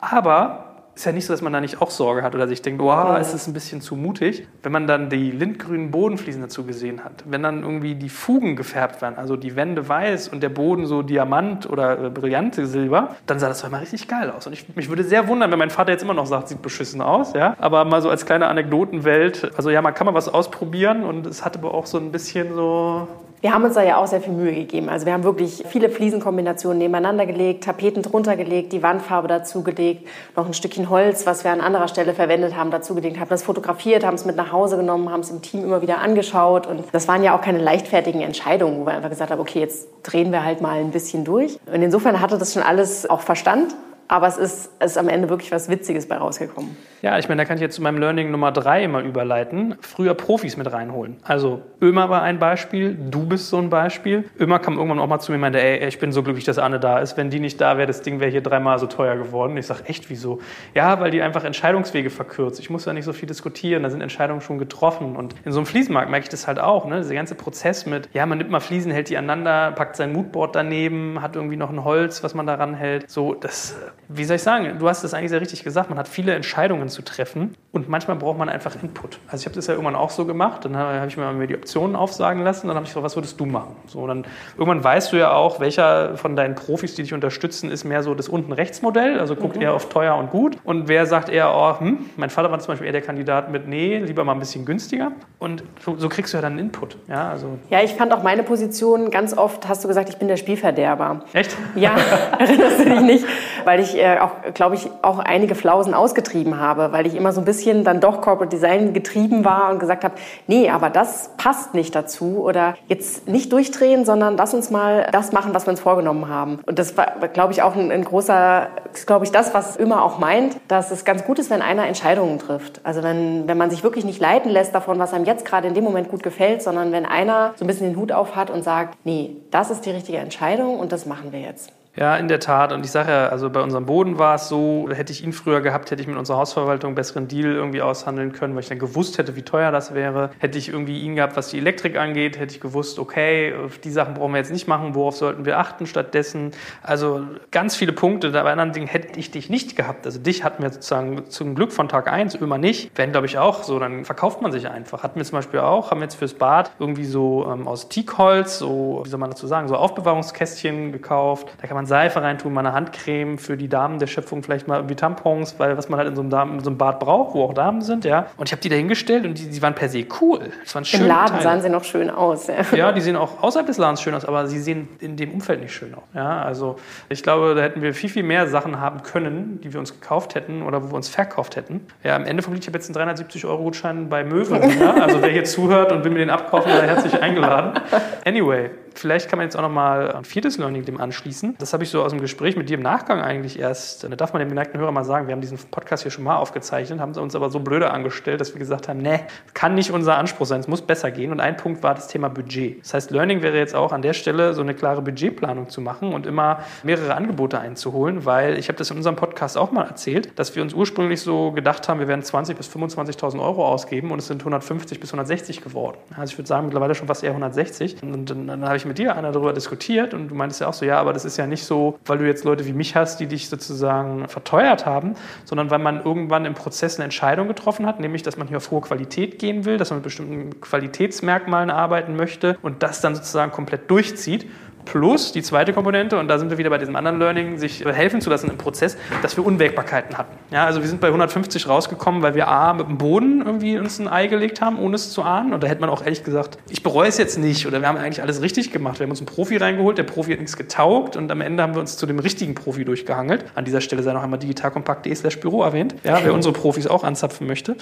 Aber 0.00 0.73
ist 0.94 1.04
ja 1.04 1.12
nicht 1.12 1.26
so, 1.26 1.32
dass 1.32 1.42
man 1.42 1.52
da 1.52 1.60
nicht 1.60 1.82
auch 1.82 1.90
Sorge 1.90 2.22
hat 2.22 2.34
oder 2.34 2.46
sich 2.46 2.62
denkt, 2.62 2.80
wow, 2.80 3.18
ist 3.18 3.34
das 3.34 3.46
ein 3.46 3.52
bisschen 3.52 3.80
zu 3.80 3.96
mutig. 3.96 4.46
Wenn 4.62 4.72
man 4.72 4.86
dann 4.86 5.10
die 5.10 5.30
lindgrünen 5.30 5.90
Bodenfliesen 5.90 6.42
dazu 6.42 6.64
gesehen 6.64 7.04
hat, 7.04 7.24
wenn 7.26 7.42
dann 7.42 7.62
irgendwie 7.62 7.94
die 7.96 8.08
Fugen 8.08 8.54
gefärbt 8.54 9.02
werden, 9.02 9.16
also 9.16 9.36
die 9.36 9.56
Wände 9.56 9.88
weiß 9.88 10.28
und 10.28 10.42
der 10.42 10.50
Boden 10.50 10.86
so 10.86 11.02
Diamant 11.02 11.68
oder 11.68 12.04
äh, 12.04 12.10
brillante 12.10 12.66
Silber, 12.66 13.16
dann 13.26 13.38
sah 13.38 13.48
das 13.48 13.60
doch 13.60 13.68
immer 13.68 13.80
richtig 13.80 14.06
geil 14.06 14.30
aus. 14.30 14.46
Und 14.46 14.52
ich, 14.52 14.74
mich 14.76 14.88
würde 14.88 15.02
sehr 15.02 15.26
wundern, 15.26 15.50
wenn 15.50 15.58
mein 15.58 15.70
Vater 15.70 15.90
jetzt 15.90 16.02
immer 16.02 16.14
noch 16.14 16.26
sagt, 16.26 16.48
sieht 16.48 16.62
beschissen 16.62 17.00
aus, 17.00 17.32
ja. 17.32 17.56
Aber 17.58 17.84
mal 17.84 18.00
so 18.00 18.08
als 18.08 18.24
kleine 18.24 18.46
Anekdotenwelt, 18.46 19.50
also 19.56 19.70
ja, 19.70 19.82
man 19.82 19.94
kann 19.94 20.06
mal 20.06 20.14
was 20.14 20.28
ausprobieren 20.28 21.02
und 21.02 21.26
es 21.26 21.44
hat 21.44 21.56
aber 21.56 21.74
auch 21.74 21.86
so 21.86 21.98
ein 21.98 22.12
bisschen 22.12 22.54
so 22.54 23.08
wir 23.44 23.52
haben 23.52 23.62
uns 23.64 23.74
da 23.74 23.82
ja 23.82 23.98
auch 23.98 24.06
sehr 24.06 24.22
viel 24.22 24.32
Mühe 24.32 24.54
gegeben. 24.54 24.88
Also 24.88 25.04
wir 25.04 25.12
haben 25.12 25.22
wirklich 25.22 25.64
viele 25.68 25.90
Fliesenkombinationen 25.90 26.78
nebeneinander 26.78 27.26
gelegt, 27.26 27.64
Tapeten 27.64 28.02
drunter 28.02 28.36
gelegt, 28.36 28.72
die 28.72 28.82
Wandfarbe 28.82 29.28
dazu 29.28 29.62
gelegt, 29.62 30.08
noch 30.34 30.46
ein 30.46 30.54
Stückchen 30.54 30.88
Holz, 30.88 31.26
was 31.26 31.44
wir 31.44 31.50
an 31.50 31.60
anderer 31.60 31.86
Stelle 31.88 32.14
verwendet 32.14 32.56
haben, 32.56 32.70
dazu 32.70 32.94
gelegt, 32.94 33.20
haben 33.20 33.28
das 33.28 33.42
fotografiert, 33.42 34.02
haben 34.02 34.14
es 34.14 34.24
mit 34.24 34.36
nach 34.36 34.50
Hause 34.50 34.78
genommen, 34.78 35.10
haben 35.10 35.20
es 35.20 35.30
im 35.30 35.42
Team 35.42 35.62
immer 35.62 35.82
wieder 35.82 35.98
angeschaut. 35.98 36.66
Und 36.66 36.84
das 36.92 37.06
waren 37.06 37.22
ja 37.22 37.36
auch 37.36 37.42
keine 37.42 37.58
leichtfertigen 37.58 38.22
Entscheidungen, 38.22 38.80
wo 38.80 38.86
wir 38.86 38.94
einfach 38.94 39.10
gesagt 39.10 39.30
haben, 39.30 39.40
okay, 39.40 39.60
jetzt 39.60 39.88
drehen 40.02 40.32
wir 40.32 40.42
halt 40.42 40.62
mal 40.62 40.80
ein 40.80 40.90
bisschen 40.90 41.26
durch. 41.26 41.58
Und 41.66 41.82
insofern 41.82 42.22
hatte 42.22 42.38
das 42.38 42.54
schon 42.54 42.62
alles 42.62 43.10
auch 43.10 43.20
Verstand 43.20 43.74
aber 44.08 44.26
es 44.28 44.36
ist, 44.36 44.70
ist 44.82 44.98
am 44.98 45.08
Ende 45.08 45.28
wirklich 45.28 45.50
was 45.52 45.68
Witziges 45.68 46.06
bei 46.06 46.16
rausgekommen. 46.16 46.76
Ja, 47.04 47.18
ich 47.18 47.28
meine, 47.28 47.42
da 47.42 47.44
kann 47.44 47.56
ich 47.56 47.60
jetzt 47.60 47.74
zu 47.74 47.82
meinem 47.82 47.98
Learning 47.98 48.30
Nummer 48.30 48.50
drei 48.50 48.88
mal 48.88 49.04
überleiten. 49.04 49.74
Früher 49.80 50.14
Profis 50.14 50.56
mit 50.56 50.72
reinholen. 50.72 51.16
Also 51.22 51.60
Ömer 51.82 52.08
war 52.08 52.22
ein 52.22 52.38
Beispiel, 52.38 52.94
du 52.94 53.26
bist 53.26 53.50
so 53.50 53.58
ein 53.58 53.68
Beispiel. 53.68 54.24
Ömer 54.40 54.58
kam 54.58 54.76
irgendwann 54.78 54.98
auch 54.98 55.06
mal 55.06 55.18
zu 55.18 55.30
mir 55.30 55.36
und 55.36 55.42
meinte, 55.42 55.60
ey, 55.60 55.86
ich 55.86 55.98
bin 55.98 56.12
so 56.12 56.22
glücklich, 56.22 56.44
dass 56.44 56.58
Anne 56.58 56.80
da 56.80 57.00
ist. 57.00 57.18
Wenn 57.18 57.28
die 57.28 57.40
nicht 57.40 57.60
da 57.60 57.76
wäre, 57.76 57.86
das 57.86 58.00
Ding 58.00 58.20
wäre 58.20 58.30
hier 58.30 58.40
dreimal 58.40 58.78
so 58.78 58.86
teuer 58.86 59.16
geworden. 59.16 59.54
Ich 59.58 59.66
sage, 59.66 59.84
echt, 59.86 60.08
wieso? 60.08 60.40
Ja, 60.74 60.98
weil 60.98 61.10
die 61.10 61.20
einfach 61.20 61.44
Entscheidungswege 61.44 62.08
verkürzt. 62.08 62.58
Ich 62.58 62.70
muss 62.70 62.84
da 62.84 62.94
nicht 62.94 63.04
so 63.04 63.12
viel 63.12 63.28
diskutieren, 63.28 63.82
da 63.82 63.90
sind 63.90 64.00
Entscheidungen 64.00 64.40
schon 64.40 64.58
getroffen. 64.58 65.16
Und 65.16 65.34
in 65.44 65.52
so 65.52 65.58
einem 65.58 65.66
Fliesenmarkt 65.66 66.10
merke 66.10 66.24
ich 66.24 66.30
das 66.30 66.46
halt 66.46 66.58
auch. 66.58 66.86
Ne? 66.86 66.98
Dieser 66.98 67.14
ganze 67.14 67.34
Prozess 67.34 67.84
mit, 67.84 68.08
ja, 68.14 68.24
man 68.24 68.38
nimmt 68.38 68.50
mal 68.50 68.60
Fliesen, 68.60 68.90
hält 68.90 69.10
die 69.10 69.18
aneinander, 69.18 69.72
packt 69.72 69.96
sein 69.96 70.12
Moodboard 70.12 70.56
daneben, 70.56 71.20
hat 71.20 71.36
irgendwie 71.36 71.56
noch 71.56 71.70
ein 71.70 71.84
Holz, 71.84 72.22
was 72.24 72.34
man 72.34 72.46
daran 72.46 72.72
hält. 72.72 73.10
So, 73.10 73.34
das 73.34 73.76
wie 74.08 74.24
soll 74.24 74.36
ich 74.36 74.42
sagen, 74.42 74.78
du 74.78 74.88
hast 74.88 75.02
es 75.04 75.14
eigentlich 75.14 75.30
sehr 75.30 75.40
richtig 75.40 75.64
gesagt, 75.64 75.88
man 75.88 75.98
hat 75.98 76.08
viele 76.08 76.34
Entscheidungen 76.34 76.88
zu 76.88 77.02
treffen 77.02 77.54
und 77.72 77.88
manchmal 77.88 78.16
braucht 78.16 78.38
man 78.38 78.48
einfach 78.48 78.74
Input. 78.82 79.18
Also 79.28 79.42
ich 79.42 79.46
habe 79.46 79.54
das 79.54 79.66
ja 79.66 79.74
irgendwann 79.74 79.96
auch 79.96 80.10
so 80.10 80.24
gemacht, 80.24 80.64
dann 80.64 80.76
habe 80.76 81.06
ich 81.06 81.16
mir 81.16 81.46
die 81.46 81.56
Optionen 81.56 81.96
aufsagen 81.96 82.42
lassen, 82.42 82.68
dann 82.68 82.76
habe 82.76 82.84
ich 82.84 82.90
gesagt, 82.90 83.04
was 83.04 83.16
würdest 83.16 83.40
du 83.40 83.46
machen? 83.46 83.76
So, 83.86 84.06
dann 84.06 84.24
irgendwann 84.56 84.84
weißt 84.84 85.12
du 85.12 85.16
ja 85.16 85.32
auch, 85.32 85.60
welcher 85.60 86.16
von 86.16 86.36
deinen 86.36 86.54
Profis, 86.54 86.94
die 86.94 87.02
dich 87.02 87.14
unterstützen, 87.14 87.70
ist 87.70 87.84
mehr 87.84 88.02
so 88.02 88.14
das 88.14 88.28
unten 88.28 88.52
rechts 88.52 88.82
Modell, 88.82 89.18
also 89.18 89.36
guckt 89.36 89.56
mhm. 89.56 89.62
eher 89.62 89.74
auf 89.74 89.88
teuer 89.88 90.16
und 90.16 90.30
gut 90.30 90.58
und 90.64 90.88
wer 90.88 91.06
sagt 91.06 91.28
eher, 91.28 91.52
oh, 91.54 91.80
hm, 91.80 91.98
mein 92.16 92.30
Vater 92.30 92.50
war 92.50 92.58
zum 92.58 92.72
Beispiel 92.72 92.86
eher 92.86 92.92
der 92.92 93.02
Kandidat 93.02 93.50
mit, 93.50 93.68
nee, 93.68 93.98
lieber 93.98 94.24
mal 94.24 94.32
ein 94.32 94.38
bisschen 94.38 94.64
günstiger 94.64 95.12
und 95.38 95.64
so, 95.80 95.96
so 95.96 96.08
kriegst 96.08 96.32
du 96.32 96.38
ja 96.38 96.42
dann 96.42 96.58
Input. 96.58 96.96
Ja, 97.08 97.30
also. 97.30 97.58
ja, 97.70 97.82
ich 97.82 97.94
fand 97.94 98.12
auch 98.12 98.22
meine 98.22 98.42
Position 98.42 99.10
ganz 99.10 99.36
oft, 99.36 99.68
hast 99.68 99.82
du 99.84 99.88
gesagt, 99.88 100.08
ich 100.08 100.16
bin 100.16 100.28
der 100.28 100.36
Spielverderber. 100.36 101.24
Echt? 101.32 101.56
Ja, 101.74 101.96
erinnerst 102.38 102.80
du 102.80 102.84
dich 102.84 103.00
nicht, 103.00 103.26
weil 103.64 103.80
ich 103.80 103.83
äh, 103.92 104.18
auch, 104.20 104.54
glaube 104.54 104.76
ich, 104.76 104.88
auch 105.02 105.18
einige 105.18 105.54
Flausen 105.54 105.92
ausgetrieben 105.92 106.58
habe, 106.58 106.92
weil 106.92 107.06
ich 107.06 107.14
immer 107.14 107.32
so 107.32 107.40
ein 107.40 107.44
bisschen 107.44 107.84
dann 107.84 108.00
doch 108.00 108.20
Corporate 108.20 108.54
Design 108.54 108.94
getrieben 108.94 109.44
war 109.44 109.70
und 109.70 109.78
gesagt 109.78 110.04
habe, 110.04 110.14
nee, 110.46 110.70
aber 110.70 110.88
das 110.88 111.30
passt 111.36 111.74
nicht 111.74 111.94
dazu 111.94 112.38
oder 112.42 112.74
jetzt 112.88 113.28
nicht 113.28 113.52
durchdrehen, 113.52 114.04
sondern 114.04 114.36
lass 114.36 114.54
uns 114.54 114.70
mal 114.70 115.08
das 115.12 115.32
machen, 115.32 115.54
was 115.54 115.66
wir 115.66 115.72
uns 115.72 115.80
vorgenommen 115.80 116.28
haben. 116.28 116.60
Und 116.66 116.78
das 116.78 116.96
war, 116.96 117.28
glaube 117.32 117.52
ich, 117.52 117.62
auch 117.62 117.76
ein, 117.76 117.90
ein 117.90 118.04
großer, 118.04 118.68
glaube 119.06 119.24
ich, 119.24 119.32
das, 119.32 119.52
was 119.52 119.76
immer 119.76 120.04
auch 120.04 120.18
meint, 120.18 120.56
dass 120.68 120.90
es 120.90 121.04
ganz 121.04 121.24
gut 121.24 121.38
ist, 121.38 121.50
wenn 121.50 121.62
einer 121.62 121.86
Entscheidungen 121.86 122.38
trifft. 122.38 122.80
Also 122.84 123.02
wenn, 123.02 123.46
wenn 123.48 123.58
man 123.58 123.70
sich 123.70 123.82
wirklich 123.82 124.04
nicht 124.04 124.20
leiten 124.20 124.50
lässt 124.50 124.74
davon, 124.74 124.98
was 124.98 125.12
einem 125.12 125.24
jetzt 125.24 125.44
gerade 125.44 125.68
in 125.68 125.74
dem 125.74 125.84
Moment 125.84 126.08
gut 126.08 126.22
gefällt, 126.22 126.62
sondern 126.62 126.92
wenn 126.92 127.04
einer 127.04 127.52
so 127.56 127.64
ein 127.64 127.66
bisschen 127.66 127.88
den 127.88 127.96
Hut 127.96 128.12
auf 128.12 128.36
hat 128.36 128.50
und 128.50 128.62
sagt, 128.62 128.96
nee, 129.04 129.36
das 129.50 129.70
ist 129.70 129.84
die 129.86 129.90
richtige 129.90 130.18
Entscheidung 130.18 130.78
und 130.78 130.92
das 130.92 131.06
machen 131.06 131.32
wir 131.32 131.40
jetzt. 131.40 131.72
Ja, 131.96 132.16
in 132.16 132.26
der 132.26 132.40
Tat. 132.40 132.72
Und 132.72 132.84
ich 132.84 132.90
sage 132.90 133.12
ja, 133.12 133.28
also 133.28 133.50
bei 133.50 133.60
unserem 133.60 133.86
Boden 133.86 134.18
war 134.18 134.34
es 134.34 134.48
so, 134.48 134.88
hätte 134.92 135.12
ich 135.12 135.22
ihn 135.22 135.32
früher 135.32 135.60
gehabt, 135.60 135.92
hätte 135.92 136.02
ich 136.02 136.08
mit 136.08 136.16
unserer 136.16 136.38
Hausverwaltung 136.38 136.88
einen 136.88 136.94
besseren 136.96 137.28
Deal 137.28 137.52
irgendwie 137.52 137.82
aushandeln 137.82 138.32
können, 138.32 138.54
weil 138.54 138.64
ich 138.64 138.68
dann 138.68 138.80
gewusst 138.80 139.18
hätte, 139.18 139.36
wie 139.36 139.42
teuer 139.42 139.70
das 139.70 139.94
wäre. 139.94 140.30
Hätte 140.38 140.58
ich 140.58 140.68
irgendwie 140.68 141.02
ihn 141.02 141.14
gehabt, 141.14 141.36
was 141.36 141.48
die 141.48 141.58
Elektrik 141.58 141.96
angeht, 141.96 142.36
hätte 142.36 142.52
ich 142.52 142.60
gewusst, 142.60 142.98
okay, 142.98 143.54
die 143.84 143.90
Sachen 143.90 144.14
brauchen 144.14 144.32
wir 144.32 144.38
jetzt 144.38 144.50
nicht 144.50 144.66
machen, 144.66 144.96
worauf 144.96 145.16
sollten 145.16 145.44
wir 145.44 145.58
achten 145.60 145.86
stattdessen. 145.86 146.50
Also 146.82 147.22
ganz 147.52 147.76
viele 147.76 147.92
Punkte. 147.92 148.30
Bei 148.30 148.42
anderen 148.42 148.72
Dingen 148.72 148.88
hätte 148.88 149.16
ich 149.20 149.30
dich 149.30 149.48
nicht 149.48 149.76
gehabt. 149.76 150.04
Also 150.04 150.18
dich 150.18 150.42
hatten 150.42 150.64
wir 150.64 150.70
sozusagen 150.70 151.30
zum 151.30 151.54
Glück 151.54 151.72
von 151.72 151.88
Tag 151.88 152.08
eins 152.10 152.34
immer 152.34 152.58
nicht. 152.58 152.98
Werden, 152.98 153.12
glaube 153.12 153.26
ich, 153.26 153.38
auch 153.38 153.62
so. 153.62 153.78
Dann 153.78 154.04
verkauft 154.04 154.42
man 154.42 154.50
sich 154.50 154.68
einfach. 154.68 155.04
Hatten 155.04 155.20
wir 155.20 155.24
zum 155.24 155.38
Beispiel 155.38 155.60
auch, 155.60 155.92
haben 155.92 156.00
jetzt 156.00 156.16
fürs 156.16 156.34
Bad 156.34 156.72
irgendwie 156.80 157.04
so 157.04 157.46
ähm, 157.48 157.68
aus 157.68 157.88
Teakholz, 157.88 158.58
so, 158.58 159.02
wie 159.04 159.08
soll 159.08 159.20
man 159.20 159.30
dazu 159.30 159.46
sagen, 159.46 159.68
so 159.68 159.76
Aufbewahrungskästchen 159.76 160.90
gekauft. 160.90 161.54
Da 161.60 161.68
kann 161.68 161.76
man 161.76 161.83
Seife 161.86 162.22
reintun, 162.22 162.52
mal 162.52 162.60
eine 162.60 162.74
Handcreme 162.74 163.38
für 163.38 163.56
die 163.56 163.68
Damen 163.68 163.98
der 163.98 164.06
Schöpfung, 164.06 164.42
vielleicht 164.42 164.68
mal 164.68 164.76
irgendwie 164.76 164.96
Tampons, 164.96 165.56
weil 165.58 165.76
was 165.76 165.88
man 165.88 165.98
halt 165.98 166.08
in 166.08 166.16
so 166.16 166.22
einem, 166.22 166.30
Damen, 166.30 166.58
in 166.58 166.64
so 166.64 166.70
einem 166.70 166.78
Bad 166.78 167.00
braucht, 167.00 167.34
wo 167.34 167.44
auch 167.44 167.54
Damen 167.54 167.82
sind, 167.82 168.04
ja. 168.04 168.26
Und 168.36 168.48
ich 168.48 168.52
habe 168.52 168.62
die 168.62 168.68
da 168.68 168.76
hingestellt 168.76 169.24
und 169.24 169.38
die, 169.38 169.48
die 169.48 169.62
waren 169.62 169.74
per 169.74 169.88
se 169.88 170.06
cool. 170.20 170.50
Das 170.62 170.74
waren 170.74 170.84
Im 170.92 171.06
Laden 171.06 171.28
Teile. 171.28 171.42
sahen 171.42 171.60
sie 171.62 171.68
noch 171.68 171.84
schön 171.84 172.10
aus. 172.10 172.46
Ja. 172.46 172.76
ja, 172.76 172.92
die 172.92 173.00
sehen 173.00 173.16
auch 173.16 173.42
außerhalb 173.42 173.66
des 173.66 173.78
Ladens 173.78 174.02
schön 174.02 174.14
aus, 174.14 174.24
aber 174.24 174.46
sie 174.46 174.60
sehen 174.60 174.88
in 175.00 175.16
dem 175.16 175.32
Umfeld 175.32 175.60
nicht 175.60 175.74
schön 175.74 175.94
aus. 175.94 176.02
Ja, 176.14 176.42
also 176.42 176.76
ich 177.08 177.22
glaube, 177.22 177.54
da 177.54 177.62
hätten 177.62 177.82
wir 177.82 177.94
viel, 177.94 178.10
viel 178.10 178.22
mehr 178.22 178.48
Sachen 178.48 178.80
haben 178.80 179.02
können, 179.02 179.60
die 179.62 179.72
wir 179.72 179.80
uns 179.80 179.92
gekauft 179.92 180.34
hätten 180.34 180.62
oder 180.62 180.82
wo 180.82 180.88
wir 180.88 180.94
uns 180.94 181.08
verkauft 181.08 181.56
hätten. 181.56 181.80
Ja, 182.02 182.16
am 182.16 182.24
Ende 182.24 182.42
vom 182.42 182.54
Lied, 182.54 182.62
ich 182.62 182.68
habe 182.68 182.78
jetzt 182.78 182.88
einen 182.88 182.94
370 182.94 183.44
Euro 183.46 183.62
Gutschein 183.62 184.08
bei 184.08 184.24
Möwen. 184.24 184.78
ja? 184.80 184.94
Also 184.94 185.22
wer 185.22 185.30
hier 185.30 185.44
zuhört 185.44 185.92
und 185.92 186.04
will 186.04 186.12
mir 186.12 186.18
den 186.18 186.30
abkaufen, 186.30 186.70
sei 186.72 186.86
herzlich 186.86 187.20
eingeladen. 187.20 187.80
Anyway, 188.24 188.70
Vielleicht 188.94 189.28
kann 189.28 189.38
man 189.38 189.46
jetzt 189.46 189.56
auch 189.56 189.62
noch 189.62 189.70
mal 189.70 190.12
ein 190.12 190.24
viertes 190.24 190.58
Learning 190.58 190.84
dem 190.84 191.00
anschließen. 191.00 191.56
Das 191.58 191.72
habe 191.72 191.84
ich 191.84 191.90
so 191.90 192.02
aus 192.02 192.12
dem 192.12 192.20
Gespräch 192.20 192.56
mit 192.56 192.68
dir 192.68 192.76
im 192.76 192.82
Nachgang 192.82 193.20
eigentlich 193.20 193.58
erst, 193.58 194.04
da 194.04 194.08
darf 194.08 194.32
man 194.32 194.40
dem 194.40 194.48
geneigten 194.48 194.78
Hörer 194.78 194.92
mal 194.92 195.04
sagen, 195.04 195.26
wir 195.26 195.32
haben 195.32 195.40
diesen 195.40 195.58
Podcast 195.58 196.02
hier 196.02 196.12
schon 196.12 196.24
mal 196.24 196.36
aufgezeichnet, 196.36 197.00
haben 197.00 197.14
uns 197.14 197.34
aber 197.34 197.50
so 197.50 197.60
blöde 197.60 197.90
angestellt, 197.90 198.40
dass 198.40 198.54
wir 198.54 198.58
gesagt 198.58 198.88
haben, 198.88 198.98
nee, 198.98 199.20
kann 199.52 199.74
nicht 199.74 199.90
unser 199.90 200.16
Anspruch 200.16 200.46
sein, 200.46 200.60
es 200.60 200.68
muss 200.68 200.82
besser 200.82 201.10
gehen. 201.10 201.32
Und 201.32 201.40
ein 201.40 201.56
Punkt 201.56 201.82
war 201.82 201.94
das 201.94 202.08
Thema 202.08 202.28
Budget. 202.28 202.80
Das 202.82 202.94
heißt, 202.94 203.10
Learning 203.10 203.42
wäre 203.42 203.56
jetzt 203.58 203.74
auch 203.74 203.92
an 203.92 204.02
der 204.02 204.12
Stelle 204.12 204.54
so 204.54 204.62
eine 204.62 204.74
klare 204.74 205.02
Budgetplanung 205.02 205.68
zu 205.68 205.80
machen 205.80 206.12
und 206.12 206.26
immer 206.26 206.60
mehrere 206.82 207.14
Angebote 207.14 207.58
einzuholen, 207.58 208.24
weil 208.24 208.58
ich 208.58 208.68
habe 208.68 208.78
das 208.78 208.90
in 208.90 208.96
unserem 208.96 209.16
Podcast 209.16 209.58
auch 209.58 209.72
mal 209.72 209.86
erzählt, 209.86 210.38
dass 210.38 210.54
wir 210.56 210.62
uns 210.62 210.74
ursprünglich 210.74 211.20
so 211.20 211.52
gedacht 211.52 211.88
haben, 211.88 212.00
wir 212.00 212.08
werden 212.08 212.22
20.000 212.22 212.54
bis 212.54 212.68
25.000 212.68 213.40
Euro 213.40 213.66
ausgeben 213.66 214.10
und 214.10 214.18
es 214.18 214.26
sind 214.26 214.40
150 214.40 215.00
bis 215.00 215.10
160 215.10 215.62
geworden. 215.62 215.98
Also 216.16 216.32
ich 216.32 216.38
würde 216.38 216.48
sagen, 216.48 216.66
mittlerweile 216.66 216.94
schon 216.94 217.06
fast 217.06 217.22
eher 217.24 217.30
160. 217.30 218.02
Und 218.02 218.30
dann, 218.30 218.46
dann 218.46 218.64
habe 218.64 218.76
ich 218.76 218.83
mit 218.84 218.98
dir, 218.98 219.16
Anna, 219.16 219.32
darüber 219.32 219.52
diskutiert 219.52 220.14
und 220.14 220.28
du 220.28 220.34
meintest 220.34 220.60
ja 220.60 220.68
auch 220.68 220.74
so, 220.74 220.84
ja, 220.84 220.98
aber 220.98 221.12
das 221.12 221.24
ist 221.24 221.36
ja 221.36 221.46
nicht 221.46 221.64
so, 221.64 221.98
weil 222.06 222.18
du 222.18 222.26
jetzt 222.26 222.44
Leute 222.44 222.66
wie 222.66 222.72
mich 222.72 222.96
hast, 222.96 223.20
die 223.20 223.26
dich 223.26 223.48
sozusagen 223.48 224.28
verteuert 224.28 224.86
haben, 224.86 225.14
sondern 225.44 225.70
weil 225.70 225.78
man 225.78 226.04
irgendwann 226.04 226.44
im 226.44 226.54
Prozess 226.54 226.96
eine 226.96 227.04
Entscheidung 227.04 227.48
getroffen 227.48 227.86
hat, 227.86 228.00
nämlich, 228.00 228.22
dass 228.22 228.36
man 228.36 228.48
hier 228.48 228.58
auf 228.58 228.70
hohe 228.70 228.80
Qualität 228.80 229.38
gehen 229.38 229.64
will, 229.64 229.76
dass 229.76 229.90
man 229.90 229.98
mit 229.98 230.04
bestimmten 230.04 230.60
Qualitätsmerkmalen 230.60 231.70
arbeiten 231.70 232.16
möchte 232.16 232.58
und 232.62 232.82
das 232.82 233.00
dann 233.00 233.14
sozusagen 233.14 233.52
komplett 233.52 233.90
durchzieht. 233.90 234.46
Plus 234.84 235.32
die 235.32 235.42
zweite 235.42 235.72
Komponente, 235.72 236.18
und 236.18 236.28
da 236.28 236.38
sind 236.38 236.50
wir 236.50 236.58
wieder 236.58 236.70
bei 236.70 236.78
diesem 236.78 236.96
anderen 236.96 237.18
Learning, 237.18 237.58
sich 237.58 237.84
helfen 237.84 238.20
zu 238.20 238.30
lassen 238.30 238.50
im 238.50 238.58
Prozess, 238.58 238.96
dass 239.22 239.36
wir 239.36 239.44
Unwägbarkeiten 239.44 240.16
hatten. 240.18 240.36
Ja, 240.50 240.66
also 240.66 240.80
wir 240.80 240.88
sind 240.88 241.00
bei 241.00 241.08
150 241.08 241.68
rausgekommen, 241.68 242.22
weil 242.22 242.34
wir 242.34 242.48
A, 242.48 242.72
mit 242.72 242.88
dem 242.88 242.98
Boden 242.98 243.42
irgendwie 243.44 243.78
uns 243.78 243.98
ein 243.98 244.08
Ei 244.08 244.26
gelegt 244.26 244.60
haben, 244.60 244.78
ohne 244.78 244.96
es 244.96 245.10
zu 245.10 245.22
ahnen. 245.22 245.52
Und 245.52 245.62
da 245.62 245.66
hätte 245.66 245.80
man 245.80 245.90
auch 245.90 246.02
ehrlich 246.02 246.24
gesagt, 246.24 246.58
ich 246.68 246.82
bereue 246.82 247.08
es 247.08 247.18
jetzt 247.18 247.38
nicht 247.38 247.66
oder 247.66 247.80
wir 247.80 247.88
haben 247.88 247.98
eigentlich 247.98 248.22
alles 248.22 248.42
richtig 248.42 248.72
gemacht. 248.72 248.98
Wir 248.98 249.04
haben 249.04 249.10
uns 249.10 249.20
einen 249.20 249.26
Profi 249.26 249.56
reingeholt, 249.56 249.98
der 249.98 250.04
Profi 250.04 250.32
hat 250.32 250.40
nichts 250.40 250.56
getaugt 250.56 251.16
und 251.16 251.30
am 251.30 251.40
Ende 251.40 251.62
haben 251.62 251.74
wir 251.74 251.80
uns 251.80 251.96
zu 251.96 252.06
dem 252.06 252.18
richtigen 252.18 252.54
Profi 252.54 252.84
durchgehangelt. 252.84 253.44
An 253.54 253.64
dieser 253.64 253.80
Stelle 253.80 254.02
sei 254.02 254.12
noch 254.12 254.22
einmal 254.22 254.38
digitalkompakt.de 254.38 255.14
slash 255.14 255.40
Büro 255.40 255.62
erwähnt, 255.62 255.94
ja, 256.04 256.18
wer 256.22 256.34
unsere 256.34 256.52
Profis 256.52 256.86
auch 256.86 257.04
anzapfen 257.04 257.46
möchte. 257.46 257.76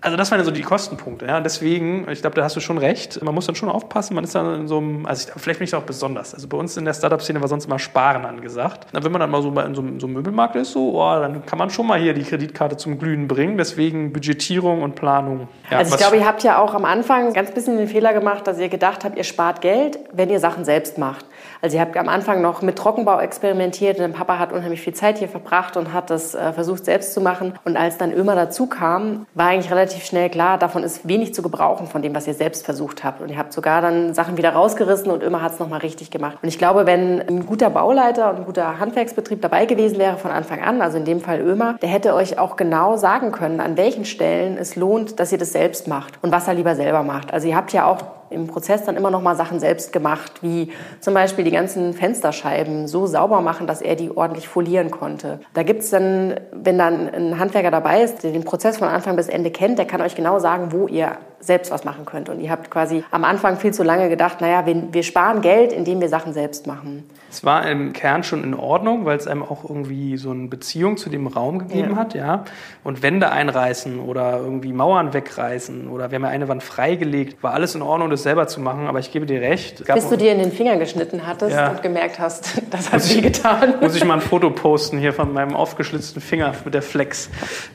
Also 0.00 0.16
das 0.16 0.30
waren 0.30 0.38
ja 0.38 0.44
so 0.44 0.50
die 0.50 0.62
Kostenpunkte. 0.62 1.26
Ja. 1.26 1.40
Deswegen, 1.40 2.08
ich 2.10 2.20
glaube, 2.20 2.36
da 2.36 2.44
hast 2.44 2.56
du 2.56 2.60
schon 2.60 2.78
recht, 2.78 3.22
man 3.22 3.34
muss 3.34 3.46
dann 3.46 3.54
schon 3.54 3.68
aufpassen, 3.68 4.14
man 4.14 4.24
ist 4.24 4.34
dann 4.34 4.62
in 4.62 4.68
so 4.68 4.78
einem, 4.78 5.06
also 5.06 5.28
ich, 5.28 5.40
vielleicht 5.40 5.58
bin 5.58 5.66
ich 5.66 5.74
auch 5.74 5.82
besonders. 5.82 6.34
Also 6.34 6.47
bei 6.48 6.56
uns 6.56 6.76
in 6.76 6.84
der 6.84 6.94
Startup-Szene 6.94 7.40
war 7.40 7.48
sonst 7.48 7.66
immer 7.66 7.78
Sparen 7.78 8.24
angesagt. 8.24 8.86
Na, 8.92 9.02
wenn 9.04 9.12
man 9.12 9.20
dann 9.20 9.30
mal 9.30 9.42
so 9.42 9.48
in 9.48 9.74
so, 9.74 9.82
so 9.98 10.06
einem 10.06 10.14
Möbelmarkt 10.14 10.56
ist, 10.56 10.72
so, 10.72 11.00
oh, 11.00 11.20
dann 11.20 11.44
kann 11.44 11.58
man 11.58 11.70
schon 11.70 11.86
mal 11.86 11.98
hier 11.98 12.14
die 12.14 12.22
Kreditkarte 12.22 12.76
zum 12.76 12.98
Glühen 12.98 13.28
bringen. 13.28 13.58
Deswegen 13.58 14.12
Budgetierung 14.12 14.82
und 14.82 14.94
Planung. 14.94 15.48
Ja, 15.70 15.78
also 15.78 15.94
ich 15.94 16.00
glaube, 16.00 16.16
ihr 16.16 16.26
habt 16.26 16.42
ja 16.42 16.58
auch 16.58 16.74
am 16.74 16.84
Anfang 16.84 17.32
ganz 17.32 17.50
bisschen 17.52 17.76
den 17.76 17.88
Fehler 17.88 18.12
gemacht, 18.12 18.46
dass 18.46 18.58
ihr 18.58 18.68
gedacht 18.68 19.04
habt, 19.04 19.16
ihr 19.16 19.24
spart 19.24 19.60
Geld, 19.60 19.98
wenn 20.12 20.30
ihr 20.30 20.40
Sachen 20.40 20.64
selbst 20.64 20.98
macht. 20.98 21.26
Also 21.60 21.76
ihr 21.76 21.80
habt 21.80 21.96
am 21.96 22.08
Anfang 22.08 22.40
noch 22.40 22.62
mit 22.62 22.76
Trockenbau 22.76 23.20
experimentiert. 23.20 23.98
Und 24.00 24.12
Papa 24.12 24.38
hat 24.38 24.52
unheimlich 24.52 24.80
viel 24.80 24.94
Zeit 24.94 25.18
hier 25.18 25.28
verbracht 25.28 25.76
und 25.76 25.92
hat 25.92 26.10
das 26.10 26.34
äh, 26.34 26.52
versucht 26.52 26.84
selbst 26.84 27.14
zu 27.14 27.20
machen. 27.20 27.54
Und 27.64 27.76
als 27.76 27.98
dann 27.98 28.12
Ömer 28.12 28.34
dazu 28.34 28.66
kam, 28.66 29.26
war 29.34 29.48
eigentlich 29.48 29.70
relativ 29.70 30.04
schnell 30.04 30.30
klar, 30.30 30.58
davon 30.58 30.82
ist 30.82 31.08
wenig 31.08 31.34
zu 31.34 31.42
gebrauchen 31.42 31.86
von 31.86 32.02
dem, 32.02 32.14
was 32.14 32.26
ihr 32.26 32.34
selbst 32.34 32.64
versucht 32.64 33.04
habt. 33.04 33.20
Und 33.20 33.30
ihr 33.30 33.38
habt 33.38 33.52
sogar 33.52 33.82
dann 33.82 34.14
Sachen 34.14 34.36
wieder 34.36 34.50
rausgerissen 34.50 35.10
und 35.10 35.22
Ömer 35.22 35.42
hat 35.42 35.52
es 35.52 35.58
nochmal 35.58 35.80
richtig 35.80 36.10
gemacht. 36.10 36.38
Und 36.42 36.48
ich 36.48 36.58
glaube, 36.58 36.86
wenn 36.86 37.20
ein 37.20 37.46
guter 37.46 37.70
Bauleiter 37.70 38.30
und 38.30 38.36
ein 38.36 38.44
guter 38.44 38.78
Handwerksbetrieb 38.78 39.42
dabei 39.42 39.66
gewesen 39.66 39.98
wäre 39.98 40.16
von 40.16 40.30
Anfang 40.30 40.62
an, 40.62 40.82
also 40.82 40.98
in 40.98 41.04
dem 41.04 41.20
Fall 41.20 41.40
Ömer, 41.40 41.74
der 41.82 41.88
hätte 41.88 42.14
euch 42.14 42.38
auch 42.38 42.56
genau 42.56 42.96
sagen 42.96 43.32
können, 43.32 43.60
an 43.60 43.76
welchen 43.76 44.04
Stellen 44.04 44.56
es 44.56 44.76
lohnt, 44.76 45.18
dass 45.20 45.32
ihr 45.32 45.38
das 45.38 45.52
selbst 45.52 45.88
macht 45.88 46.14
und 46.22 46.32
was 46.32 46.48
er 46.48 46.54
lieber 46.54 46.74
selber 46.74 47.02
macht. 47.02 47.32
Also 47.32 47.48
ihr 47.48 47.56
habt 47.56 47.72
ja 47.72 47.86
auch 47.86 47.98
im 48.30 48.46
Prozess 48.46 48.84
dann 48.84 48.96
immer 48.96 49.10
noch 49.10 49.22
mal 49.22 49.36
Sachen 49.36 49.60
selbst 49.60 49.92
gemacht, 49.92 50.42
wie 50.42 50.72
zum 51.00 51.14
Beispiel 51.14 51.44
die 51.44 51.50
ganzen 51.50 51.94
Fensterscheiben 51.94 52.86
so 52.88 53.06
sauber 53.06 53.40
machen, 53.40 53.66
dass 53.66 53.82
er 53.82 53.96
die 53.96 54.16
ordentlich 54.16 54.48
folieren 54.48 54.90
konnte. 54.90 55.40
Da 55.54 55.62
gibt 55.62 55.82
es 55.82 55.90
dann, 55.90 56.40
wenn 56.52 56.78
dann 56.78 57.08
ein 57.08 57.38
Handwerker 57.38 57.70
dabei 57.70 58.02
ist, 58.02 58.22
der 58.22 58.32
den 58.32 58.44
Prozess 58.44 58.78
von 58.78 58.88
Anfang 58.88 59.16
bis 59.16 59.28
Ende 59.28 59.50
kennt, 59.50 59.78
der 59.78 59.86
kann 59.86 60.00
euch 60.00 60.14
genau 60.14 60.38
sagen, 60.38 60.72
wo 60.72 60.86
ihr 60.86 61.18
selbst 61.40 61.70
was 61.70 61.84
machen 61.84 62.04
könnt. 62.04 62.28
Und 62.28 62.40
ihr 62.40 62.50
habt 62.50 62.70
quasi 62.70 63.04
am 63.10 63.24
Anfang 63.24 63.58
viel 63.58 63.72
zu 63.72 63.82
lange 63.82 64.08
gedacht, 64.08 64.40
naja, 64.40 64.66
wir, 64.66 64.92
wir 64.92 65.02
sparen 65.02 65.40
Geld, 65.40 65.72
indem 65.72 66.00
wir 66.00 66.08
Sachen 66.08 66.32
selbst 66.32 66.66
machen. 66.66 67.08
Es 67.30 67.44
war 67.44 67.68
im 67.68 67.92
Kern 67.92 68.24
schon 68.24 68.42
in 68.42 68.54
Ordnung, 68.54 69.04
weil 69.04 69.16
es 69.16 69.26
einem 69.26 69.42
auch 69.42 69.64
irgendwie 69.68 70.16
so 70.16 70.30
eine 70.30 70.48
Beziehung 70.48 70.96
zu 70.96 71.10
dem 71.10 71.26
Raum 71.26 71.58
gegeben 71.58 71.92
ja. 71.92 71.96
hat, 71.96 72.14
ja. 72.14 72.44
Und 72.84 73.02
Wände 73.02 73.30
einreißen 73.30 74.00
oder 74.00 74.38
irgendwie 74.38 74.72
Mauern 74.72 75.12
wegreißen 75.12 75.88
oder 75.88 76.10
wir 76.10 76.16
haben 76.16 76.24
ja 76.24 76.30
eine 76.30 76.48
Wand 76.48 76.62
freigelegt, 76.62 77.42
war 77.42 77.52
alles 77.52 77.74
in 77.74 77.82
Ordnung, 77.82 78.08
das 78.08 78.22
selber 78.22 78.46
zu 78.46 78.60
machen. 78.60 78.86
Aber 78.86 78.98
ich 78.98 79.12
gebe 79.12 79.26
dir 79.26 79.40
recht. 79.40 79.84
Bis 79.84 80.08
du 80.08 80.16
dir 80.16 80.32
in 80.32 80.38
den 80.38 80.52
Finger 80.52 80.76
geschnitten 80.78 81.26
hattest 81.26 81.54
ja. 81.54 81.70
und 81.70 81.82
gemerkt 81.82 82.18
hast, 82.18 82.62
das 82.70 82.90
hat 82.90 83.08
weh 83.14 83.20
getan. 83.20 83.74
Muss 83.80 83.94
ich 83.94 84.04
mal 84.04 84.14
ein 84.14 84.20
Foto 84.20 84.50
posten 84.50 84.98
hier 84.98 85.12
von 85.12 85.32
meinem 85.32 85.54
aufgeschlitzten 85.54 86.22
Finger 86.22 86.54
mit 86.64 86.72
der 86.74 86.82
Flex. 86.82 87.28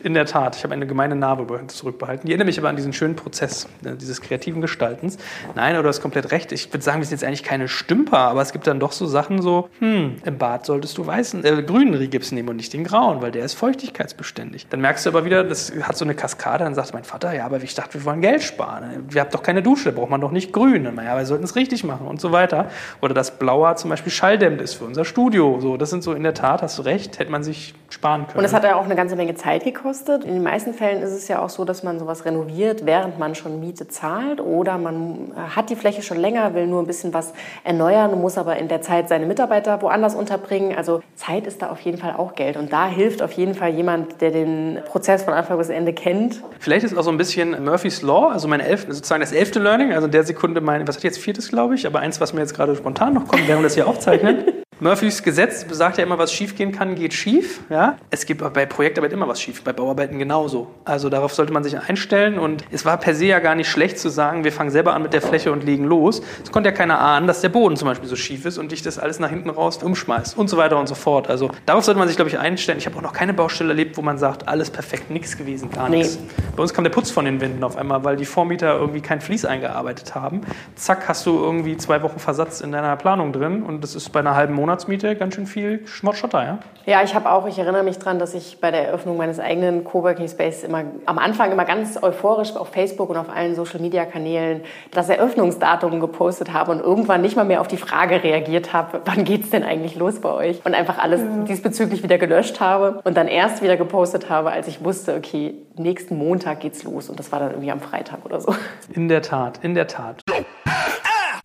In 0.04 0.16
der 0.16 0.26
Tat, 0.26 0.56
ich 0.56 0.64
habe 0.64 0.74
eine 0.74 0.88
gemeine 0.88 1.16
Narbe 1.16 1.68
zurückbehalten. 1.68 2.26
Die 2.26 2.32
erinnert 2.32 2.48
mich 2.48 2.58
aber 2.58 2.70
an 2.70 2.76
diesen 2.76 2.94
schönen 2.94 3.16
Prozess 3.16 3.53
äh, 3.86 3.96
dieses 3.96 4.22
kreativen 4.22 4.62
Gestaltens. 4.62 5.18
Nein, 5.56 5.76
aber 5.76 5.84
du 5.84 5.90
hast 5.90 6.02
komplett 6.02 6.32
recht. 6.32 6.52
Ich 6.52 6.72
würde 6.74 6.84
sagen, 6.84 7.00
wir 7.00 7.06
sind 7.06 7.20
jetzt 7.20 7.28
eigentlich 7.28 7.44
keine 7.44 7.68
Stümper, 7.68 8.20
aber 8.20 8.42
es 8.42 8.52
gibt 8.52 8.68
dann 8.68 8.80
doch 8.80 8.92
so 8.92 9.06
Sachen, 9.06 9.42
so, 9.42 9.70
hm, 9.80 10.18
im 10.24 10.38
Bad 10.38 10.66
solltest 10.66 10.98
du 10.98 11.06
weißen, 11.06 11.44
äh, 11.44 11.64
grünen 11.64 11.94
Rigips 11.94 12.32
nehmen 12.32 12.50
und 12.50 12.58
nicht 12.58 12.74
den 12.74 12.84
grauen, 12.84 13.22
weil 13.22 13.32
der 13.32 13.46
ist 13.46 13.54
feuchtigkeitsbeständig. 13.54 14.68
Dann 14.70 14.82
merkst 14.82 15.06
du 15.06 15.10
aber 15.10 15.26
wieder, 15.26 15.44
das 15.44 15.74
hat 15.82 15.98
so 15.98 16.06
eine 16.06 16.16
Kaskade, 16.16 16.64
dann 16.64 16.76
sagt 16.76 16.94
mein 16.94 17.04
Vater, 17.04 17.34
ja, 17.34 17.46
aber 17.46 17.62
ich 17.62 17.76
dachte, 17.76 17.96
wir 17.96 18.06
wollen 18.06 18.22
Geld 18.22 18.44
sparen. 18.44 19.06
Wir 19.10 19.22
haben 19.22 19.32
doch 19.32 19.44
keine 19.44 19.62
Dusche, 19.62 19.92
da 19.92 20.00
braucht 20.00 20.10
man 20.10 20.22
doch 20.22 20.32
nicht 20.32 20.54
grün. 20.54 20.84
Dann, 20.84 20.96
ja, 20.98 21.18
wir 21.18 21.26
sollten 21.26 21.44
es 21.44 21.56
richtig 21.56 21.84
machen 21.84 22.08
und 22.08 22.22
so 22.22 22.32
weiter. 22.32 22.70
Oder 23.02 23.14
dass 23.14 23.38
blauer 23.38 23.76
zum 23.76 23.90
Beispiel 23.90 24.12
schalldämmend 24.12 24.62
ist 24.62 24.76
für 24.76 24.86
unser 24.86 25.06
Studio. 25.06 25.60
So, 25.60 25.78
das 25.78 25.90
sind 25.90 26.04
so 26.04 26.14
in 26.14 26.24
der 26.24 26.34
Tat, 26.34 26.62
hast 26.62 26.78
du 26.78 26.84
recht, 26.84 27.20
hätte 27.20 27.32
man 27.32 27.44
sich 27.44 27.74
sparen 27.90 28.28
können. 28.28 28.40
Und 28.40 28.46
es 28.46 28.54
hat 28.54 28.64
ja 28.64 28.76
auch 28.76 28.86
eine 28.86 28.96
ganze 28.96 29.16
Menge 29.16 29.36
Zeit 29.36 29.64
gekostet. 29.64 30.24
In 30.24 30.34
den 30.34 30.44
meisten 30.44 30.74
Fällen 30.74 31.02
ist 31.04 31.12
es 31.12 31.28
ja 31.28 31.40
auch 31.40 31.50
so, 31.50 31.66
dass 31.66 31.84
man 31.84 32.00
sowas 32.00 32.26
renoviert, 32.26 32.86
während 32.86 33.20
man 33.20 33.36
schon 33.36 33.43
Miete 33.50 33.88
zahlt. 33.88 34.42
Oder 34.42 34.78
man 34.78 35.32
hat 35.36 35.70
die 35.70 35.76
Fläche 35.76 36.02
schon 36.02 36.18
länger, 36.18 36.54
will 36.54 36.68
nur 36.68 36.82
ein 36.82 36.88
bisschen 36.88 37.14
was 37.14 37.34
erneuern, 37.64 38.20
muss 38.20 38.38
aber 38.38 38.58
in 38.58 38.68
der 38.68 38.82
Zeit 38.82 39.10
seine 39.10 39.26
Mitarbeiter 39.26 39.82
woanders 39.82 40.16
unterbringen. 40.16 40.76
Also 40.76 41.02
Zeit 41.16 41.48
ist 41.48 41.62
da 41.62 41.70
auf 41.70 41.80
jeden 41.82 41.98
Fall 41.98 42.16
auch 42.18 42.36
Geld. 42.36 42.58
Und 42.58 42.72
da 42.72 42.88
hilft 42.88 43.22
auf 43.22 43.32
jeden 43.34 43.54
Fall 43.54 43.74
jemand, 43.74 44.22
der 44.22 44.32
den 44.32 44.80
Prozess 44.86 45.24
von 45.24 45.34
Anfang 45.34 45.58
bis 45.58 45.70
Ende 45.70 45.94
kennt. 45.94 46.42
Vielleicht 46.60 46.86
ist 46.86 46.98
auch 46.98 47.04
so 47.04 47.12
ein 47.12 47.18
bisschen 47.18 47.64
Murphy's 47.64 48.02
Law, 48.02 48.30
also 48.30 48.48
mein 48.48 48.60
elf, 48.60 48.86
sozusagen 48.88 49.22
das 49.22 49.32
elfte 49.32 49.60
Learning, 49.60 49.94
also 49.94 50.06
in 50.06 50.12
der 50.12 50.24
Sekunde 50.24 50.62
mein, 50.62 50.88
was 50.88 50.98
hat 50.98 51.04
jetzt 51.04 51.20
viertes, 51.20 51.50
glaube 51.50 51.76
ich, 51.76 51.86
aber 51.86 52.00
eins, 52.00 52.22
was 52.22 52.34
mir 52.34 52.42
jetzt 52.42 52.56
gerade 52.56 52.76
spontan 52.76 53.14
noch 53.14 53.28
kommt, 53.28 53.48
während 53.48 53.62
wir 53.62 53.68
das 53.68 53.76
hier 53.76 53.88
aufzeichnen. 53.88 54.44
Murphys 54.84 55.24
Gesetz 55.24 55.64
besagt 55.64 55.98
ja 55.98 56.04
immer, 56.04 56.18
was 56.18 56.34
schiefgehen 56.34 56.74
kann, 56.74 56.96
geht 56.96 57.14
schief. 57.14 57.62
Ja? 57.70 57.96
Es 58.10 58.26
gibt 58.26 58.44
bei 58.54 58.66
Projektarbeit 58.66 59.14
immer 59.14 59.30
was 59.30 59.40
schief, 59.40 59.64
bei 59.64 59.72
Bauarbeiten 59.72 60.20
genauso. 60.20 60.68
Also 60.84 61.08
darauf 61.08 61.34
sollte 61.34 61.54
man 61.54 61.64
sich 61.64 61.80
einstellen. 61.80 62.38
Und 62.38 62.66
es 62.70 62.84
war 62.84 62.98
per 62.98 63.16
se 63.16 63.28
ja 63.28 63.40
gar 63.40 63.56
nicht 63.56 63.70
schlecht 63.70 63.98
zu 63.98 64.10
sagen, 64.10 64.44
wir 64.44 64.52
fangen 64.52 64.72
selber 64.72 64.94
an 64.94 65.02
mit 65.02 65.14
der 65.14 65.22
Fläche 65.22 65.54
und 65.54 65.64
legen 65.64 65.86
los. 65.86 66.22
Es 66.44 66.52
konnte 66.52 66.68
ja 66.70 66.76
keiner 66.76 67.00
ahnen, 67.00 67.28
dass 67.28 67.40
der 67.40 67.48
Boden 67.48 67.78
zum 67.78 67.88
Beispiel 67.88 68.10
so 68.10 68.18
schief 68.18 68.46
ist 68.46 68.58
und 68.58 68.74
dich 68.74 68.82
das 68.82 69.00
alles 69.00 69.20
nach 69.20 69.30
hinten 69.30 69.50
raus 69.50 69.78
umschmeißt 69.82 70.38
und 70.38 70.50
so 70.50 70.58
weiter 70.58 70.78
und 70.78 70.88
so 70.88 70.96
fort. 70.96 71.30
Also 71.30 71.50
darauf 71.66 71.86
sollte 71.86 72.00
man 72.00 72.10
sich, 72.10 72.18
glaube 72.18 72.30
ich, 72.30 72.38
einstellen. 72.38 72.78
Ich 72.78 72.86
habe 72.86 72.98
auch 72.98 73.02
noch 73.02 73.14
keine 73.14 73.34
Baustelle 73.34 73.70
erlebt, 73.70 73.96
wo 73.96 74.02
man 74.02 74.18
sagt, 74.18 74.50
alles 74.50 74.70
perfekt, 74.70 75.10
nichts 75.10 75.38
gewesen, 75.38 75.72
gar 75.72 75.88
nee. 75.88 76.00
nichts. 76.00 76.20
Bei 76.58 76.62
uns 76.62 76.74
kam 76.74 76.84
der 76.84 76.92
Putz 76.92 77.10
von 77.10 77.24
den 77.24 77.40
Wänden 77.40 77.64
auf 77.64 77.78
einmal, 77.78 78.04
weil 78.04 78.18
die 78.18 78.26
Vormieter 78.26 78.76
irgendwie 78.78 79.00
kein 79.00 79.22
Fließ 79.22 79.46
eingearbeitet 79.46 80.14
haben. 80.14 80.42
Zack, 80.76 81.08
hast 81.08 81.26
du 81.26 81.40
irgendwie 81.40 81.78
zwei 81.78 82.02
Wochen 82.02 82.20
Versatz 82.20 82.60
in 82.60 82.74
deiner 82.74 82.98
Planung 82.98 83.32
drin 83.32 83.64
und 83.64 83.82
das 83.82 83.96
ist 83.96 84.10
bei 84.10 84.20
einer 84.20 84.36
halben 84.36 84.54
Monatsmiete 84.74 85.16
ganz 85.16 85.36
schön 85.36 85.46
viel 85.46 85.86
Schmottschotter, 85.86 86.44
ja? 86.44 86.60
Ja, 86.88 87.04
ich 87.04 87.14
habe 87.14 87.32
auch, 87.32 87.48
ich 87.48 87.60
erinnere 87.60 87.84
mich 87.84 88.00
daran, 88.00 88.18
dass 88.18 88.34
ich 88.34 88.58
bei 88.60 88.72
der 88.72 88.88
Eröffnung 88.88 89.18
meines 89.18 89.40
eigenen 89.40 89.84
Coworking 89.84 90.28
Space 90.28 90.64
immer 90.64 90.84
am 91.06 91.20
Anfang 91.20 91.52
immer 91.52 91.64
ganz 91.64 92.02
euphorisch 92.02 92.56
auf 92.56 92.70
Facebook 92.70 93.10
und 93.12 93.18
auf 93.18 93.30
allen 93.30 93.54
Social 93.54 93.80
Media 93.80 94.06
Kanälen 94.06 94.62
das 94.92 95.10
Eröffnungsdatum 95.10 96.00
gepostet 96.00 96.54
habe 96.54 96.72
und 96.72 96.80
irgendwann 96.80 97.22
nicht 97.22 97.36
mal 97.36 97.46
mehr 97.46 97.62
auf 97.62 97.68
die 97.68 97.78
Frage 97.78 98.24
reagiert 98.24 98.74
habe, 98.74 99.02
wann 99.06 99.24
geht 99.26 99.44
es 99.44 99.52
denn 99.52 99.64
eigentlich 99.64 99.96
los 99.96 100.20
bei 100.20 100.32
euch? 100.32 100.66
Und 100.66 100.74
einfach 100.74 100.98
alles 100.98 101.22
ja. 101.22 101.44
diesbezüglich 101.44 102.02
wieder 102.02 102.18
gelöscht 102.18 102.60
habe 102.60 103.00
und 103.04 103.16
dann 103.16 103.28
erst 103.28 103.62
wieder 103.62 103.78
gepostet 103.78 104.30
habe, 104.30 104.52
als 104.52 104.68
ich 104.68 104.84
wusste, 104.84 105.16
okay, 105.16 105.54
nächsten 105.78 106.18
Montag 106.18 106.62
geht's 106.62 106.84
los 106.84 107.10
und 107.10 107.20
das 107.20 107.32
war 107.32 107.40
dann 107.40 107.52
irgendwie 107.52 107.72
am 107.72 107.80
Freitag 107.80 108.26
oder 108.26 108.42
so. 108.42 108.56
In 108.90 109.08
der 109.08 109.22
Tat, 109.22 109.60
in 109.64 109.76
der 109.76 109.86
Tat. 109.86 110.24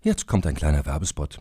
Jetzt 0.02 0.26
kommt 0.26 0.46
ein 0.46 0.54
kleiner 0.54 0.86
Werbespot. 0.86 1.40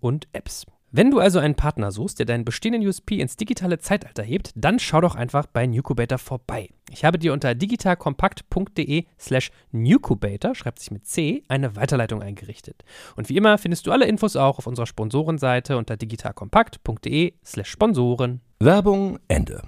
und 0.00 0.28
Apps. 0.32 0.66
Wenn 0.96 1.10
du 1.10 1.18
also 1.18 1.40
einen 1.40 1.56
Partner 1.56 1.90
suchst, 1.90 2.20
der 2.20 2.26
deinen 2.26 2.44
bestehenden 2.44 2.86
USP 2.86 3.18
ins 3.18 3.36
digitale 3.36 3.80
Zeitalter 3.80 4.22
hebt, 4.22 4.52
dann 4.54 4.78
schau 4.78 5.00
doch 5.00 5.16
einfach 5.16 5.46
bei 5.46 5.66
Newcubator 5.66 6.18
vorbei. 6.18 6.68
Ich 6.88 7.04
habe 7.04 7.18
dir 7.18 7.32
unter 7.32 7.56
digitalkompakt.de 7.56 9.06
slash 9.18 9.50
newcubator, 9.72 10.54
schreibt 10.54 10.78
sich 10.78 10.92
mit 10.92 11.04
C, 11.04 11.42
eine 11.48 11.74
Weiterleitung 11.74 12.22
eingerichtet. 12.22 12.84
Und 13.16 13.28
wie 13.28 13.36
immer 13.36 13.58
findest 13.58 13.88
du 13.88 13.90
alle 13.90 14.06
Infos 14.06 14.36
auch 14.36 14.58
auf 14.58 14.68
unserer 14.68 14.86
Sponsorenseite 14.86 15.76
unter 15.76 15.96
digitalkompakt.de 15.96 17.34
slash 17.44 17.68
Sponsoren. 17.68 18.40
Werbung 18.60 19.18
Ende. 19.26 19.62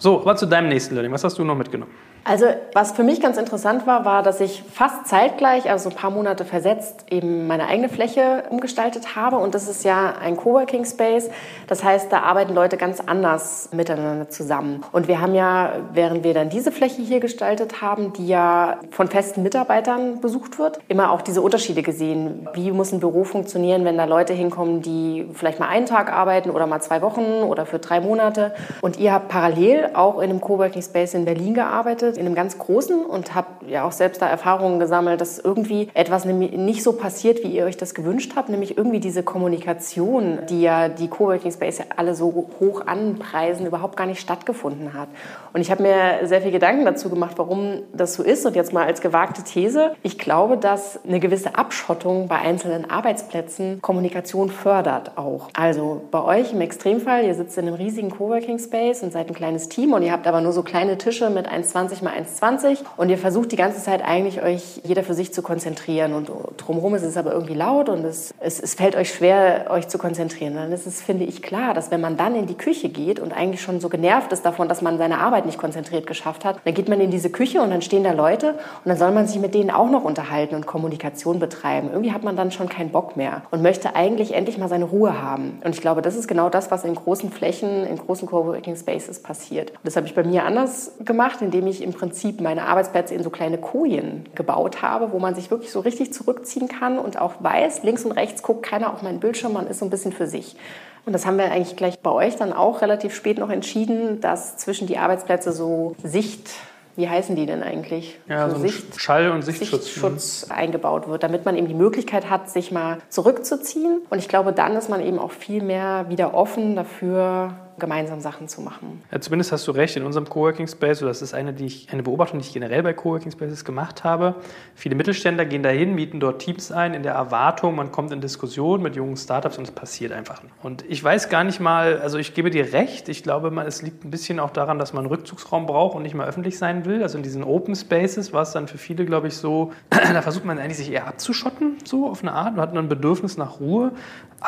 So, 0.00 0.20
aber 0.20 0.34
zu 0.34 0.46
deinem 0.46 0.68
nächsten 0.68 0.94
Learning. 0.94 1.12
Was 1.12 1.22
hast 1.22 1.38
du 1.38 1.44
noch 1.44 1.56
mitgenommen? 1.56 1.92
Also 2.28 2.46
was 2.72 2.90
für 2.90 3.04
mich 3.04 3.20
ganz 3.20 3.36
interessant 3.38 3.86
war, 3.86 4.04
war, 4.04 4.24
dass 4.24 4.40
ich 4.40 4.64
fast 4.72 5.06
zeitgleich, 5.06 5.70
also 5.70 5.90
ein 5.90 5.94
paar 5.94 6.10
Monate 6.10 6.44
versetzt, 6.44 7.04
eben 7.08 7.46
meine 7.46 7.68
eigene 7.68 7.88
Fläche 7.88 8.42
umgestaltet 8.50 9.14
habe. 9.14 9.36
Und 9.36 9.54
das 9.54 9.68
ist 9.68 9.84
ja 9.84 10.14
ein 10.20 10.36
Coworking 10.36 10.84
Space. 10.84 11.30
Das 11.68 11.84
heißt, 11.84 12.10
da 12.10 12.22
arbeiten 12.22 12.52
Leute 12.52 12.78
ganz 12.78 12.98
anders 12.98 13.68
miteinander 13.72 14.28
zusammen. 14.28 14.82
Und 14.90 15.06
wir 15.06 15.20
haben 15.20 15.36
ja, 15.36 15.74
während 15.92 16.24
wir 16.24 16.34
dann 16.34 16.48
diese 16.48 16.72
Fläche 16.72 17.00
hier 17.00 17.20
gestaltet 17.20 17.80
haben, 17.80 18.12
die 18.14 18.26
ja 18.26 18.78
von 18.90 19.06
festen 19.06 19.44
Mitarbeitern 19.44 20.20
besucht 20.20 20.58
wird, 20.58 20.80
immer 20.88 21.12
auch 21.12 21.22
diese 21.22 21.40
Unterschiede 21.40 21.82
gesehen. 21.82 22.48
Wie 22.54 22.72
muss 22.72 22.90
ein 22.90 22.98
Büro 22.98 23.22
funktionieren, 23.22 23.84
wenn 23.84 23.96
da 23.96 24.04
Leute 24.04 24.32
hinkommen, 24.32 24.82
die 24.82 25.28
vielleicht 25.32 25.60
mal 25.60 25.68
einen 25.68 25.86
Tag 25.86 26.12
arbeiten 26.12 26.50
oder 26.50 26.66
mal 26.66 26.80
zwei 26.80 27.02
Wochen 27.02 27.44
oder 27.44 27.66
für 27.66 27.78
drei 27.78 28.00
Monate. 28.00 28.52
Und 28.80 28.98
ihr 28.98 29.12
habt 29.12 29.28
parallel 29.28 29.90
auch 29.94 30.18
in 30.18 30.30
einem 30.30 30.40
Coworking 30.40 30.82
Space 30.82 31.14
in 31.14 31.24
Berlin 31.24 31.54
gearbeitet 31.54 32.15
in 32.16 32.26
einem 32.26 32.34
ganz 32.34 32.58
großen 32.58 33.04
und 33.04 33.34
habe 33.34 33.48
ja 33.68 33.84
auch 33.84 33.92
selbst 33.92 34.22
da 34.22 34.28
Erfahrungen 34.28 34.78
gesammelt, 34.78 35.20
dass 35.20 35.38
irgendwie 35.38 35.88
etwas 35.94 36.24
nicht 36.24 36.82
so 36.82 36.92
passiert, 36.92 37.42
wie 37.42 37.48
ihr 37.48 37.64
euch 37.64 37.76
das 37.76 37.94
gewünscht 37.94 38.32
habt, 38.36 38.48
nämlich 38.48 38.76
irgendwie 38.76 39.00
diese 39.00 39.22
Kommunikation, 39.22 40.40
die 40.48 40.62
ja 40.62 40.88
die 40.88 41.08
Coworking 41.08 41.52
Space 41.52 41.80
alle 41.96 42.14
so 42.14 42.48
hoch 42.60 42.86
anpreisen, 42.86 43.66
überhaupt 43.66 43.96
gar 43.96 44.06
nicht 44.06 44.20
stattgefunden 44.20 44.94
hat. 44.94 45.08
Und 45.52 45.60
ich 45.60 45.70
habe 45.70 45.82
mir 45.82 46.26
sehr 46.26 46.42
viel 46.42 46.50
Gedanken 46.50 46.84
dazu 46.84 47.08
gemacht, 47.08 47.34
warum 47.36 47.82
das 47.92 48.14
so 48.14 48.22
ist. 48.22 48.46
Und 48.46 48.56
jetzt 48.56 48.72
mal 48.72 48.86
als 48.86 49.00
gewagte 49.00 49.42
These, 49.42 49.92
ich 50.02 50.18
glaube, 50.18 50.56
dass 50.56 51.00
eine 51.04 51.20
gewisse 51.20 51.56
Abschottung 51.56 52.28
bei 52.28 52.36
einzelnen 52.36 52.90
Arbeitsplätzen 52.90 53.80
Kommunikation 53.80 54.50
fördert 54.50 55.16
auch. 55.16 55.48
Also 55.54 56.02
bei 56.10 56.22
euch 56.22 56.52
im 56.52 56.60
Extremfall, 56.60 57.24
ihr 57.24 57.34
sitzt 57.34 57.56
in 57.58 57.66
einem 57.66 57.74
riesigen 57.74 58.10
Coworking 58.10 58.58
Space 58.58 59.02
und 59.02 59.12
seid 59.12 59.28
ein 59.28 59.34
kleines 59.34 59.68
Team 59.68 59.92
und 59.92 60.02
ihr 60.02 60.12
habt 60.12 60.26
aber 60.26 60.40
nur 60.40 60.52
so 60.52 60.62
kleine 60.62 60.98
Tische 60.98 61.30
mit 61.30 61.48
1,20 61.48 62.02
mal 62.06 62.14
1,20 62.14 62.78
und 62.96 63.10
ihr 63.10 63.18
versucht 63.18 63.52
die 63.52 63.56
ganze 63.56 63.82
Zeit 63.82 64.02
eigentlich 64.04 64.42
euch 64.42 64.80
jeder 64.84 65.02
für 65.02 65.14
sich 65.14 65.32
zu 65.32 65.42
konzentrieren 65.42 66.14
und 66.14 66.30
drumherum 66.56 66.94
ist 66.94 67.02
es 67.02 67.16
aber 67.16 67.32
irgendwie 67.32 67.54
laut 67.54 67.88
und 67.88 68.04
es, 68.04 68.34
es, 68.40 68.60
es 68.60 68.74
fällt 68.74 68.96
euch 68.96 69.12
schwer, 69.12 69.66
euch 69.70 69.88
zu 69.88 69.98
konzentrieren. 69.98 70.54
Dann 70.54 70.72
ist 70.72 70.86
es, 70.86 71.02
finde 71.02 71.24
ich, 71.24 71.42
klar, 71.42 71.74
dass 71.74 71.90
wenn 71.90 72.00
man 72.00 72.16
dann 72.16 72.34
in 72.34 72.46
die 72.46 72.54
Küche 72.54 72.88
geht 72.88 73.20
und 73.20 73.32
eigentlich 73.32 73.60
schon 73.60 73.80
so 73.80 73.88
genervt 73.88 74.32
ist 74.32 74.44
davon, 74.44 74.68
dass 74.68 74.82
man 74.82 74.98
seine 74.98 75.18
Arbeit 75.18 75.46
nicht 75.46 75.58
konzentriert 75.58 76.06
geschafft 76.06 76.44
hat, 76.44 76.60
dann 76.64 76.74
geht 76.74 76.88
man 76.88 77.00
in 77.00 77.10
diese 77.10 77.30
Küche 77.30 77.60
und 77.60 77.70
dann 77.70 77.82
stehen 77.82 78.04
da 78.04 78.12
Leute 78.12 78.50
und 78.50 78.86
dann 78.86 78.96
soll 78.96 79.10
man 79.10 79.26
sich 79.26 79.40
mit 79.40 79.54
denen 79.54 79.70
auch 79.70 79.90
noch 79.90 80.04
unterhalten 80.04 80.54
und 80.54 80.66
Kommunikation 80.66 81.38
betreiben. 81.38 81.88
Irgendwie 81.90 82.12
hat 82.12 82.22
man 82.22 82.36
dann 82.36 82.50
schon 82.50 82.68
keinen 82.68 82.90
Bock 82.90 83.16
mehr 83.16 83.42
und 83.50 83.62
möchte 83.62 83.96
eigentlich 83.96 84.34
endlich 84.34 84.58
mal 84.58 84.68
seine 84.68 84.84
Ruhe 84.84 85.20
haben. 85.20 85.58
Und 85.64 85.74
ich 85.74 85.80
glaube, 85.80 86.02
das 86.02 86.16
ist 86.16 86.28
genau 86.28 86.48
das, 86.48 86.70
was 86.70 86.84
in 86.84 86.94
großen 86.94 87.30
Flächen, 87.30 87.86
in 87.86 87.96
großen 87.96 88.28
Coworking 88.28 88.76
Spaces 88.76 89.20
passiert. 89.22 89.72
Das 89.82 89.96
habe 89.96 90.06
ich 90.06 90.14
bei 90.14 90.22
mir 90.22 90.44
anders 90.44 90.92
gemacht, 91.04 91.40
indem 91.40 91.66
ich 91.66 91.82
im 91.82 91.95
Prinzip 91.96 92.40
meine 92.40 92.66
Arbeitsplätze 92.66 93.14
in 93.14 93.22
so 93.22 93.30
kleine 93.30 93.58
Kojen 93.58 94.28
gebaut 94.34 94.82
habe, 94.82 95.12
wo 95.12 95.18
man 95.18 95.34
sich 95.34 95.50
wirklich 95.50 95.72
so 95.72 95.80
richtig 95.80 96.12
zurückziehen 96.12 96.68
kann 96.68 96.98
und 96.98 97.20
auch 97.20 97.34
weiß, 97.40 97.82
links 97.82 98.04
und 98.04 98.12
rechts 98.12 98.42
guckt 98.42 98.62
keiner 98.62 98.92
auf 98.92 99.02
meinen 99.02 99.20
Bildschirm, 99.20 99.52
man 99.52 99.66
ist 99.66 99.80
so 99.80 99.86
ein 99.86 99.90
bisschen 99.90 100.12
für 100.12 100.26
sich. 100.26 100.56
Und 101.04 101.12
das 101.12 101.24
haben 101.24 101.38
wir 101.38 101.50
eigentlich 101.50 101.76
gleich 101.76 102.00
bei 102.00 102.10
euch 102.10 102.36
dann 102.36 102.52
auch 102.52 102.82
relativ 102.82 103.14
spät 103.14 103.38
noch 103.38 103.50
entschieden, 103.50 104.20
dass 104.20 104.56
zwischen 104.56 104.86
die 104.86 104.98
Arbeitsplätze 104.98 105.52
so 105.52 105.94
Sicht 106.02 106.50
wie 106.96 107.08
heißen 107.08 107.36
die 107.36 107.44
denn 107.44 107.62
eigentlich? 107.62 108.18
Ja, 108.26 108.48
so, 108.48 108.56
so 108.56 108.62
Sicht, 108.62 108.98
Schall- 108.98 109.30
und 109.30 109.42
Sichtschutz. 109.42 109.84
Sichtschutz 109.84 110.46
eingebaut 110.48 111.08
wird, 111.08 111.22
damit 111.22 111.44
man 111.44 111.54
eben 111.56 111.68
die 111.68 111.74
Möglichkeit 111.74 112.30
hat, 112.30 112.50
sich 112.50 112.72
mal 112.72 112.98
zurückzuziehen. 113.10 114.00
Und 114.08 114.18
ich 114.18 114.28
glaube, 114.28 114.54
dann 114.54 114.74
ist 114.76 114.88
man 114.88 115.02
eben 115.02 115.18
auch 115.18 115.30
viel 115.30 115.62
mehr 115.62 116.06
wieder 116.08 116.32
offen 116.32 116.74
dafür, 116.74 117.54
gemeinsam 117.78 118.20
Sachen 118.20 118.48
zu 118.48 118.60
machen. 118.60 119.02
Ja, 119.10 119.20
zumindest 119.20 119.52
hast 119.52 119.66
du 119.66 119.72
recht, 119.72 119.96
in 119.96 120.04
unserem 120.04 120.28
Coworking 120.28 120.66
Space, 120.66 121.00
das 121.00 121.22
ist 121.22 121.34
eine, 121.34 121.52
die 121.52 121.66
ich, 121.66 121.92
eine 121.92 122.02
Beobachtung, 122.02 122.38
die 122.40 122.46
ich 122.46 122.52
generell 122.52 122.82
bei 122.82 122.92
Coworking 122.92 123.30
Spaces 123.32 123.64
gemacht 123.64 124.04
habe. 124.04 124.36
Viele 124.74 124.94
Mittelständler 124.94 125.44
gehen 125.44 125.62
dahin, 125.62 125.94
mieten 125.94 126.20
dort 126.20 126.40
Teams 126.40 126.72
ein, 126.72 126.94
in 126.94 127.02
der 127.02 127.14
Erwartung, 127.14 127.74
man 127.74 127.92
kommt 127.92 128.12
in 128.12 128.20
Diskussion 128.20 128.82
mit 128.82 128.96
jungen 128.96 129.16
Startups 129.16 129.58
und 129.58 129.64
es 129.64 129.70
passiert 129.70 130.12
einfach. 130.12 130.42
Und 130.62 130.84
ich 130.88 131.02
weiß 131.02 131.28
gar 131.28 131.44
nicht 131.44 131.60
mal, 131.60 132.00
also 132.00 132.18
ich 132.18 132.34
gebe 132.34 132.50
dir 132.50 132.72
recht, 132.72 133.08
ich 133.08 133.22
glaube, 133.22 133.52
es 133.66 133.82
liegt 133.82 134.04
ein 134.04 134.10
bisschen 134.10 134.40
auch 134.40 134.50
daran, 134.50 134.78
dass 134.78 134.92
man 134.92 135.04
einen 135.04 135.12
Rückzugsraum 135.12 135.66
braucht 135.66 135.96
und 135.96 136.02
nicht 136.02 136.14
mal 136.14 136.26
öffentlich 136.26 136.58
sein 136.58 136.84
will. 136.84 137.02
Also 137.02 137.16
in 137.16 137.22
diesen 137.22 137.44
Open 137.44 137.74
Spaces 137.74 138.32
war 138.32 138.42
es 138.42 138.52
dann 138.52 138.68
für 138.68 138.78
viele, 138.78 139.04
glaube 139.04 139.28
ich, 139.28 139.36
so, 139.36 139.72
da 139.90 140.22
versucht 140.22 140.44
man 140.44 140.58
eigentlich 140.58 140.78
sich 140.78 140.90
eher 140.90 141.06
abzuschotten, 141.06 141.78
so 141.84 142.08
auf 142.08 142.22
eine 142.22 142.32
Art, 142.32 142.56
man 142.56 142.62
hat 142.62 142.74
nur 142.74 142.82
ein 142.82 142.88
Bedürfnis 142.88 143.36
nach 143.36 143.60
Ruhe. 143.60 143.92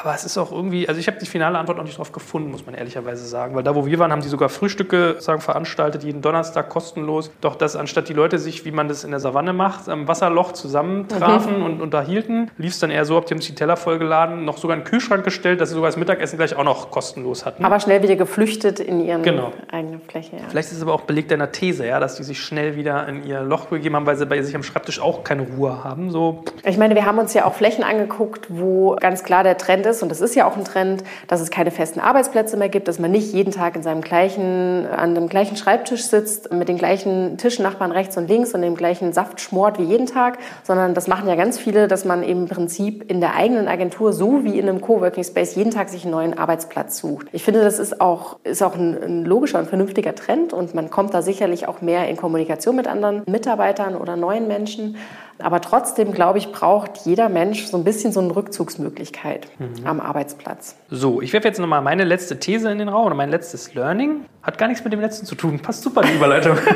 Aber 0.01 0.15
es 0.15 0.25
ist 0.25 0.39
auch 0.39 0.53
irgendwie, 0.53 0.89
also 0.89 1.01
ich 1.01 1.09
habe 1.09 1.19
die 1.19 1.27
finale 1.27 1.59
Antwort 1.59 1.77
noch 1.79 1.85
nicht 1.85 1.97
darauf 1.97 2.13
gefunden, 2.13 2.53
muss 2.53 2.65
man 2.65 2.77
ehrlicherweise 2.77 3.27
sagen. 3.27 3.57
Weil 3.57 3.65
da, 3.65 3.75
wo 3.75 3.85
wir 3.85 3.99
waren, 3.99 4.13
haben 4.13 4.23
die 4.23 4.29
sogar 4.29 4.49
Frühstücke 4.49 5.17
sagen, 5.19 5.41
veranstaltet, 5.41 6.05
jeden 6.05 6.23
Donnerstag 6.23 6.69
kostenlos. 6.69 7.33
Doch 7.41 7.57
dass 7.57 7.75
anstatt 7.75 8.09
die 8.09 8.13
Leute 8.13 8.39
sich, 8.39 8.65
wie 8.65 8.71
man 8.71 8.87
das 8.87 9.03
in 9.03 9.11
der 9.11 9.19
Savanne 9.19 9.53
macht, 9.53 9.89
am 9.89 10.07
Wasserloch 10.07 10.53
zusammentrafen 10.53 11.59
mhm. 11.59 11.65
und 11.65 11.83
unterhielten, 11.83 12.49
lief 12.59 12.75
es 12.75 12.79
dann 12.79 12.91
eher 12.91 13.05
so, 13.05 13.17
habt 13.17 13.31
ihr 13.33 13.37
uns 13.37 13.47
die 13.47 13.57
Teller 13.57 13.77
vollgeladen, 13.77 14.45
noch 14.45 14.59
sogar 14.59 14.77
einen 14.77 14.85
Kühlschrank 14.85 15.25
gestellt, 15.25 15.61
dass 15.61 15.71
sie 15.71 15.75
sogar 15.75 15.91
das 15.91 15.97
Mittagessen 15.97 16.37
gleich 16.37 16.55
auch 16.55 16.65
noch 16.65 16.93
kostenlos 16.93 17.45
hatten. 17.45 17.65
Aber 17.65 17.81
schnell 17.81 18.01
wieder 18.03 18.15
geflüchtet 18.15 18.79
in 18.79 19.05
ihren 19.05 19.25
genau. 19.25 19.53
eigenen 19.73 20.01
Fläche. 20.03 20.37
Ja. 20.37 20.43
Vielleicht 20.49 20.71
ist 20.71 20.77
es 20.77 20.83
aber 20.83 20.95
auch 20.95 21.03
belegt 21.03 21.33
deiner 21.33 21.51
These, 21.51 21.87
ja, 21.87 21.99
dass 21.99 22.15
die 22.15 22.23
sich 22.23 22.41
schnell 22.41 22.77
wieder 22.77 23.09
in 23.09 23.25
ihr 23.25 23.41
Loch 23.41 23.67
begeben 23.67 23.97
haben, 23.97 24.07
weil 24.07 24.17
sie 24.17 24.27
bei 24.27 24.41
sich 24.43 24.55
am 24.55 24.63
Schreibtisch 24.63 25.01
auch 25.01 25.25
keine 25.25 25.43
Ruhe 25.43 25.83
haben. 25.83 26.13
So. 26.13 26.45
Ich 26.65 26.79
meine, 26.79 26.95
wir 26.95 27.05
haben 27.05 27.19
uns 27.19 27.35
ja 27.35 27.47
auch 27.47 27.55
Flächen 27.55 27.83
angeguckt, 27.83 28.47
wo 28.49 28.95
ganz 29.01 29.25
klar 29.25 29.43
der 29.43 29.59
Trend 29.59 29.88
ist, 29.89 30.03
und 30.03 30.11
das 30.11 30.21
ist 30.21 30.35
ja 30.35 30.47
auch 30.47 30.57
ein 30.57 30.65
Trend, 30.65 31.03
dass 31.27 31.41
es 31.41 31.51
keine 31.51 31.71
festen 31.71 32.01
Arbeitsplätze 32.01 32.57
mehr 32.57 32.69
gibt, 32.69 32.89
dass 32.89 32.99
man 32.99 33.11
nicht 33.11 33.33
jeden 33.33 33.53
Tag 33.53 33.77
in 33.77 33.83
seinem 33.83 34.01
gleichen, 34.01 34.87
an 34.87 35.15
dem 35.15 35.29
gleichen 35.29 35.57
Schreibtisch 35.57 36.05
sitzt, 36.05 36.53
mit 36.53 36.69
den 36.69 36.79
gleichen 36.79 37.37
Tischnachbarn 37.39 37.93
rechts 37.93 38.17
und 38.17 38.29
links 38.29 38.55
und 38.55 38.63
dem 38.63 38.77
gleichen 38.77 39.13
Saft 39.13 39.41
schmort 39.41 39.79
wie 39.79 39.85
jeden 39.85 40.07
Tag, 40.07 40.39
sondern 40.63 40.95
das 40.95 41.09
machen 41.09 41.29
ja 41.29 41.35
ganz 41.35 41.59
viele, 41.59 41.89
dass 41.89 42.05
man 42.05 42.23
im 42.23 42.47
Prinzip 42.47 43.11
in 43.11 43.21
der 43.21 43.35
eigenen 43.35 43.69
Agentur 43.69 44.13
so 44.13 44.45
wie 44.45 44.59
in 44.59 44.69
einem 44.69 44.81
Coworking 44.81 45.25
Space 45.25 45.55
jeden 45.55 45.71
Tag 45.71 45.89
sich 45.89 46.05
einen 46.05 46.13
neuen 46.13 46.39
Arbeitsplatz 46.39 46.99
sucht. 46.99 47.27
Ich 47.33 47.43
finde, 47.43 47.63
das 47.63 47.79
ist 47.79 48.01
auch, 48.01 48.39
ist 48.45 48.63
auch 48.63 48.75
ein, 48.75 48.97
ein 49.03 49.25
logischer 49.25 49.59
und 49.59 49.69
vernünftiger 49.69 50.15
Trend 50.15 50.53
und 50.53 50.75
man 50.75 50.91
kommt 50.91 51.15
da 51.15 51.23
sicherlich 51.23 51.69
auch 51.69 51.81
mehr 51.81 52.09
in 52.09 52.17
Kommunikation 52.17 52.77
mit 52.77 52.87
anderen 52.87 53.23
Mitarbeitern 53.27 53.97
oder 53.97 54.17
neuen 54.17 54.49
Menschen. 54.49 54.97
Aber 55.41 55.61
trotzdem, 55.61 56.13
glaube 56.13 56.39
ich, 56.39 56.51
braucht 56.53 56.99
jeder 57.05 57.29
Mensch 57.29 57.67
so 57.67 57.77
ein 57.77 57.85
bisschen 57.85 58.13
so 58.13 58.21
eine 58.21 58.35
Rückzugsmöglichkeit 58.35 59.47
mhm. 59.59 59.87
am 59.87 60.01
Arbeitsplatz. 60.01 60.77
So, 60.91 61.23
ich 61.23 61.33
werfe 61.33 61.47
jetzt 61.47 61.61
nochmal 61.61 61.81
meine 61.81 62.05
letzte 62.05 62.39
These 62.41 62.71
in 62.71 62.79
den 62.79 62.89
Raum 62.89 63.07
oder 63.07 63.15
mein 63.15 63.31
letztes 63.31 63.75
Learning. 63.75 64.25
Hat 64.43 64.59
gar 64.59 64.69
nichts 64.69 64.83
mit 64.83 64.93
dem 64.93 65.01
letzten 65.01 65.27
zu 65.27 65.35
tun. 65.35 65.61
Passt 65.61 65.83
super, 65.83 66.03
die 66.03 66.15
Überleitung. 66.15 66.57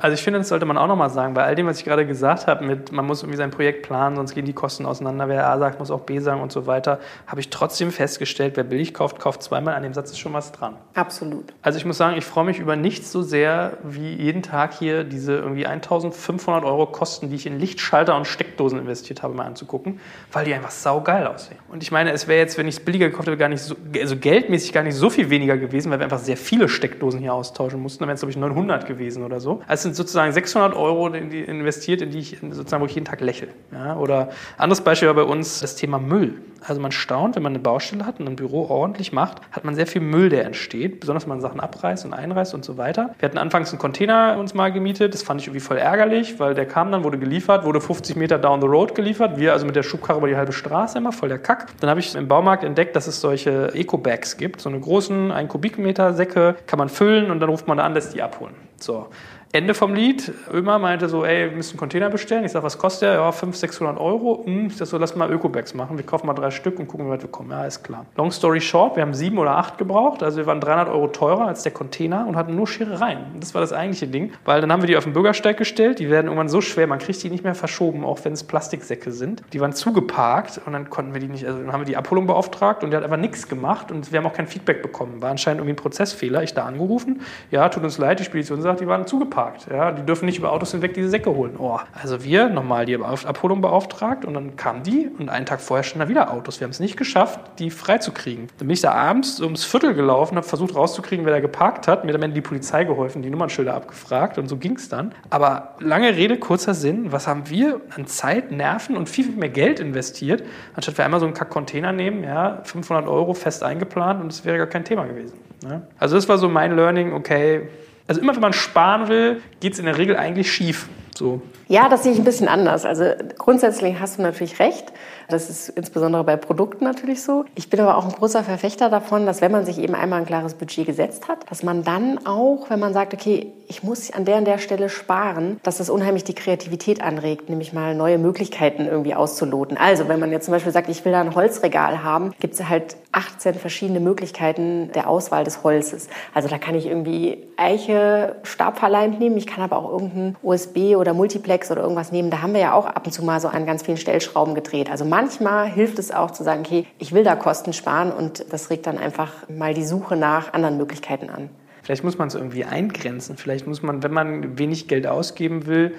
Also 0.00 0.14
ich 0.14 0.22
finde, 0.22 0.38
das 0.38 0.48
sollte 0.48 0.64
man 0.64 0.78
auch 0.78 0.86
nochmal 0.86 1.10
sagen, 1.10 1.34
bei 1.34 1.44
all 1.44 1.54
dem, 1.54 1.66
was 1.66 1.78
ich 1.78 1.84
gerade 1.84 2.06
gesagt 2.06 2.46
habe, 2.46 2.64
mit 2.64 2.90
man 2.90 3.06
muss 3.06 3.22
irgendwie 3.22 3.36
sein 3.36 3.50
Projekt 3.50 3.86
planen, 3.86 4.16
sonst 4.16 4.34
gehen 4.34 4.46
die 4.46 4.54
Kosten 4.54 4.86
auseinander, 4.86 5.28
wer 5.28 5.46
A 5.46 5.58
sagt, 5.58 5.78
muss 5.78 5.90
auch 5.90 6.00
B 6.00 6.18
sagen 6.20 6.40
und 6.40 6.50
so 6.50 6.66
weiter, 6.66 7.00
habe 7.26 7.40
ich 7.40 7.50
trotzdem 7.50 7.90
festgestellt, 7.90 8.56
wer 8.56 8.64
billig 8.64 8.94
kauft, 8.94 9.18
kauft 9.18 9.42
zweimal. 9.42 9.74
An 9.74 9.82
dem 9.82 9.92
Satz 9.92 10.10
ist 10.10 10.18
schon 10.18 10.32
was 10.32 10.52
dran. 10.52 10.76
Absolut. 10.94 11.52
Also 11.60 11.78
ich 11.78 11.84
muss 11.84 11.98
sagen, 11.98 12.16
ich 12.16 12.24
freue 12.24 12.44
mich 12.44 12.58
über 12.58 12.76
nichts 12.76 13.12
so 13.12 13.20
sehr, 13.20 13.74
wie 13.82 14.14
jeden 14.14 14.42
Tag 14.42 14.72
hier 14.72 15.04
diese 15.04 15.34
irgendwie 15.34 15.66
1500 15.66 16.64
Euro 16.64 16.86
Kosten, 16.86 17.28
die 17.28 17.36
ich 17.36 17.46
in 17.46 17.58
Lichtschalter 17.58 18.16
und 18.16 18.26
Steckdosen 18.26 18.78
investiert 18.78 19.22
habe, 19.22 19.34
mal 19.34 19.44
anzugucken, 19.44 20.00
weil 20.32 20.46
die 20.46 20.54
einfach 20.54 20.70
saugeil 20.70 21.26
aussehen. 21.26 21.58
Und 21.68 21.82
ich 21.82 21.92
meine, 21.92 22.12
es 22.12 22.26
wäre 22.26 22.38
jetzt, 22.38 22.56
wenn 22.56 22.66
ich 22.66 22.76
es 22.78 22.84
billiger 22.84 23.10
gekauft 23.10 23.28
hätte, 23.28 23.36
gar 23.36 23.48
nicht 23.48 23.62
so, 23.62 23.76
also 24.00 24.16
geldmäßig 24.16 24.72
gar 24.72 24.82
nicht 24.82 24.94
so 24.94 25.10
viel 25.10 25.28
weniger 25.28 25.58
gewesen, 25.58 25.90
weil 25.90 25.98
wir 25.98 26.04
einfach 26.04 26.18
sehr 26.18 26.38
viele 26.38 26.68
Steckdosen 26.68 27.20
hier 27.20 27.34
austauschen 27.34 27.80
mussten. 27.80 28.00
Dann 28.00 28.08
wären 28.08 28.14
es, 28.14 28.20
glaube 28.20 28.30
ich, 28.30 28.38
900 28.38 28.86
gewesen 28.86 29.24
oder 29.24 29.40
so. 29.40 29.60
Also 29.66 29.89
sind 29.90 29.96
sozusagen 29.96 30.32
600 30.32 30.74
Euro 30.76 31.08
investiert, 31.08 32.00
in 32.00 32.10
die 32.10 32.18
ich 32.18 32.38
sozusagen, 32.40 32.80
wo 32.80 32.86
ich 32.86 32.94
jeden 32.94 33.06
Tag 33.06 33.20
lächle. 33.20 33.48
Ja? 33.72 33.96
Oder 33.96 34.30
anderes 34.56 34.80
Beispiel 34.82 35.08
war 35.08 35.14
bei 35.14 35.24
uns 35.24 35.60
das 35.60 35.74
Thema 35.74 35.98
Müll. 35.98 36.40
Also 36.66 36.80
man 36.80 36.92
staunt, 36.92 37.36
wenn 37.36 37.42
man 37.42 37.52
eine 37.52 37.58
Baustelle 37.58 38.04
hat 38.04 38.20
und 38.20 38.28
ein 38.28 38.36
Büro 38.36 38.66
ordentlich 38.68 39.12
macht, 39.12 39.40
hat 39.50 39.64
man 39.64 39.74
sehr 39.74 39.86
viel 39.86 40.02
Müll, 40.02 40.28
der 40.28 40.44
entsteht, 40.44 41.00
besonders 41.00 41.24
wenn 41.24 41.30
man 41.30 41.40
Sachen 41.40 41.58
abreißt 41.58 42.04
und 42.04 42.12
einreißt 42.12 42.52
und 42.54 42.64
so 42.64 42.76
weiter. 42.76 43.14
Wir 43.18 43.28
hatten 43.28 43.38
anfangs 43.38 43.70
einen 43.70 43.78
Container 43.78 44.36
uns 44.38 44.52
mal 44.52 44.70
gemietet, 44.70 45.14
das 45.14 45.22
fand 45.22 45.40
ich 45.40 45.46
irgendwie 45.46 45.64
voll 45.64 45.78
ärgerlich, 45.78 46.38
weil 46.38 46.54
der 46.54 46.66
kam 46.66 46.92
dann, 46.92 47.02
wurde 47.02 47.18
geliefert, 47.18 47.64
wurde 47.64 47.80
50 47.80 48.14
Meter 48.16 48.38
down 48.38 48.60
the 48.60 48.66
road 48.66 48.94
geliefert, 48.94 49.38
wir 49.38 49.54
also 49.54 49.64
mit 49.64 49.74
der 49.74 49.82
Schubkarre 49.82 50.18
über 50.18 50.28
die 50.28 50.36
halbe 50.36 50.52
Straße 50.52 50.98
immer, 50.98 51.12
voll 51.12 51.30
der 51.30 51.38
Kack. 51.38 51.68
Dann 51.80 51.88
habe 51.88 52.00
ich 52.00 52.14
im 52.14 52.28
Baumarkt 52.28 52.62
entdeckt, 52.62 52.94
dass 52.94 53.06
es 53.06 53.20
solche 53.22 53.74
Eco-Bags 53.74 54.36
gibt, 54.36 54.60
so 54.60 54.68
eine 54.68 54.78
großen 54.78 55.32
1 55.32 55.48
Kubikmeter 55.48 56.12
Säcke, 56.12 56.56
kann 56.66 56.78
man 56.78 56.90
füllen 56.90 57.30
und 57.30 57.40
dann 57.40 57.48
ruft 57.48 57.68
man 57.68 57.78
da 57.78 57.84
an, 57.84 57.94
lässt 57.94 58.14
die 58.14 58.22
abholen. 58.22 58.54
So. 58.78 59.08
Ende 59.52 59.74
vom 59.74 59.96
Lied, 59.96 60.32
Ömer 60.52 60.78
meinte 60.78 61.08
so, 61.08 61.24
ey, 61.24 61.50
wir 61.50 61.56
müssen 61.56 61.72
einen 61.72 61.80
Container 61.80 62.08
bestellen. 62.08 62.44
Ich 62.44 62.52
sage, 62.52 62.64
was 62.64 62.78
kostet 62.78 63.08
der? 63.08 63.14
Ja, 63.14 63.32
500, 63.32 63.56
600 63.56 63.98
Euro. 63.98 64.44
Hm, 64.44 64.68
ich 64.68 64.76
sage 64.76 64.88
so, 64.88 64.96
lass 64.96 65.16
mal 65.16 65.28
Öko-Bags 65.28 65.74
machen. 65.74 65.96
Wir 65.96 66.06
kaufen 66.06 66.28
mal 66.28 66.34
drei 66.34 66.52
Stück 66.52 66.78
und 66.78 66.86
gucken, 66.86 67.06
wie 67.06 67.10
weit 67.10 67.22
wir 67.22 67.30
kommen. 67.30 67.50
Ja, 67.50 67.64
ist 67.64 67.82
klar. 67.82 68.06
Long 68.16 68.30
story 68.30 68.60
short, 68.60 68.94
wir 68.94 69.02
haben 69.02 69.12
sieben 69.12 69.38
oder 69.38 69.56
acht 69.56 69.76
gebraucht. 69.76 70.22
Also 70.22 70.36
wir 70.36 70.46
waren 70.46 70.60
300 70.60 70.88
Euro 70.88 71.08
teurer 71.08 71.48
als 71.48 71.64
der 71.64 71.72
Container 71.72 72.28
und 72.28 72.36
hatten 72.36 72.54
nur 72.54 72.68
Scherereien. 72.68 73.24
Das 73.40 73.52
war 73.52 73.60
das 73.60 73.72
eigentliche 73.72 74.06
Ding, 74.06 74.32
weil 74.44 74.60
dann 74.60 74.70
haben 74.70 74.82
wir 74.82 74.86
die 74.86 74.96
auf 74.96 75.02
den 75.02 75.14
Bürgersteig 75.14 75.56
gestellt. 75.56 75.98
Die 75.98 76.10
werden 76.10 76.26
irgendwann 76.26 76.48
so 76.48 76.60
schwer, 76.60 76.86
man 76.86 77.00
kriegt 77.00 77.20
die 77.20 77.28
nicht 77.28 77.42
mehr 77.42 77.56
verschoben, 77.56 78.04
auch 78.04 78.20
wenn 78.24 78.34
es 78.34 78.44
Plastiksäcke 78.44 79.10
sind. 79.10 79.42
Die 79.52 79.60
waren 79.60 79.72
zugeparkt 79.72 80.60
und 80.64 80.74
dann 80.74 80.90
konnten 80.90 81.12
wir 81.12 81.20
die 81.20 81.26
nicht, 81.26 81.44
also 81.44 81.58
dann 81.58 81.72
haben 81.72 81.80
wir 81.80 81.86
die 81.86 81.96
Abholung 81.96 82.28
beauftragt 82.28 82.84
und 82.84 82.92
die 82.92 82.96
hat 82.96 83.02
einfach 83.02 83.16
nichts 83.16 83.48
gemacht 83.48 83.90
und 83.90 84.12
wir 84.12 84.20
haben 84.20 84.26
auch 84.26 84.32
kein 84.32 84.46
Feedback 84.46 84.80
bekommen. 84.80 85.20
War 85.20 85.32
anscheinend 85.32 85.58
irgendwie 85.58 85.72
ein 85.72 85.82
Prozessfehler. 85.82 86.44
Ich 86.44 86.54
da 86.54 86.66
angerufen. 86.66 87.22
Ja, 87.50 87.68
tut 87.68 87.82
uns 87.82 87.98
leid, 87.98 88.20
die 88.20 88.24
Spedition 88.24 88.62
sagt, 88.62 88.78
die 88.78 88.86
waren 88.86 89.08
zugeparkt. 89.08 89.39
Ja, 89.70 89.92
die 89.92 90.02
dürfen 90.02 90.26
nicht 90.26 90.38
über 90.38 90.52
Autos 90.52 90.72
hinweg 90.72 90.94
diese 90.94 91.08
Säcke 91.08 91.30
holen. 91.30 91.56
Oh. 91.58 91.78
Also 92.00 92.24
wir 92.24 92.48
nochmal 92.48 92.86
die 92.86 92.96
Abholung 92.96 93.60
beauftragt 93.60 94.24
und 94.24 94.34
dann 94.34 94.56
kamen 94.56 94.82
die 94.82 95.08
und 95.18 95.28
einen 95.28 95.46
Tag 95.46 95.60
vorher 95.60 95.84
standen 95.84 96.06
da 96.06 96.08
wieder 96.08 96.32
Autos. 96.32 96.60
Wir 96.60 96.64
haben 96.64 96.72
es 96.72 96.80
nicht 96.80 96.96
geschafft, 96.96 97.40
die 97.58 97.70
freizukriegen. 97.70 98.48
Dann 98.58 98.68
bin 98.68 98.74
ich 98.74 98.80
da 98.80 98.92
abends 98.92 99.40
ums 99.40 99.64
Viertel 99.64 99.94
gelaufen, 99.94 100.36
habe 100.36 100.46
versucht 100.46 100.74
rauszukriegen, 100.74 101.24
wer 101.24 101.32
da 101.32 101.40
geparkt 101.40 101.88
hat. 101.88 102.04
Mir 102.04 102.12
hat 102.12 102.16
am 102.16 102.22
Ende 102.22 102.34
die 102.34 102.40
Polizei 102.40 102.84
geholfen, 102.84 103.22
die 103.22 103.30
Nummernschilder 103.30 103.74
abgefragt 103.74 104.38
und 104.38 104.48
so 104.48 104.56
ging 104.56 104.76
es 104.76 104.88
dann. 104.88 105.12
Aber 105.30 105.74
lange 105.80 106.16
Rede, 106.16 106.38
kurzer 106.38 106.74
Sinn, 106.74 107.12
was 107.12 107.26
haben 107.26 107.48
wir 107.48 107.80
an 107.96 108.06
Zeit, 108.06 108.50
Nerven 108.50 108.96
und 108.96 109.08
viel, 109.08 109.24
viel 109.24 109.36
mehr 109.36 109.48
Geld 109.48 109.80
investiert, 109.80 110.42
anstatt 110.74 110.98
wir 110.98 111.04
einmal 111.04 111.20
so 111.20 111.26
einen 111.26 111.34
Kack-Container 111.34 111.92
nehmen, 111.92 112.24
ja, 112.24 112.60
500 112.64 113.08
Euro 113.08 113.34
fest 113.34 113.62
eingeplant 113.62 114.20
und 114.20 114.32
es 114.32 114.44
wäre 114.44 114.58
gar 114.58 114.66
kein 114.66 114.84
Thema 114.84 115.04
gewesen. 115.04 115.38
Ne? 115.62 115.82
Also 115.98 116.16
das 116.16 116.28
war 116.28 116.38
so 116.38 116.48
mein 116.48 116.74
Learning, 116.74 117.12
okay, 117.12 117.68
also 118.10 118.22
immer 118.22 118.34
wenn 118.34 118.42
man 118.42 118.52
sparen 118.52 119.06
will, 119.08 119.40
geht 119.60 119.74
es 119.74 119.78
in 119.78 119.84
der 119.84 119.96
Regel 119.96 120.16
eigentlich 120.16 120.52
schief. 120.52 120.88
So. 121.16 121.40
Ja, 121.70 121.88
das 121.88 122.02
sehe 122.02 122.10
ich 122.10 122.18
ein 122.18 122.24
bisschen 122.24 122.48
anders. 122.48 122.84
Also 122.84 123.04
grundsätzlich 123.38 124.00
hast 124.00 124.18
du 124.18 124.22
natürlich 124.22 124.58
recht. 124.58 124.92
Das 125.28 125.48
ist 125.48 125.68
insbesondere 125.68 126.24
bei 126.24 126.36
Produkten 126.36 126.82
natürlich 126.82 127.22
so. 127.22 127.44
Ich 127.54 127.70
bin 127.70 127.78
aber 127.78 127.96
auch 127.96 128.04
ein 128.04 128.10
großer 128.10 128.42
Verfechter 128.42 128.90
davon, 128.90 129.24
dass 129.24 129.40
wenn 129.40 129.52
man 129.52 129.64
sich 129.64 129.78
eben 129.78 129.94
einmal 129.94 130.18
ein 130.18 130.26
klares 130.26 130.54
Budget 130.54 130.86
gesetzt 130.86 131.28
hat, 131.28 131.48
dass 131.48 131.62
man 131.62 131.84
dann 131.84 132.26
auch, 132.26 132.68
wenn 132.70 132.80
man 132.80 132.92
sagt, 132.92 133.14
okay, 133.14 133.52
ich 133.68 133.84
muss 133.84 134.12
an 134.12 134.24
der 134.24 134.38
und 134.38 134.46
der 134.46 134.58
Stelle 134.58 134.88
sparen, 134.88 135.60
dass 135.62 135.78
das 135.78 135.90
unheimlich 135.90 136.24
die 136.24 136.34
Kreativität 136.34 137.02
anregt, 137.02 137.48
nämlich 137.48 137.72
mal 137.72 137.94
neue 137.94 138.18
Möglichkeiten 138.18 138.86
irgendwie 138.86 139.14
auszuloten. 139.14 139.76
Also 139.76 140.08
wenn 140.08 140.18
man 140.18 140.32
jetzt 140.32 140.46
zum 140.46 140.52
Beispiel 140.52 140.72
sagt, 140.72 140.88
ich 140.88 141.04
will 141.04 141.12
da 141.12 141.20
ein 141.20 141.36
Holzregal 141.36 142.02
haben, 142.02 142.34
gibt 142.40 142.54
es 142.54 142.68
halt 142.68 142.96
18 143.12 143.54
verschiedene 143.54 144.00
Möglichkeiten 144.00 144.90
der 144.92 145.08
Auswahl 145.08 145.44
des 145.44 145.62
Holzes. 145.62 146.08
Also 146.34 146.48
da 146.48 146.58
kann 146.58 146.74
ich 146.74 146.86
irgendwie 146.86 147.38
Eiche 147.56 148.36
stabverleimt 148.42 149.20
nehmen, 149.20 149.36
ich 149.36 149.46
kann 149.46 149.62
aber 149.62 149.76
auch 149.76 149.92
irgendein 149.92 150.36
USB 150.42 150.96
oder 150.96 151.14
Multiplex 151.14 151.59
oder 151.68 151.82
irgendwas 151.82 152.12
nehmen. 152.12 152.30
Da 152.30 152.42
haben 152.42 152.54
wir 152.54 152.60
ja 152.60 152.74
auch 152.74 152.86
ab 152.86 153.04
und 153.04 153.12
zu 153.12 153.24
mal 153.24 153.40
so 153.40 153.48
an 153.48 153.66
ganz 153.66 153.82
vielen 153.82 153.96
Stellschrauben 153.96 154.54
gedreht. 154.54 154.88
Also 154.88 155.04
manchmal 155.04 155.68
hilft 155.68 155.98
es 155.98 156.12
auch 156.12 156.30
zu 156.30 156.44
sagen, 156.44 156.60
okay, 156.64 156.86
ich 156.98 157.12
will 157.12 157.24
da 157.24 157.34
Kosten 157.34 157.72
sparen 157.72 158.12
und 158.12 158.46
das 158.52 158.70
regt 158.70 158.86
dann 158.86 158.98
einfach 158.98 159.48
mal 159.48 159.74
die 159.74 159.84
Suche 159.84 160.16
nach 160.16 160.52
anderen 160.52 160.76
Möglichkeiten 160.76 161.28
an. 161.28 161.50
Vielleicht 161.82 162.04
muss 162.04 162.18
man 162.18 162.28
es 162.28 162.34
irgendwie 162.34 162.64
eingrenzen. 162.64 163.36
Vielleicht 163.36 163.66
muss 163.66 163.82
man, 163.82 164.02
wenn 164.02 164.12
man 164.12 164.58
wenig 164.58 164.86
Geld 164.86 165.06
ausgeben 165.06 165.66
will, 165.66 165.94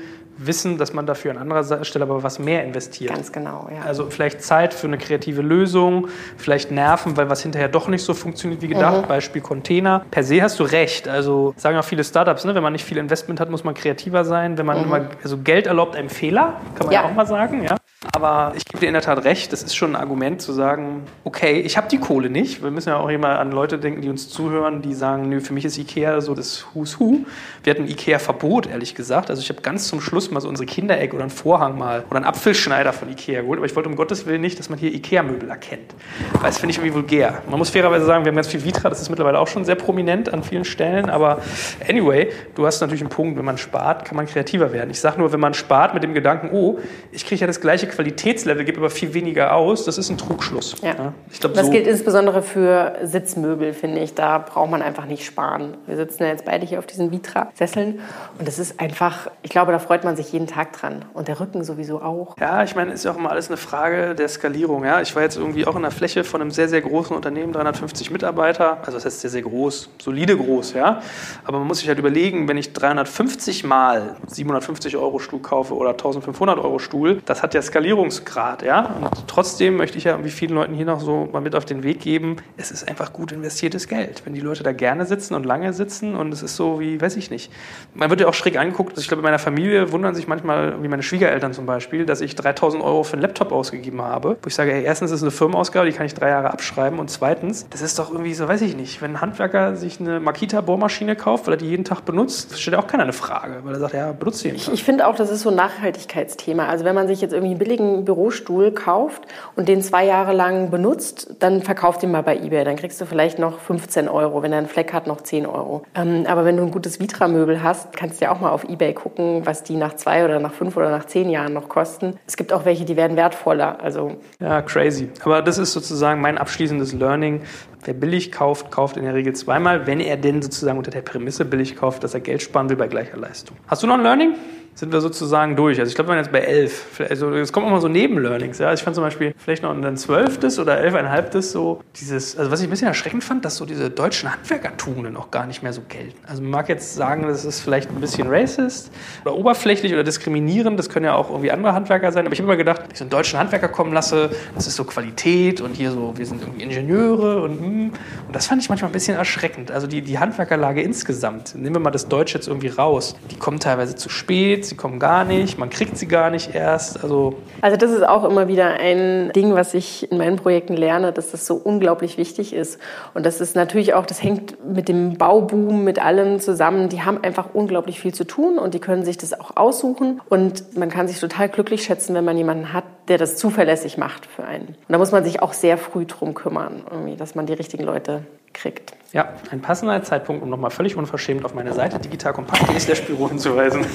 wissen, 0.46 0.78
dass 0.78 0.94
man 0.94 1.06
dafür 1.06 1.32
an 1.32 1.38
anderer 1.38 1.84
Stelle 1.84 2.06
aber 2.06 2.24
was 2.24 2.40
mehr 2.40 2.64
investiert. 2.64 3.14
Ganz 3.14 3.32
genau, 3.32 3.70
ja. 3.74 3.82
Also 3.86 4.10
vielleicht 4.10 4.44
Zeit 4.44 4.74
für 4.74 4.88
eine 4.88 4.98
kreative 4.98 5.42
Lösung, 5.42 6.08
vielleicht 6.38 6.72
Nerven, 6.72 7.18
weil 7.18 7.30
was 7.30 7.42
hinterher 7.42 7.70
doch 7.70 7.88
nicht 7.88 8.04
so 8.04 8.14
funktioniert 8.14 8.62
wie 8.62 8.68
gedacht. 8.68 9.04
Mhm. 9.04 9.08
Beispiel 9.08 9.42
Container. 9.42 10.06
Per 10.12 10.24
se 10.24 10.42
hast 10.42 10.60
du 10.60 10.64
recht. 10.64 11.08
Also 11.08 11.54
sagen 11.58 11.78
auch 11.78 11.84
viele 11.84 12.04
Startups, 12.04 12.46
ne, 12.46 12.56
wenn 12.56 12.64
man 12.64 12.74
nicht 12.74 12.86
viel 12.86 12.98
Investment 12.98 13.40
hat, 13.40 13.50
muss 13.50 13.64
man 13.64 13.74
kreativer 13.74 14.26
sein. 14.26 14.58
Wenn 14.58 14.66
man 14.66 14.80
mhm. 14.80 14.84
immer, 14.86 15.10
also 15.24 15.38
Geld 15.38 15.68
erlaubt 15.68 15.96
einem 15.96 16.10
Fehler, 16.10 16.60
kann 16.76 16.88
man 16.88 16.94
ja. 16.94 17.06
auch 17.06 17.14
mal 17.14 17.26
sagen. 17.26 17.64
Ja. 17.64 17.78
Aber 18.14 18.54
ich 18.56 18.66
gebe 18.66 18.80
dir 18.80 18.88
in 18.88 18.94
der 18.94 19.04
Tat 19.04 19.24
recht, 19.26 19.54
das 19.54 19.62
ist 19.62 19.76
schon 19.76 19.92
ein 19.92 19.96
Argument 19.96 20.42
zu 20.42 20.54
sagen, 20.54 21.04
okay, 21.24 21.60
ich 21.60 21.78
habe 21.78 21.88
die 21.88 22.00
Kohle 22.00 22.32
nicht. 22.32 22.64
Wir 22.64 22.72
müssen 22.72 22.90
ja 22.90 22.98
auch 22.98 23.10
immer 23.10 23.38
an 23.38 23.52
Leute 23.52 23.78
denken, 23.78 24.02
die 24.02 24.10
uns 24.10 24.28
zuhören, 24.28 24.82
die 24.82 24.96
sagen, 24.96 25.30
nö, 25.30 25.40
für 25.40 25.54
mich 25.54 25.66
ist 25.66 25.78
Ikea 25.78 26.20
so 26.20 26.34
das 26.34 26.66
Who's 26.74 27.00
Who. 27.00 27.20
Wir 27.64 27.74
hatten 27.74 27.88
Ikea-Verbot, 27.88 28.66
ehrlich 28.66 28.96
gesagt. 28.96 29.30
Also 29.30 29.44
ich 29.44 29.50
habe 29.50 29.62
ganz 29.62 29.88
zum 29.88 30.02
Schluss 30.02 30.31
mal 30.32 30.42
so 30.42 30.50
unsere 30.50 30.66
Kinderecke 30.66 31.16
oder 31.16 31.24
einen 31.24 31.32
Vorhang 31.32 31.78
mal 31.78 32.04
oder 32.10 32.18
einen 32.18 32.26
Apfelschneider 32.26 32.94
von 32.94 33.10
Ikea 33.10 33.42
geholt. 33.42 33.60
Aber 33.60 33.66
ich 33.66 33.76
wollte 33.76 33.90
um 33.90 33.96
Gottes 33.96 34.26
Willen 34.26 34.42
nicht, 34.42 34.60
dass 34.60 34.70
man 34.70 34.80
hier 34.80 34.94
Ikea-Möbel 34.94 35.50
erkennt. 35.50 35.94
Weil 36.34 36.50
das 36.50 36.58
finde 36.58 36.72
ich 36.72 36.78
irgendwie 36.78 36.94
vulgär. 36.94 37.42
Man 37.50 37.60
muss 37.60 37.70
fairerweise 37.70 38.06
sagen, 38.06 38.26
wir 38.26 38.30
haben 38.30 38.36
ganz 38.36 38.48
viel 38.48 38.64
Vitra, 38.64 38.90
das 38.90 39.02
ist 39.02 39.10
mittlerweile 39.10 39.40
auch 39.40 39.48
schon 39.48 39.66
sehr 39.66 39.76
prominent 39.76 40.34
an 40.34 40.44
vielen 40.44 40.66
Stellen. 40.66 41.10
Aber 41.10 41.40
anyway, 41.88 42.30
du 42.56 42.66
hast 42.66 42.82
natürlich 42.82 43.02
einen 43.02 43.10
Punkt, 43.10 43.38
wenn 43.38 43.46
man 43.46 43.58
spart, 43.58 44.06
kann 44.06 44.16
man 44.16 44.26
kreativer 44.26 44.74
werden. 44.74 44.90
Ich 44.90 45.00
sage 45.00 45.20
nur, 45.20 45.32
wenn 45.32 45.40
man 45.40 45.54
spart 45.54 45.94
mit 45.94 46.04
dem 46.04 46.14
Gedanken, 46.14 46.50
oh, 46.52 46.80
ich 47.12 47.26
kriege 47.26 47.42
ja 47.42 47.48
das 47.48 47.62
gleiche 47.62 47.88
Qualitätslevel, 47.88 48.64
gebe 48.64 48.80
aber 48.80 48.90
viel 48.90 49.14
weniger 49.14 49.56
aus, 49.56 49.86
das 49.86 49.98
ist 49.98 50.10
ein 50.10 50.18
Trugschluss. 50.18 50.76
Ja. 50.82 50.90
ja 50.90 51.14
ich 51.32 51.40
glaub, 51.40 51.54
das 51.54 51.68
so 51.68 51.72
gilt 51.72 51.88
insbesondere 51.88 52.42
für 52.42 52.96
Sitzmöbel, 53.04 53.74
finde 53.74 54.02
ich. 54.02 54.14
Da 54.14 54.38
braucht 54.38 54.72
man 54.72 54.82
einfach 54.82 55.06
nicht 55.06 55.26
sparen. 55.26 55.78
Wir 55.88 55.96
sitzen 55.96 56.24
ja 56.24 56.30
jetzt 56.30 56.46
beide 56.46 56.66
hier 56.66 56.80
auf 56.80 56.86
diesen 56.86 57.12
Vitra-Sesseln 57.12 58.00
und 58.40 58.48
das 58.48 58.60
ist 58.60 58.80
einfach, 58.80 59.30
ich 59.42 59.50
glaube, 59.50 59.72
da 59.72 59.80
freut 59.80 60.04
man 60.04 60.11
sich 60.16 60.32
jeden 60.32 60.48
Tag 60.48 60.74
dran 60.74 61.06
und 61.14 61.28
der 61.28 61.40
Rücken 61.40 61.64
sowieso 61.64 62.02
auch. 62.02 62.38
Ja, 62.40 62.64
ich 62.64 62.76
meine, 62.76 62.94
ist 62.94 63.06
ja 63.06 63.12
auch 63.12 63.18
immer 63.18 63.32
alles 63.32 63.48
eine 63.48 63.58
Frage 63.58 64.16
der 64.16 64.28
Skalierung. 64.28 64.86
Ja? 64.86 65.02
Ich 65.02 65.16
war 65.16 65.24
jetzt 65.24 65.38
irgendwie 65.38 65.66
auch 65.66 65.76
in 65.76 65.82
der 65.82 65.92
Fläche 65.92 66.24
von 66.24 66.42
einem 66.42 66.52
sehr, 66.52 66.68
sehr 66.68 66.82
großen 66.82 67.16
Unternehmen, 67.16 67.54
350 67.54 68.12
Mitarbeiter, 68.12 68.78
also 68.82 68.94
das 68.94 69.06
heißt 69.06 69.22
sehr, 69.22 69.30
sehr 69.30 69.42
groß, 69.42 69.90
solide 70.02 70.38
groß, 70.38 70.74
ja. 70.74 71.02
Aber 71.44 71.60
man 71.60 71.68
muss 71.68 71.80
sich 71.80 71.88
halt 71.88 72.00
überlegen, 72.00 72.48
wenn 72.48 72.58
ich 72.58 72.74
350 72.74 73.64
mal 73.64 74.16
750 74.28 74.98
Euro 74.98 75.20
Stuhl 75.20 75.42
kaufe 75.42 75.76
oder 75.76 75.92
1500 75.92 76.60
Euro 76.60 76.80
Stuhl, 76.80 77.22
das 77.26 77.44
hat 77.44 77.54
ja 77.54 77.62
Skalierungsgrad, 77.62 78.64
ja. 78.64 78.96
Und 79.02 79.28
trotzdem 79.28 79.78
möchte 79.78 79.98
ich 79.98 80.06
ja 80.06 80.12
irgendwie 80.12 80.32
vielen 80.32 80.54
Leuten 80.54 80.74
hier 80.74 80.86
noch 80.86 81.00
so 81.00 81.30
mal 81.32 81.42
mit 81.42 81.56
auf 81.56 81.66
den 81.66 81.84
Weg 81.84 82.02
geben, 82.02 82.38
es 82.58 82.72
ist 82.72 82.88
einfach 82.88 83.14
gut 83.14 83.32
investiertes 83.32 83.88
Geld. 83.88 84.24
Wenn 84.26 84.34
die 84.34 84.42
Leute 84.42 84.64
da 84.64 84.72
gerne 84.72 85.06
sitzen 85.06 85.34
und 85.36 85.46
lange 85.46 85.74
sitzen 85.74 86.16
und 86.16 86.34
es 86.34 86.44
ist 86.44 86.56
so 86.56 86.80
wie, 86.80 87.02
weiß 87.02 87.16
ich 87.18 87.32
nicht. 87.32 87.52
Man 87.94 88.10
wird 88.10 88.22
ja 88.22 88.28
auch 88.28 88.34
schräg 88.34 88.58
angeguckt, 88.58 88.92
also 88.92 89.02
ich 89.02 89.08
glaube, 89.08 89.22
in 89.22 89.26
meiner 89.26 89.40
Familie 89.40 89.92
wundern 90.02 90.16
sich 90.16 90.28
manchmal, 90.28 90.82
wie 90.84 90.88
meine 90.88 91.04
Schwiegereltern 91.04 91.54
zum 91.54 91.66
Beispiel, 91.66 92.06
dass 92.06 92.22
ich 92.22 92.36
3000 92.36 92.84
Euro 92.84 93.04
für 93.04 93.14
einen 93.14 93.22
Laptop 93.22 93.52
ausgegeben 93.52 94.02
habe, 94.02 94.38
wo 94.42 94.48
ich 94.48 94.56
sage, 94.56 94.72
hey, 94.72 94.84
erstens 94.84 95.12
ist 95.12 95.18
es 95.18 95.24
eine 95.24 95.32
Firmenausgabe, 95.32 95.86
die 95.86 95.94
kann 95.94 96.06
ich 96.06 96.14
drei 96.14 96.30
Jahre 96.30 96.52
abschreiben 96.52 97.00
und 97.00 97.10
zweitens, 97.10 97.68
das 97.70 97.82
ist 97.82 97.98
doch 98.00 98.12
irgendwie 98.12 98.34
so, 98.34 98.48
weiß 98.48 98.62
ich 98.62 98.76
nicht, 98.76 99.02
wenn 99.02 99.12
ein 99.12 99.22
Handwerker 99.22 99.76
sich 99.76 100.00
eine 100.00 100.20
Makita-Bohrmaschine 100.20 101.16
kauft, 101.16 101.48
weil 101.48 101.54
er 101.54 101.58
die 101.58 101.70
jeden 101.70 101.86
Tag 101.86 102.02
benutzt, 102.06 102.60
stellt 102.60 102.76
auch 102.76 102.88
keiner 102.88 103.04
eine 103.04 103.14
Frage, 103.14 103.60
weil 103.64 103.74
er 103.74 103.80
sagt, 103.80 103.94
ja, 103.94 104.12
benutzt 104.12 104.44
Tag. 104.44 104.56
Ich, 104.56 104.72
ich 104.72 104.84
finde 104.84 105.08
auch, 105.08 105.16
das 105.16 105.30
ist 105.30 105.42
so 105.42 105.50
ein 105.50 105.56
Nachhaltigkeitsthema. 105.56 106.68
Also 106.68 106.86
wenn 106.86 106.96
man 106.96 107.08
sich 107.08 107.22
jetzt 107.22 107.34
irgendwie 107.34 107.52
einen 107.52 107.60
billigen 107.60 108.06
Bürostuhl 108.06 108.72
kauft 108.72 109.24
und 109.56 109.68
den 109.68 109.82
zwei 109.82 110.06
Jahre 110.06 110.34
lang 110.34 110.70
benutzt, 110.70 111.36
dann 111.40 111.62
verkauft 111.62 112.04
ihn 112.04 112.12
mal 112.12 112.24
bei 112.24 112.38
Ebay. 112.38 112.64
Dann 112.64 112.76
kriegst 112.76 113.00
du 113.02 113.06
vielleicht 113.06 113.40
noch 113.40 113.60
15 113.60 114.08
Euro. 114.08 114.42
Wenn 114.42 114.52
er 114.52 114.60
einen 114.60 114.68
Fleck 114.68 114.94
hat, 114.94 115.08
noch 115.08 115.22
10 115.22 115.46
Euro. 115.46 115.84
Ähm, 115.96 116.26
aber 116.28 116.46
wenn 116.46 116.58
du 116.58 116.64
ein 116.64 116.72
gutes 116.72 117.00
Vitra-Möbel 117.00 117.64
hast, 117.64 117.96
kannst 117.96 118.22
du 118.22 118.26
ja 118.26 118.32
auch 118.32 118.40
mal 118.40 118.52
auf 118.52 118.64
Ebay 118.64 118.94
gucken, 118.94 119.46
was 119.46 119.64
die 119.64 119.76
nach 119.76 119.91
zwei 119.96 120.26
oder 120.26 120.40
nach 120.40 120.54
fünf 120.54 120.78
oder 120.78 120.90
nach 120.90 121.06
zehn 121.06 121.30
Jahren 121.30 121.54
noch 121.54 121.70
kosten. 121.70 122.18
Es 122.28 122.38
gibt 122.38 122.54
auch 122.54 122.66
welche, 122.66 122.86
die 122.86 122.96
werden 122.96 123.18
wertvoller. 123.18 123.82
Also 123.82 124.18
ja, 124.40 124.62
crazy. 124.62 125.10
Aber 125.24 125.42
das 125.42 125.58
ist 125.58 125.74
sozusagen 125.74 126.22
mein 126.22 126.38
abschließendes 126.38 126.94
Learning. 126.94 127.42
Wer 127.86 127.94
billig 127.94 128.32
kauft, 128.32 128.72
kauft 128.72 128.98
in 128.98 129.04
der 129.04 129.14
Regel 129.14 129.34
zweimal, 129.34 129.88
wenn 129.88 130.00
er 130.00 130.18
denn 130.18 130.42
sozusagen 130.42 130.78
unter 130.78 130.92
der 130.92 131.02
Prämisse 131.02 131.46
billig 131.46 131.76
kauft, 131.76 132.04
dass 132.04 132.14
er 132.14 132.20
Geld 132.20 132.42
sparen 132.42 132.70
will 132.70 132.78
bei 132.78 132.88
gleicher 132.88 133.18
Leistung. 133.18 133.58
Hast 133.68 133.84
du 133.84 133.88
noch 133.88 133.96
ein 133.96 134.04
Learning? 134.04 134.36
sind 134.74 134.94
wir 134.94 135.02
sozusagen 135.02 135.56
durch. 135.56 135.80
Also 135.80 135.90
ich 135.90 135.96
glaube, 135.96 136.10
wir 136.10 136.16
waren 136.16 136.24
jetzt 136.24 136.32
bei 136.32 136.40
elf. 136.40 137.02
Also 137.10 137.32
es 137.34 137.52
kommen 137.52 137.68
immer 137.68 137.82
so 137.82 137.88
Nebenlearnings. 137.88 138.58
Ja? 138.60 138.68
Also 138.68 138.80
ich 138.80 138.84
fand 138.84 138.96
zum 138.96 139.04
Beispiel 139.04 139.34
vielleicht 139.38 139.64
noch 139.64 139.72
ein 139.72 139.98
zwölftes 139.98 140.60
oder 140.60 140.78
elfeinhalbtes 140.78 141.52
so 141.52 141.82
dieses, 141.98 142.38
also 142.38 142.52
was 142.52 142.62
ich 142.62 142.68
ein 142.68 142.70
bisschen 142.70 142.88
erschreckend 142.88 143.24
fand, 143.24 143.44
dass 143.44 143.58
so 143.58 143.66
diese 143.66 143.90
deutschen 143.90 144.32
Handwerkertugenden 144.32 145.18
auch 145.18 145.30
gar 145.30 145.46
nicht 145.46 145.62
mehr 145.62 145.74
so 145.74 145.82
gelten. 145.88 146.18
Also 146.26 146.42
man 146.42 146.52
mag 146.52 146.70
jetzt 146.70 146.96
sagen, 146.96 147.24
das 147.28 147.44
ist 147.44 147.60
vielleicht 147.60 147.90
ein 147.90 148.00
bisschen 148.00 148.28
racist 148.30 148.92
oder 149.26 149.36
oberflächlich 149.36 149.94
oder 149.94 150.04
diskriminierend. 150.04 150.80
Das 150.80 150.90
können 150.90 151.06
ja 151.06 151.16
auch 151.16 151.30
irgendwie 151.30 151.52
andere 151.52 151.74
Handwerker 151.74 152.12
sein. 152.12 152.26
Aber 152.26 152.34
ich 152.34 152.40
habe 152.40 152.48
immer 152.48 152.58
gedacht, 152.58 152.84
wenn 152.84 152.92
ich 152.92 152.98
so 152.98 153.04
einen 153.04 153.12
deutschen 153.12 153.40
Handwerker 153.40 153.68
kommen 153.68 153.94
lasse, 153.94 154.30
das 154.56 154.68
ist 154.68 154.78
so 154.78 154.86
Qualität 154.86 155.60
und 155.60 155.76
hier 155.76 155.92
so, 155.92 156.14
wir 156.16 156.26
sind 156.26 156.42
irgendwie 156.42 156.64
Ingenieure 156.64 157.42
und 157.44 157.60
hm. 157.60 157.71
Und 157.72 158.36
das 158.36 158.48
fand 158.48 158.62
ich 158.62 158.70
manchmal 158.70 158.90
ein 158.90 158.94
bisschen 158.94 159.18
erschreckend. 159.18 159.72
Also 159.72 159.88
die, 159.88 160.02
die 160.02 160.20
Handwerkerlage 160.20 160.82
insgesamt, 160.82 161.56
nehmen 161.56 161.76
wir 161.76 161.80
mal 161.80 161.92
das 161.92 162.08
Deutsche 162.08 162.38
jetzt 162.38 162.48
irgendwie 162.48 162.70
raus, 162.70 163.16
die 163.30 163.36
kommen 163.36 163.60
teilweise 163.60 163.96
zu 163.96 164.10
spät 164.10 164.66
sie 164.72 164.76
kommen 164.76 165.00
gar 165.00 165.26
nicht, 165.26 165.58
man 165.58 165.70
kriegt 165.70 165.98
sie 165.98 166.08
gar 166.08 166.30
nicht 166.30 166.56
erst. 166.56 167.04
Also, 167.04 167.36
also 167.62 167.78
das 167.78 167.92
ist 167.92 168.08
auch 168.08 168.24
immer 168.24 168.48
wieder 168.48 168.68
ein 168.80 169.32
Ding, 169.34 169.54
was 169.54 169.74
ich 169.74 170.12
in 170.12 170.18
meinen 170.18 170.38
Projekten 170.38 170.76
lerne, 170.76 171.12
dass 171.12 171.32
das 171.32 171.46
so 171.46 171.56
unglaublich 171.56 172.18
wichtig 172.18 172.54
ist. 172.54 172.80
Und 173.14 173.26
das 173.26 173.42
ist 173.42 173.56
natürlich 173.56 173.94
auch, 173.94 174.06
das 174.06 174.24
hängt 174.24 174.56
mit 174.66 174.88
dem 174.88 175.18
Bauboom, 175.18 175.84
mit 175.84 176.00
allem 176.00 176.40
zusammen. 176.40 176.90
Die 176.90 177.02
haben 177.02 177.24
einfach 177.24 177.50
unglaublich 177.54 178.00
viel 178.00 178.14
zu 178.14 178.26
tun 178.26 178.58
und 178.58 178.74
die 178.74 178.80
können 178.80 179.04
sich 179.04 179.18
das 179.18 179.40
auch 179.40 179.58
aussuchen. 179.58 180.22
Und 180.30 180.78
man 180.78 180.90
kann 180.90 181.08
sich 181.08 181.20
total 181.20 181.50
glücklich 181.50 181.84
schätzen, 181.84 182.16
wenn 182.16 182.26
man 182.26 182.38
jemanden 182.38 182.74
hat, 182.74 182.84
der 183.08 183.18
das 183.18 183.38
zuverlässig 183.38 183.98
macht 183.98 184.26
für 184.26 184.44
einen. 184.44 184.68
Und 184.68 184.90
da 184.90 184.98
muss 184.98 185.12
man 185.12 185.24
sich 185.24 185.42
auch 185.42 185.54
sehr 185.54 185.78
früh 185.78 186.06
drum 186.06 186.34
kümmern, 186.34 186.84
dass 187.18 187.36
man 187.36 187.46
die 187.46 187.54
richtigen 187.54 187.84
Leute 187.84 188.26
kriegt. 188.54 188.94
Ja, 189.14 189.34
ein 189.52 189.62
passender 189.62 190.02
Zeitpunkt, 190.04 190.42
um 190.42 190.50
nochmal 190.50 190.72
völlig 190.72 190.96
unverschämt 190.96 191.44
auf 191.44 191.54
meine 191.54 191.74
Seite 191.74 192.00
digitalkompakt.de 192.00 192.80
slash 192.80 193.02
Büro 193.02 193.28
hinzuweisen, 193.28 193.86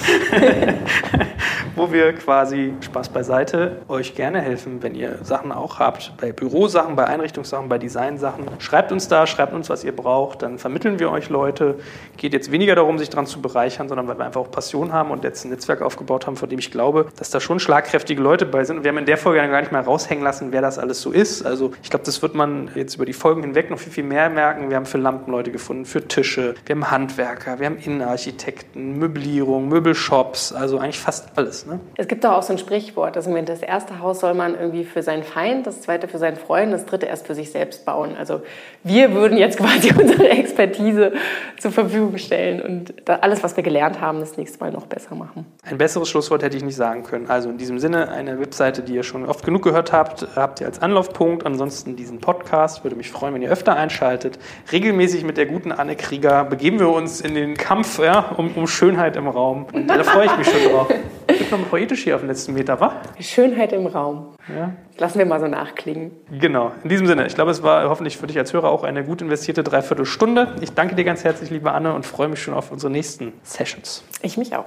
wo 1.74 1.90
wir 1.90 2.12
quasi 2.12 2.74
Spaß 2.82 3.08
beiseite 3.08 3.78
euch 3.88 4.14
gerne 4.14 4.42
helfen, 4.42 4.82
wenn 4.82 4.94
ihr 4.94 5.20
Sachen 5.22 5.52
auch 5.52 5.78
habt, 5.78 6.12
bei 6.20 6.32
Bürosachen, 6.32 6.96
bei 6.96 7.06
Einrichtungssachen, 7.06 7.70
bei 7.70 7.78
Designsachen. 7.78 8.44
Schreibt 8.58 8.92
uns 8.92 9.08
da, 9.08 9.26
schreibt 9.26 9.54
uns, 9.54 9.70
was 9.70 9.84
ihr 9.84 9.96
braucht, 9.96 10.42
dann 10.42 10.58
vermitteln 10.58 10.98
wir 10.98 11.10
euch 11.10 11.30
Leute. 11.30 11.76
Geht 12.18 12.34
jetzt 12.34 12.52
weniger 12.52 12.74
darum, 12.74 12.98
sich 12.98 13.08
daran 13.08 13.24
zu 13.24 13.40
bereichern, 13.40 13.88
sondern 13.88 14.08
weil 14.08 14.18
wir 14.18 14.26
einfach 14.26 14.42
auch 14.42 14.50
Passion 14.50 14.92
haben 14.92 15.10
und 15.10 15.24
jetzt 15.24 15.46
ein 15.46 15.48
Netzwerk 15.48 15.80
aufgebaut 15.80 16.26
haben, 16.26 16.36
von 16.36 16.50
dem 16.50 16.58
ich 16.58 16.70
glaube, 16.70 17.06
dass 17.18 17.30
da 17.30 17.40
schon 17.40 17.58
schlagkräftige 17.58 18.20
Leute 18.20 18.44
bei 18.44 18.64
sind. 18.64 18.84
Wir 18.84 18.90
haben 18.90 18.98
in 18.98 19.06
der 19.06 19.16
Folge 19.16 19.40
gar 19.48 19.60
nicht 19.60 19.72
mehr 19.72 19.80
raushängen 19.80 20.22
lassen, 20.22 20.52
wer 20.52 20.60
das 20.60 20.78
alles 20.78 21.00
so 21.00 21.10
ist. 21.10 21.42
Also 21.46 21.72
ich 21.82 21.88
glaube, 21.88 22.04
das 22.04 22.20
wird 22.20 22.34
man 22.34 22.70
jetzt 22.74 22.96
über 22.96 23.06
die 23.06 23.14
Folgen 23.14 23.40
hinweg 23.40 23.70
noch 23.70 23.78
viel, 23.78 23.92
viel 23.92 24.04
mehr 24.04 24.28
merken. 24.28 24.45
Wir 24.68 24.76
haben 24.76 24.86
für 24.86 24.98
Lampenleute 24.98 25.50
gefunden, 25.50 25.84
für 25.84 26.06
Tische, 26.06 26.54
wir 26.64 26.74
haben 26.74 26.90
Handwerker, 26.90 27.58
wir 27.58 27.66
haben 27.66 27.78
Innenarchitekten, 27.78 28.98
Möblierung, 28.98 29.68
Möbelshops, 29.68 30.52
also 30.52 30.78
eigentlich 30.78 31.00
fast 31.00 31.36
alles. 31.36 31.66
Ne? 31.66 31.80
Es 31.96 32.08
gibt 32.08 32.24
doch 32.24 32.32
auch 32.32 32.42
so 32.42 32.52
ein 32.52 32.58
Sprichwort, 32.58 33.16
dass 33.16 33.26
das 33.26 33.62
erste 33.62 34.00
Haus 34.00 34.20
soll 34.20 34.34
man 34.34 34.54
irgendwie 34.54 34.84
für 34.84 35.02
seinen 35.02 35.22
Feind, 35.22 35.66
das 35.66 35.82
zweite 35.82 36.08
für 36.08 36.18
seinen 36.18 36.36
Freund, 36.36 36.72
das 36.72 36.86
dritte 36.86 37.06
erst 37.06 37.26
für 37.26 37.34
sich 37.34 37.50
selbst 37.50 37.84
bauen. 37.84 38.16
Also 38.16 38.42
wir 38.82 39.12
würden 39.14 39.36
jetzt 39.36 39.58
quasi 39.58 39.92
unsere 39.92 40.28
Expertise 40.28 41.12
zur 41.58 41.70
Verfügung 41.70 42.18
stellen 42.18 42.62
und 42.62 43.08
alles, 43.08 43.42
was 43.42 43.56
wir 43.56 43.62
gelernt 43.62 44.00
haben, 44.00 44.20
das 44.20 44.36
nächste 44.36 44.60
Mal 44.60 44.70
noch 44.70 44.86
besser 44.86 45.14
machen. 45.14 45.46
Ein 45.64 45.78
besseres 45.78 46.08
Schlusswort 46.08 46.42
hätte 46.42 46.56
ich 46.56 46.64
nicht 46.64 46.76
sagen 46.76 47.02
können. 47.02 47.28
Also 47.28 47.50
in 47.50 47.58
diesem 47.58 47.78
Sinne, 47.78 48.10
eine 48.10 48.38
Webseite, 48.40 48.82
die 48.82 48.94
ihr 48.94 49.02
schon 49.02 49.26
oft 49.26 49.44
genug 49.44 49.62
gehört 49.62 49.92
habt, 49.92 50.26
habt 50.36 50.60
ihr 50.60 50.66
als 50.66 50.80
Anlaufpunkt. 50.80 51.44
Ansonsten 51.44 51.96
diesen 51.96 52.20
Podcast. 52.20 52.84
Würde 52.84 52.96
mich 52.96 53.10
freuen, 53.10 53.34
wenn 53.34 53.42
ihr 53.42 53.50
öfter 53.50 53.74
einschaltet 53.76 54.35
regelmäßig 54.72 55.24
mit 55.24 55.36
der 55.36 55.46
guten 55.46 55.72
Anne 55.72 55.96
Krieger 55.96 56.44
begeben 56.44 56.78
wir 56.78 56.88
uns 56.88 57.20
in 57.20 57.34
den 57.34 57.56
Kampf 57.56 57.98
ja, 57.98 58.32
um, 58.36 58.52
um 58.54 58.66
Schönheit 58.66 59.16
im 59.16 59.28
Raum. 59.28 59.66
Und 59.72 59.88
da 59.88 60.02
freue 60.02 60.26
ich 60.26 60.36
mich 60.36 60.48
schon 60.48 60.70
drauf. 60.70 60.88
Wird 61.28 61.50
noch 61.50 61.68
poetisch 61.68 62.04
hier 62.04 62.14
auf 62.14 62.22
den 62.22 62.28
letzten 62.28 62.54
Meter, 62.54 62.80
wa? 62.80 63.00
Schönheit 63.20 63.72
im 63.72 63.86
Raum. 63.86 64.34
Ja. 64.48 64.72
Lassen 64.98 65.18
wir 65.18 65.26
mal 65.26 65.40
so 65.40 65.46
nachklingen. 65.46 66.12
Genau. 66.30 66.72
In 66.82 66.88
diesem 66.88 67.06
Sinne, 67.06 67.26
ich 67.26 67.34
glaube, 67.34 67.50
es 67.50 67.62
war 67.62 67.88
hoffentlich 67.88 68.16
für 68.16 68.26
dich 68.26 68.38
als 68.38 68.52
Hörer 68.52 68.70
auch 68.70 68.84
eine 68.84 69.04
gut 69.04 69.20
investierte 69.20 69.62
Dreiviertelstunde. 69.62 70.56
Ich 70.60 70.72
danke 70.72 70.94
dir 70.94 71.04
ganz 71.04 71.24
herzlich, 71.24 71.50
liebe 71.50 71.72
Anne, 71.72 71.94
und 71.94 72.06
freue 72.06 72.28
mich 72.28 72.42
schon 72.42 72.54
auf 72.54 72.72
unsere 72.72 72.90
nächsten 72.90 73.32
Sessions. 73.42 74.04
Ich 74.22 74.36
mich 74.36 74.54
auch. 74.56 74.66